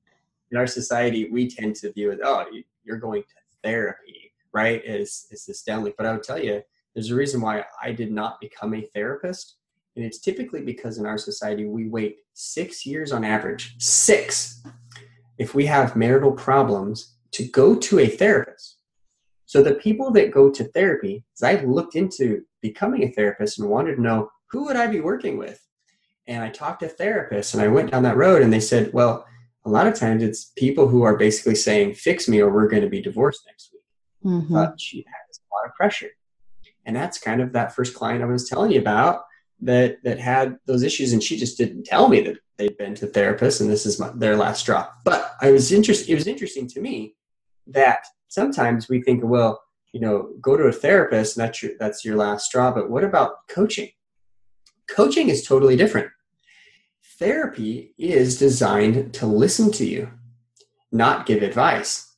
in 0.52 0.58
our 0.58 0.68
society, 0.68 1.30
we 1.32 1.50
tend 1.50 1.76
to 1.78 1.92
view 1.94 2.12
it. 2.12 2.20
Oh, 2.24 2.46
you're 2.84 2.98
going 2.98 3.24
to 3.24 3.36
therapy, 3.64 4.34
right? 4.54 4.84
Is 4.86 5.28
is 5.32 5.48
astounding. 5.50 5.94
But 5.98 6.06
I 6.06 6.12
would 6.14 6.24
tell 6.24 6.42
you, 6.42 6.62
there's 6.94 7.12
a 7.12 7.16
reason 7.16 7.42
why 7.42 7.64
I 7.82 7.92
did 7.92 8.12
not 8.12 8.42
become 8.42 8.74
a 8.74 8.82
therapist, 8.94 9.58
and 9.96 10.06
it's 10.06 10.20
typically 10.20 10.62
because 10.62 10.98
in 10.98 11.06
our 11.06 11.18
society 11.18 11.66
we 11.66 11.90
wait 11.90 12.18
six 12.34 12.86
years 12.86 13.12
on 13.12 13.24
average, 13.24 13.76
six, 13.80 14.62
if 15.38 15.56
we 15.56 15.66
have 15.66 15.96
marital 15.96 16.32
problems, 16.32 17.16
to 17.32 17.44
go 17.48 17.76
to 17.76 18.00
a 18.00 18.08
therapist. 18.08 18.78
So 19.46 19.62
the 19.64 19.76
people 19.76 20.12
that 20.12 20.32
go 20.32 20.50
to 20.50 20.64
therapy, 20.66 21.24
as 21.38 21.44
I 21.44 21.62
looked 21.64 21.96
into 21.96 22.44
becoming 22.62 23.04
a 23.04 23.12
therapist 23.12 23.60
and 23.60 23.70
wanted 23.70 23.96
to 23.96 24.02
know 24.02 24.30
who 24.50 24.66
would 24.66 24.76
I 24.76 24.88
be 24.88 25.00
working 25.00 25.38
with, 25.38 25.66
and 26.28 26.44
I 26.44 26.50
talked 26.50 26.82
to 26.82 26.88
therapists 26.88 27.54
and 27.54 27.62
I 27.62 27.68
went 27.68 27.92
down 27.92 28.04
that 28.04 28.18
road 28.18 28.42
and 28.42 28.52
they 28.52 28.60
said, 28.60 28.94
well, 28.94 29.26
a 29.66 29.70
lot 29.70 29.88
of 29.88 29.94
times 29.94 30.24
it's 30.24 30.46
people 30.56 30.88
who 30.88 31.04
are 31.04 31.16
basically 31.16 31.56
saying, 31.56 31.94
fix 31.94 32.28
me 32.28 32.40
or 32.40 32.52
we're 32.52 32.68
going 32.68 32.84
to 32.84 32.90
be 32.90 33.02
divorced 33.02 33.44
next 33.48 33.72
week. 33.74 34.34
Mm-hmm. 34.34 34.54
But 34.54 34.80
she 34.80 34.98
has 34.98 35.40
a 35.40 35.48
lot 35.56 35.70
of 35.70 35.76
pressure. 35.76 36.10
And 36.86 36.96
that's 36.96 37.20
kind 37.20 37.42
of 37.42 37.54
that 37.54 37.76
first 37.76 37.94
client 37.94 38.24
I 38.24 38.26
was 38.26 38.50
telling 38.50 38.72
you 38.72 38.80
about 38.80 39.24
that 39.62 40.04
that 40.04 40.20
had 40.20 40.58
those 40.66 40.82
issues 40.82 41.14
and 41.14 41.22
she 41.22 41.38
just 41.38 41.58
didn't 41.58 41.84
tell 41.84 42.10
me 42.10 42.22
that 42.22 42.38
they'd 42.58 42.78
been 42.78 42.96
to 42.96 43.06
therapists 43.06 43.62
and 43.62 43.70
this 43.70 43.86
is 43.86 44.00
my, 44.00 44.10
their 44.16 44.36
last 44.36 44.62
straw. 44.62 44.88
But 45.06 45.36
I 45.42 45.52
was 45.52 45.72
interested 45.72 46.10
it 46.10 46.16
was 46.16 46.28
interesting 46.28 46.68
to 46.70 46.82
me 46.82 47.16
that 47.68 48.04
sometimes 48.28 48.90
we 48.90 49.04
think, 49.04 49.24
well, 49.24 49.62
you 49.94 50.00
know, 50.00 50.30
go 50.42 50.56
to 50.58 50.64
a 50.64 50.72
therapist, 50.72 51.38
and 51.38 51.46
that's 51.46 51.62
your 51.62 51.74
that's 51.80 52.06
your 52.06 52.16
last 52.16 52.46
straw. 52.46 52.72
But 52.72 52.90
what 52.90 53.04
about 53.04 53.48
coaching? 53.50 53.90
Coaching 54.90 55.30
is 55.30 55.46
totally 55.46 55.76
different. 55.76 56.10
Therapy 57.22 57.94
is 57.98 58.38
designed 58.38 59.14
to 59.14 59.26
listen 59.26 59.72
to 59.74 59.86
you, 59.86 60.12
not 60.92 61.26
give 61.26 61.44
advice. 61.44 62.18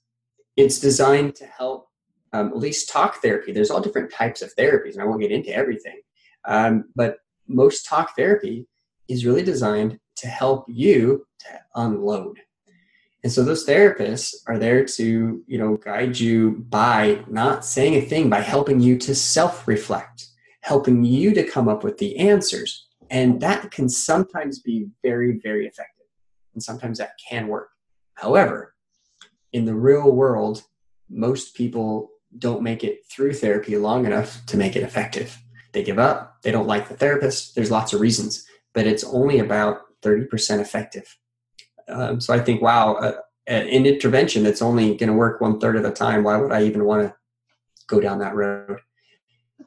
It's 0.57 0.79
designed 0.79 1.35
to 1.35 1.45
help. 1.45 1.89
Um, 2.31 2.47
at 2.47 2.57
least 2.57 2.89
talk 2.89 3.21
therapy. 3.21 3.51
There's 3.51 3.69
all 3.69 3.79
different 3.79 4.11
types 4.11 4.41
of 4.41 4.55
therapies, 4.55 4.93
and 4.93 5.03
I 5.03 5.05
won't 5.05 5.21
get 5.21 5.31
into 5.31 5.55
everything. 5.55 6.01
Um, 6.45 6.85
but 6.95 7.17
most 7.47 7.85
talk 7.85 8.15
therapy 8.15 8.65
is 9.07 9.23
really 9.23 9.43
designed 9.43 9.99
to 10.15 10.27
help 10.27 10.65
you 10.67 11.27
to 11.41 11.59
unload 11.75 12.39
and 13.23 13.31
so 13.31 13.43
those 13.43 13.65
therapists 13.65 14.35
are 14.47 14.59
there 14.59 14.83
to, 14.83 15.43
you 15.47 15.57
know, 15.57 15.77
guide 15.77 16.19
you 16.19 16.65
by 16.69 17.23
not 17.29 17.63
saying 17.63 17.95
a 17.95 18.01
thing, 18.01 18.29
by 18.29 18.41
helping 18.41 18.81
you 18.81 18.97
to 18.97 19.15
self-reflect, 19.15 20.27
helping 20.59 21.05
you 21.05 21.33
to 21.33 21.43
come 21.43 21.69
up 21.69 21.85
with 21.85 21.97
the 21.99 22.17
answers. 22.17 22.89
And 23.13 23.39
that 23.41 23.69
can 23.69 23.87
sometimes 23.87 24.59
be 24.59 24.87
very, 25.03 25.39
very 25.43 25.67
effective. 25.67 26.07
And 26.55 26.63
sometimes 26.63 26.97
that 26.97 27.11
can 27.29 27.47
work. 27.47 27.69
However, 28.15 28.73
in 29.53 29.65
the 29.65 29.75
real 29.75 30.11
world, 30.11 30.63
most 31.09 31.55
people 31.55 32.09
don't 32.39 32.63
make 32.63 32.83
it 32.83 33.05
through 33.05 33.35
therapy 33.35 33.77
long 33.77 34.07
enough 34.07 34.43
to 34.47 34.57
make 34.57 34.75
it 34.75 34.81
effective. 34.81 35.37
They 35.73 35.83
give 35.83 35.99
up, 35.99 36.41
they 36.41 36.51
don't 36.51 36.65
like 36.65 36.89
the 36.89 36.95
therapist. 36.95 37.53
There's 37.53 37.69
lots 37.69 37.93
of 37.93 38.01
reasons, 38.01 38.47
but 38.73 38.87
it's 38.87 39.03
only 39.03 39.37
about 39.37 39.81
30% 40.01 40.59
effective. 40.59 41.15
Um, 41.87 42.19
so 42.19 42.33
I 42.33 42.39
think, 42.39 42.63
wow, 42.63 42.95
uh, 42.95 43.13
an 43.45 43.67
intervention 43.67 44.43
that's 44.43 44.61
only 44.63 44.95
going 44.95 45.09
to 45.09 45.15
work 45.15 45.39
one 45.39 45.59
third 45.59 45.75
of 45.75 45.83
the 45.83 45.91
time. 45.91 46.23
Why 46.23 46.37
would 46.37 46.51
I 46.51 46.63
even 46.63 46.83
want 46.85 47.03
to 47.03 47.13
go 47.85 47.99
down 47.99 48.17
that 48.19 48.33
road? 48.33 48.79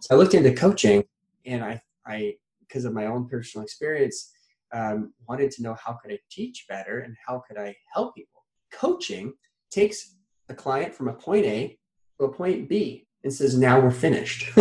So 0.00 0.16
I 0.16 0.18
looked 0.18 0.34
into 0.34 0.52
coaching, 0.52 1.04
and 1.44 1.62
I, 1.62 1.82
I 2.04 2.36
because 2.68 2.84
of 2.84 2.92
my 2.92 3.06
own 3.06 3.28
personal 3.28 3.64
experience, 3.64 4.32
um, 4.72 5.12
wanted 5.28 5.50
to 5.52 5.62
know 5.62 5.76
how 5.82 5.94
could 5.94 6.12
I 6.12 6.18
teach 6.30 6.66
better 6.68 7.00
and 7.00 7.16
how 7.26 7.42
could 7.46 7.58
I 7.58 7.74
help 7.92 8.14
people. 8.14 8.44
Coaching 8.72 9.34
takes 9.70 10.16
a 10.48 10.54
client 10.54 10.94
from 10.94 11.08
a 11.08 11.14
point 11.14 11.46
A 11.46 11.78
to 12.18 12.26
a 12.26 12.32
point 12.32 12.68
B 12.68 13.06
and 13.24 13.32
says, 13.32 13.56
now 13.56 13.80
we're 13.80 13.90
finished. 13.90 14.50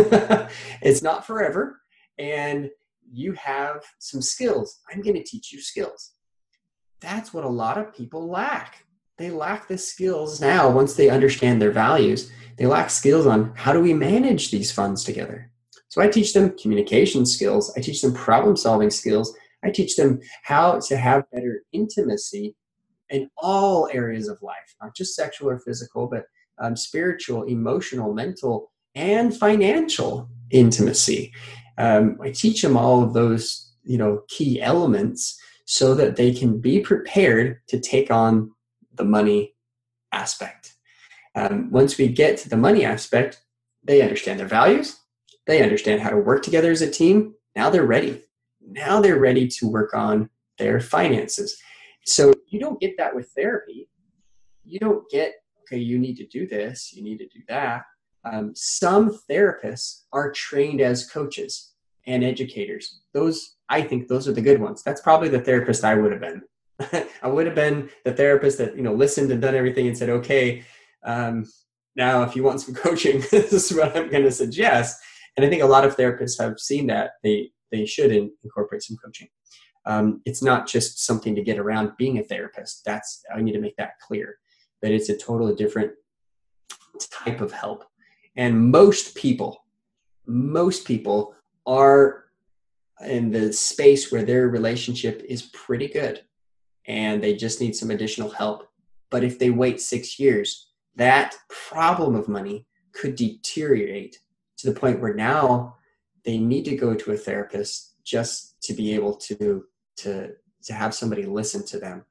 it's 0.82 1.02
not 1.02 1.26
forever, 1.26 1.80
and 2.18 2.70
you 3.12 3.34
have 3.34 3.84
some 4.00 4.22
skills. 4.22 4.80
I'm 4.92 5.02
going 5.02 5.16
to 5.16 5.24
teach 5.24 5.52
you 5.52 5.62
skills 5.62 6.16
that's 7.06 7.34
what 7.34 7.44
a 7.44 7.50
lot 7.50 7.78
of 7.78 7.94
people 7.94 8.28
lack. 8.28 8.86
They 9.18 9.30
lack 9.30 9.68
the 9.68 9.78
skills 9.78 10.42
now 10.42 10.70
once 10.70 10.96
they 10.96 11.10
understand 11.10 11.62
their 11.62 11.72
values. 11.72 12.32
They 12.58 12.66
lack 12.66 12.90
skills 12.90 13.26
on 13.26 13.54
how 13.56 13.74
do 13.74 13.80
we 13.80 13.94
manage 13.94 14.52
these 14.52 14.72
funds 14.72 15.04
together. 15.04 15.52
So 15.96 16.02
I 16.02 16.10
teach 16.10 16.34
them 16.34 16.58
communication 16.58 17.26
skills, 17.26 17.72
I 17.78 17.80
teach 17.80 18.02
them 18.02 18.14
problem 18.14 18.58
solving 18.58 18.90
skills, 18.90 19.34
I 19.64 19.70
teach 19.70 19.96
them 19.96 20.20
how 20.44 20.82
to 20.88 20.98
have 20.98 21.32
better 21.32 21.64
intimacy 21.72 22.54
in 23.10 23.30
all 23.38 23.88
areas 23.94 24.28
of 24.28 24.38
life, 24.42 24.76
not 24.82 24.94
just 24.94 25.16
sexual 25.16 25.50
or 25.52 25.60
physical, 25.60 26.08
but 26.08 26.26
um, 26.58 26.76
spiritual, 26.76 27.44
emotional, 27.44 28.14
mental, 28.14 28.74
and 28.94 29.38
financial 29.38 30.30
intimacy. 30.50 31.34
Um, 31.78 32.18
I 32.22 32.32
teach 32.32 32.62
them 32.62 32.76
all 32.76 33.02
of 33.02 33.14
those, 33.14 33.72
you 33.86 33.98
know, 33.98 34.24
key 34.28 34.62
elements 34.62 35.40
so 35.64 35.96
that 35.96 36.18
they 36.18 36.34
can 36.34 36.60
be 36.60 36.82
prepared 36.82 37.62
to 37.70 37.80
take 37.80 38.12
on 38.12 38.52
the 38.96 39.06
money 39.06 39.56
aspect. 40.12 40.74
Um, 41.36 41.72
once 41.72 41.98
we 41.98 42.10
get 42.10 42.38
to 42.40 42.50
the 42.50 42.58
money 42.58 42.84
aspect, 42.84 43.42
they 43.82 44.02
understand 44.02 44.42
their 44.42 44.48
values, 44.48 45.00
they 45.48 45.62
understand 45.62 46.02
how 46.02 46.10
to 46.10 46.18
work 46.18 46.44
together 46.44 46.72
as 46.72 46.82
a 46.82 46.90
team. 46.90 47.36
Now 47.56 47.70
they're 47.70 47.86
ready. 47.86 48.24
Now 48.62 49.02
they're 49.02 49.20
ready 49.20 49.48
to 49.48 49.68
work 49.68 49.94
on 49.94 50.30
their 50.58 50.80
finances. 50.80 51.58
So 52.06 52.34
you 52.48 52.60
don't 52.60 52.80
get 52.80 52.98
that 52.98 53.16
with 53.16 53.30
therapy. 53.36 53.90
You 54.64 54.80
don't 54.80 55.10
get, 55.10 55.34
okay, 55.64 55.78
you 55.78 56.00
need 56.00 56.18
to 56.18 56.26
do 56.28 56.48
this, 56.48 56.94
you 56.94 57.04
need 57.04 57.18
to 57.20 57.28
do 57.28 57.40
that. 57.48 57.84
Um, 58.24 58.54
some 58.56 59.20
therapists 59.30 60.04
are 60.12 60.32
trained 60.32 60.82
as 60.82 61.10
coaches 61.10 61.74
and 62.08 62.24
educators. 62.24 63.02
Those, 63.14 63.56
I 63.70 63.82
think, 63.82 64.08
those 64.08 64.28
are 64.28 64.34
the 64.34 64.42
good 64.42 64.60
ones. 64.60 64.82
That's 64.84 65.02
probably 65.02 65.30
the 65.30 65.42
therapist 65.42 65.84
I 65.84 65.96
would 65.96 66.12
have 66.12 66.22
been. 66.22 66.42
I 67.24 67.28
would 67.28 67.46
have 67.46 67.56
been 67.56 67.90
the 68.04 68.14
therapist 68.14 68.58
that 68.58 68.76
you 68.76 68.84
know 68.84 68.94
listened 68.94 69.32
and 69.32 69.42
done 69.42 69.56
everything 69.56 69.88
and 69.88 69.98
said, 69.98 70.10
okay, 70.10 70.64
um, 71.04 71.46
now 71.96 72.24
if 72.24 72.36
you 72.36 72.44
want 72.44 72.62
some 72.62 72.76
coaching, 72.76 73.24
this 73.32 73.54
is 73.54 73.76
what 73.76 73.96
I'm 73.96 74.10
going 74.10 74.24
to 74.24 74.32
suggest. 74.32 75.02
And 75.38 75.46
I 75.46 75.50
think 75.50 75.64
a 75.64 75.68
lot 75.68 75.86
of 75.86 75.98
therapists 75.98 76.40
have 76.40 76.60
seen 76.60 76.88
that 76.88 77.12
they 77.24 77.52
they 77.72 77.86
should 77.86 78.12
incorporate 78.12 78.84
some 78.84 78.98
coaching. 79.04 79.28
Um, 79.86 80.22
it's 80.26 80.42
not 80.42 80.68
just 80.68 81.06
something 81.06 81.36
to 81.36 81.44
get 81.44 81.60
around 81.60 81.92
being 81.98 82.20
a 82.20 82.24
therapist. 82.24 82.84
That's 82.86 83.24
I 83.36 83.42
need 83.42 83.54
to 83.54 83.62
make 83.62 83.76
that 83.78 84.00
clear. 84.00 84.38
That 84.82 84.92
it's 84.92 85.10
a 85.10 85.18
totally 85.18 85.56
different 85.56 85.92
type 87.12 87.42
of 87.42 87.52
help. 87.52 87.86
And 88.36 88.72
most 88.72 89.16
people, 89.16 89.66
most 90.26 90.86
people 90.86 91.36
are 91.66 92.26
in 93.06 93.32
the 93.32 93.52
space 93.52 94.12
where 94.12 94.24
their 94.24 94.48
relationship 94.50 95.24
is 95.28 95.44
pretty 95.54 95.88
good 95.88 96.22
and 96.88 97.22
they 97.22 97.36
just 97.36 97.62
need 97.62 97.76
some 97.76 97.92
additional 97.92 98.30
help. 98.30 98.68
But 99.10 99.24
if 99.24 99.40
they 99.40 99.50
wait 99.50 99.82
six 99.82 100.20
years, 100.20 100.72
that 100.96 101.36
problem 101.50 102.16
of 102.16 102.28
money 102.28 102.66
could 102.94 103.16
deteriorate 103.16 104.20
to 104.58 104.72
the 104.72 104.80
point 104.80 105.02
where 105.02 105.14
now 105.14 105.76
they 106.24 106.38
need 106.38 106.66
to 106.66 106.76
go 106.76 106.94
to 106.94 107.12
a 107.12 107.18
therapist 107.18 107.96
just 108.04 108.62
to 108.64 108.74
be 108.74 108.94
able 108.94 109.16
to 109.16 109.66
to 109.98 110.32
to 110.64 110.74
have 110.74 110.94
somebody 110.94 111.26
listen 111.26 111.66
to 111.66 111.80
them. 111.80 112.06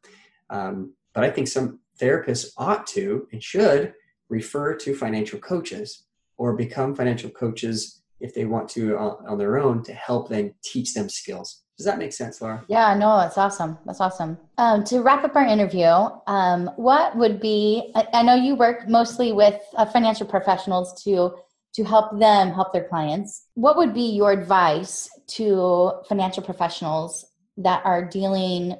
Um, 0.50 0.94
but 1.12 1.24
I 1.24 1.30
think 1.30 1.48
some 1.48 1.80
therapists 2.00 2.52
ought 2.56 2.86
to 2.88 3.28
and 3.32 3.42
should 3.42 3.94
refer 4.28 4.74
to 4.76 4.94
financial 4.94 5.38
coaches 5.38 6.04
or 6.36 6.54
become 6.54 6.94
financial 6.94 7.30
coaches 7.30 8.02
if 8.20 8.34
they 8.34 8.44
want 8.44 8.68
to 8.70 8.96
on, 8.96 9.26
on 9.26 9.38
their 9.38 9.58
own 9.58 9.82
to 9.84 9.92
help 9.92 10.28
them 10.28 10.54
teach 10.62 10.94
them 10.94 11.08
skills. 11.08 11.62
Does 11.76 11.86
that 11.86 11.98
make 11.98 12.12
sense, 12.12 12.40
Laura? 12.40 12.64
Yeah, 12.68 12.94
no, 12.94 13.16
that's 13.18 13.36
awesome. 13.36 13.78
That's 13.84 14.00
awesome. 14.00 14.38
Um, 14.58 14.84
to 14.84 15.00
wrap 15.00 15.24
up 15.24 15.34
our 15.34 15.44
interview, 15.44 15.88
um, 16.28 16.70
what 16.76 17.16
would 17.16 17.40
be? 17.40 17.90
I, 17.96 18.06
I, 18.12 18.22
know 18.22 18.36
you 18.36 18.54
work 18.54 18.88
mostly 18.88 19.32
with 19.32 19.60
uh, 19.76 19.84
financial 19.84 20.24
professionals 20.24 21.02
to 21.02 21.34
to 21.74 21.84
help 21.84 22.18
them 22.18 22.52
help 22.52 22.72
their 22.72 22.84
clients. 22.84 23.46
What 23.54 23.76
would 23.76 23.92
be 23.92 24.10
your 24.12 24.32
advice 24.32 25.08
to 25.28 25.92
financial 26.08 26.42
professionals 26.42 27.26
that 27.56 27.84
are 27.84 28.04
dealing 28.04 28.76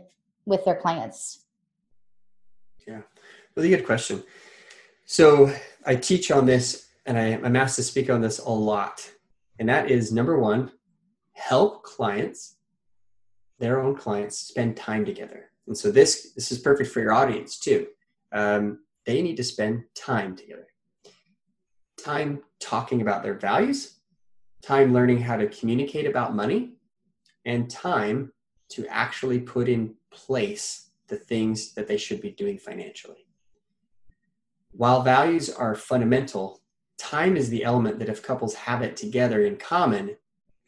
with 0.47 0.65
their 0.65 0.77
clients? 0.77 1.45
Yeah, 2.87 3.01
really 3.57 3.71
good 3.71 3.87
question. 3.87 4.23
So 5.07 5.53
I 5.85 5.97
teach 5.97 6.31
on 6.31 6.47
this, 6.47 6.89
and 7.07 7.19
I, 7.19 7.35
I'm 7.35 7.57
asked 7.57 7.77
to 7.77 7.83
speak 7.83 8.11
on 8.11 8.21
this 8.21 8.39
a 8.39 8.51
lot, 8.51 9.11
and 9.59 9.69
that 9.69 9.91
is 9.91 10.13
number 10.13 10.39
one, 10.39 10.71
help 11.33 11.83
clients 11.83 12.57
their 13.59 13.81
own 13.81 13.97
clients 13.97 14.39
spend 14.39 14.77
time 14.77 15.05
together. 15.05 15.51
And 15.67 15.77
so 15.77 15.91
this 15.91 16.33
this 16.35 16.53
is 16.53 16.59
perfect 16.59 16.91
for 16.91 17.01
your 17.01 17.13
audience 17.13 17.59
too. 17.59 17.87
Um, 18.33 18.81
they 19.07 19.23
need 19.23 19.37
to 19.37 19.45
spend 19.45 19.85
time 19.95 20.37
together. 20.37 20.67
Time 22.05 22.43
talking 22.61 23.01
about 23.01 23.23
their 23.23 23.33
values, 23.33 23.95
time 24.63 24.93
learning 24.93 25.23
how 25.23 25.39
to 25.39 25.49
communicate 25.49 26.07
about 26.07 26.37
money, 26.37 26.75
and 27.47 27.71
time 27.71 28.31
to 28.69 28.87
actually 28.89 29.41
put 29.41 29.71
in 29.71 29.95
place 30.11 30.91
the 31.09 31.17
things 31.17 31.73
that 31.73 31.89
they 31.89 31.97
should 31.97 32.21
be 32.21 32.31
doing 32.33 32.59
financially. 32.59 33.27
While 34.73 35.01
values 35.01 35.49
are 35.49 35.75
fundamental, 35.75 36.61
time 36.99 37.39
is 37.39 37.49
the 37.49 37.65
element 37.65 37.99
that 38.01 38.11
if 38.11 38.23
couples 38.23 38.55
have 38.55 38.83
it 38.83 38.99
together 38.99 39.47
in 39.47 39.57
common, 39.57 40.15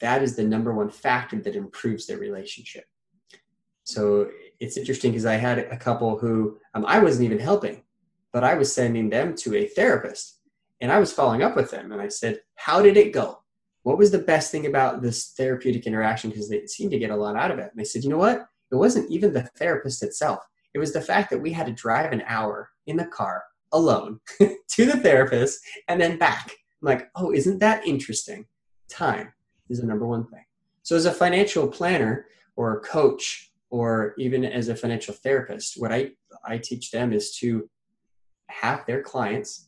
that 0.00 0.22
is 0.22 0.36
the 0.36 0.42
number 0.42 0.72
one 0.72 0.88
factor 0.88 1.38
that 1.40 1.54
improves 1.54 2.06
their 2.06 2.16
relationship. 2.16 2.84
So 3.84 4.30
it's 4.58 4.78
interesting 4.78 5.10
because 5.10 5.26
I 5.26 5.34
had 5.34 5.58
a 5.58 5.76
couple 5.76 6.16
who 6.16 6.56
um, 6.72 6.86
I 6.86 6.98
wasn't 6.98 7.26
even 7.26 7.40
helping, 7.40 7.82
but 8.32 8.42
I 8.42 8.54
was 8.54 8.74
sending 8.74 9.10
them 9.10 9.34
to 9.36 9.54
a 9.54 9.66
therapist 9.66 10.35
and 10.80 10.92
I 10.92 10.98
was 10.98 11.12
following 11.12 11.42
up 11.42 11.56
with 11.56 11.70
them. 11.70 11.92
And 11.92 12.00
I 12.00 12.08
said, 12.08 12.40
How 12.56 12.82
did 12.82 12.96
it 12.96 13.12
go? 13.12 13.38
What 13.82 13.98
was 13.98 14.10
the 14.10 14.18
best 14.18 14.50
thing 14.50 14.66
about 14.66 15.02
this 15.02 15.32
therapeutic 15.36 15.86
interaction? 15.86 16.30
Because 16.30 16.48
they 16.48 16.66
seemed 16.66 16.90
to 16.90 16.98
get 16.98 17.10
a 17.10 17.16
lot 17.16 17.36
out 17.36 17.50
of 17.50 17.58
it. 17.58 17.70
And 17.70 17.78
they 17.78 17.84
said, 17.84 18.04
You 18.04 18.10
know 18.10 18.18
what? 18.18 18.46
It 18.70 18.76
wasn't 18.76 19.10
even 19.10 19.32
the 19.32 19.42
therapist 19.56 20.02
itself, 20.02 20.40
it 20.74 20.78
was 20.78 20.92
the 20.92 21.00
fact 21.00 21.30
that 21.30 21.40
we 21.40 21.52
had 21.52 21.66
to 21.66 21.72
drive 21.72 22.12
an 22.12 22.22
hour 22.26 22.68
in 22.86 22.96
the 22.96 23.06
car 23.06 23.42
alone 23.72 24.20
to 24.40 24.84
the 24.84 24.98
therapist 24.98 25.60
and 25.88 26.00
then 26.00 26.18
back. 26.18 26.50
I'm 26.50 26.86
like, 26.86 27.08
Oh, 27.14 27.32
isn't 27.32 27.58
that 27.60 27.86
interesting? 27.86 28.46
Time 28.88 29.32
is 29.68 29.80
the 29.80 29.86
number 29.86 30.06
one 30.06 30.26
thing. 30.28 30.44
So, 30.82 30.94
as 30.94 31.06
a 31.06 31.12
financial 31.12 31.66
planner 31.66 32.26
or 32.54 32.80
coach, 32.80 33.52
or 33.70 34.14
even 34.18 34.44
as 34.44 34.68
a 34.68 34.76
financial 34.76 35.12
therapist, 35.12 35.74
what 35.76 35.92
I, 35.92 36.10
I 36.44 36.58
teach 36.58 36.90
them 36.90 37.12
is 37.12 37.36
to 37.38 37.68
have 38.48 38.86
their 38.86 39.02
clients 39.02 39.65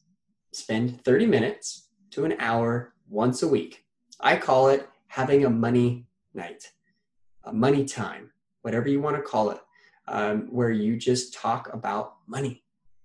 spend 0.59 1.04
30 1.04 1.26
minutes 1.26 1.88
to 2.11 2.24
an 2.24 2.34
hour 2.38 2.94
once 3.09 3.42
a 3.42 3.48
week. 3.48 3.84
I 4.20 4.36
call 4.36 4.68
it 4.68 4.88
having 5.06 5.44
a 5.44 5.50
money 5.50 6.06
night, 6.34 6.70
a 7.44 7.52
money 7.52 7.84
time, 7.84 8.30
whatever 8.62 8.88
you 8.88 9.00
want 9.00 9.16
to 9.16 9.22
call 9.22 9.50
it, 9.50 9.61
um, 10.09 10.48
where 10.50 10.70
you 10.70 10.96
just 10.96 11.34
talk 11.34 11.72
about 11.72 12.14
money. 12.26 12.64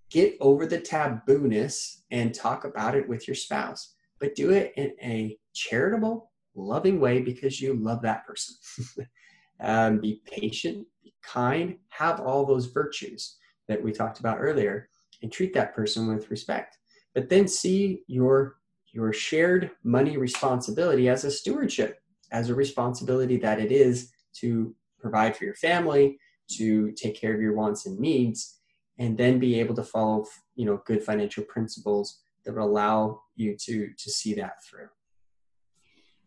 Get 0.09 0.37
over 0.39 0.65
the 0.65 0.79
tabooness 0.79 2.01
and 2.11 2.33
talk 2.33 2.65
about 2.65 2.95
it 2.95 3.07
with 3.07 3.27
your 3.27 3.35
spouse, 3.35 3.95
but 4.19 4.35
do 4.35 4.51
it 4.51 4.73
in 4.75 4.93
a 5.01 5.37
charitable, 5.53 6.31
loving 6.55 6.99
way 6.99 7.21
because 7.21 7.59
you 7.61 7.73
love 7.75 8.01
that 8.03 8.25
person. 8.25 8.55
um, 9.59 9.99
be 9.99 10.21
patient, 10.25 10.85
be 11.03 11.13
kind, 11.23 11.77
have 11.89 12.19
all 12.19 12.45
those 12.45 12.67
virtues 12.67 13.37
that 13.67 13.81
we 13.81 13.91
talked 13.91 14.19
about 14.19 14.37
earlier, 14.39 14.89
and 15.21 15.31
treat 15.31 15.53
that 15.53 15.73
person 15.73 16.07
with 16.07 16.29
respect. 16.29 16.77
But 17.13 17.29
then 17.29 17.47
see 17.47 18.03
your 18.07 18.57
your 18.91 19.11
shared 19.11 19.71
money 19.83 20.17
responsibility 20.17 21.09
as 21.09 21.23
a 21.23 21.31
stewardship, 21.31 21.99
as 22.31 22.49
a 22.49 22.55
responsibility 22.55 23.37
that 23.37 23.59
it 23.59 23.71
is 23.71 24.11
to 24.35 24.75
provide 24.99 25.35
for 25.35 25.45
your 25.45 25.55
family, 25.55 26.19
to 26.51 26.91
take 26.91 27.19
care 27.19 27.33
of 27.33 27.41
your 27.41 27.55
wants 27.55 27.87
and 27.87 27.99
needs, 27.99 28.59
and 28.99 29.17
then 29.17 29.39
be 29.39 29.59
able 29.59 29.75
to 29.75 29.83
follow 29.83 30.25
you 30.55 30.65
know 30.65 30.81
good 30.85 31.03
financial 31.03 31.43
principles 31.45 32.19
that 32.45 32.55
will 32.55 32.65
allow 32.65 33.21
you 33.35 33.55
to 33.57 33.89
to 33.97 34.11
see 34.11 34.33
that 34.35 34.63
through. 34.63 34.89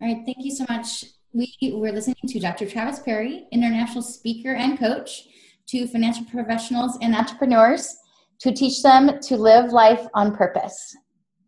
All 0.01 0.09
right, 0.09 0.23
thank 0.27 0.39
you 0.41 0.55
so 0.55 0.67
much. 0.69 1.05
We 1.33 1.55
were 1.75 1.93
listening 1.93 2.17
to 2.29 2.41
Dr. 2.41 2.67
Travis 2.69 3.01
Perry, 3.01 3.47
international 3.53 4.03
speaker 4.03 4.55
and 4.55 4.79
coach 4.79 5.25
to 5.69 5.87
financial 5.87 6.25
professionals 6.25 6.99
and 7.03 7.15
entrepreneurs 7.15 7.97
to 8.41 8.53
teach 8.53 8.83
them 8.83 9.21
to 9.21 9.37
live 9.37 9.73
life 9.73 10.07
on 10.15 10.35
purpose. 10.35 10.97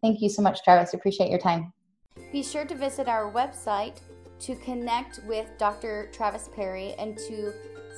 Thank 0.03 0.21
you 0.21 0.29
so 0.29 0.43
much, 0.43 0.63
Travis. 0.63 0.95
Appreciate 0.95 1.31
your 1.31 1.39
time. 1.39 1.73
Be 2.33 2.43
sure 2.43 2.65
to 2.65 2.75
visit 2.75 3.09
our 3.09 3.33
website 3.33 4.01
to 4.41 4.55
connect 4.57 5.21
with 5.27 5.51
Dr. 5.59 6.09
Travis 6.13 6.49
Perry 6.55 6.95
and 6.99 7.17
to 7.17 7.53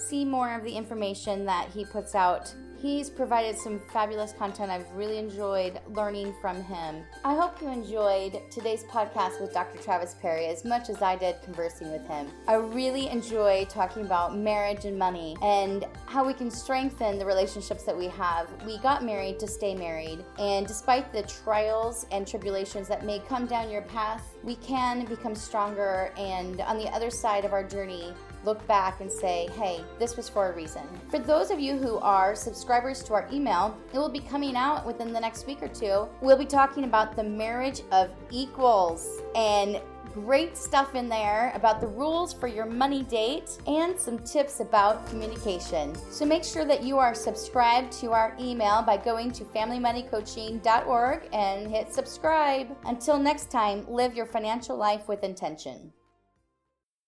see 0.08 0.24
more 0.24 0.54
of 0.54 0.64
the 0.64 0.72
information 0.72 1.44
that 1.44 1.68
he 1.68 1.84
puts 1.84 2.14
out 2.14 2.54
He's 2.80 3.10
provided 3.10 3.58
some 3.58 3.78
fabulous 3.78 4.32
content. 4.32 4.70
I've 4.70 4.90
really 4.92 5.18
enjoyed 5.18 5.78
learning 5.94 6.34
from 6.40 6.64
him. 6.64 7.04
I 7.26 7.34
hope 7.34 7.60
you 7.60 7.68
enjoyed 7.68 8.40
today's 8.50 8.84
podcast 8.84 9.38
with 9.38 9.52
Dr. 9.52 9.82
Travis 9.82 10.14
Perry 10.14 10.46
as 10.46 10.64
much 10.64 10.88
as 10.88 11.02
I 11.02 11.16
did 11.16 11.42
conversing 11.42 11.92
with 11.92 12.06
him. 12.08 12.28
I 12.48 12.54
really 12.54 13.08
enjoy 13.08 13.66
talking 13.68 14.06
about 14.06 14.34
marriage 14.34 14.86
and 14.86 14.98
money 14.98 15.36
and 15.42 15.84
how 16.06 16.26
we 16.26 16.32
can 16.32 16.50
strengthen 16.50 17.18
the 17.18 17.26
relationships 17.26 17.84
that 17.84 17.96
we 17.96 18.06
have. 18.08 18.48
We 18.64 18.78
got 18.78 19.04
married 19.04 19.38
to 19.40 19.46
stay 19.46 19.74
married, 19.74 20.24
and 20.38 20.66
despite 20.66 21.12
the 21.12 21.22
trials 21.24 22.06
and 22.10 22.26
tribulations 22.26 22.88
that 22.88 23.04
may 23.04 23.18
come 23.18 23.44
down 23.44 23.68
your 23.68 23.82
path, 23.82 24.22
we 24.42 24.56
can 24.56 25.04
become 25.04 25.34
stronger 25.34 26.14
and 26.16 26.62
on 26.62 26.78
the 26.78 26.88
other 26.94 27.10
side 27.10 27.44
of 27.44 27.52
our 27.52 27.62
journey 27.62 28.14
look 28.44 28.66
back 28.66 29.00
and 29.00 29.10
say, 29.10 29.48
hey, 29.54 29.84
this 29.98 30.16
was 30.16 30.28
for 30.28 30.50
a 30.50 30.54
reason. 30.54 30.82
For 31.10 31.18
those 31.18 31.50
of 31.50 31.60
you 31.60 31.76
who 31.76 31.98
are 31.98 32.34
subscribers 32.34 33.02
to 33.04 33.14
our 33.14 33.28
email, 33.32 33.76
it 33.92 33.98
will 33.98 34.08
be 34.08 34.20
coming 34.20 34.56
out 34.56 34.86
within 34.86 35.12
the 35.12 35.20
next 35.20 35.46
week 35.46 35.62
or 35.62 35.68
two. 35.68 36.08
We'll 36.20 36.38
be 36.38 36.46
talking 36.46 36.84
about 36.84 37.16
the 37.16 37.24
marriage 37.24 37.82
of 37.92 38.10
equals 38.30 39.20
and 39.34 39.80
great 40.12 40.56
stuff 40.56 40.94
in 40.94 41.08
there 41.08 41.52
about 41.54 41.80
the 41.80 41.86
rules 41.86 42.32
for 42.32 42.48
your 42.48 42.66
money 42.66 43.02
date 43.04 43.58
and 43.66 43.98
some 43.98 44.18
tips 44.18 44.60
about 44.60 45.06
communication. 45.08 45.94
So 46.10 46.24
make 46.24 46.44
sure 46.44 46.64
that 46.64 46.82
you 46.82 46.98
are 46.98 47.14
subscribed 47.14 47.92
to 48.00 48.12
our 48.12 48.36
email 48.40 48.82
by 48.82 48.96
going 48.96 49.30
to 49.32 49.44
familymoneycoaching.org 49.44 51.28
and 51.32 51.70
hit 51.70 51.94
subscribe. 51.94 52.76
Until 52.84 53.18
next 53.18 53.50
time, 53.50 53.84
live 53.88 54.14
your 54.14 54.26
financial 54.26 54.76
life 54.76 55.06
with 55.06 55.22
intention. 55.22 55.92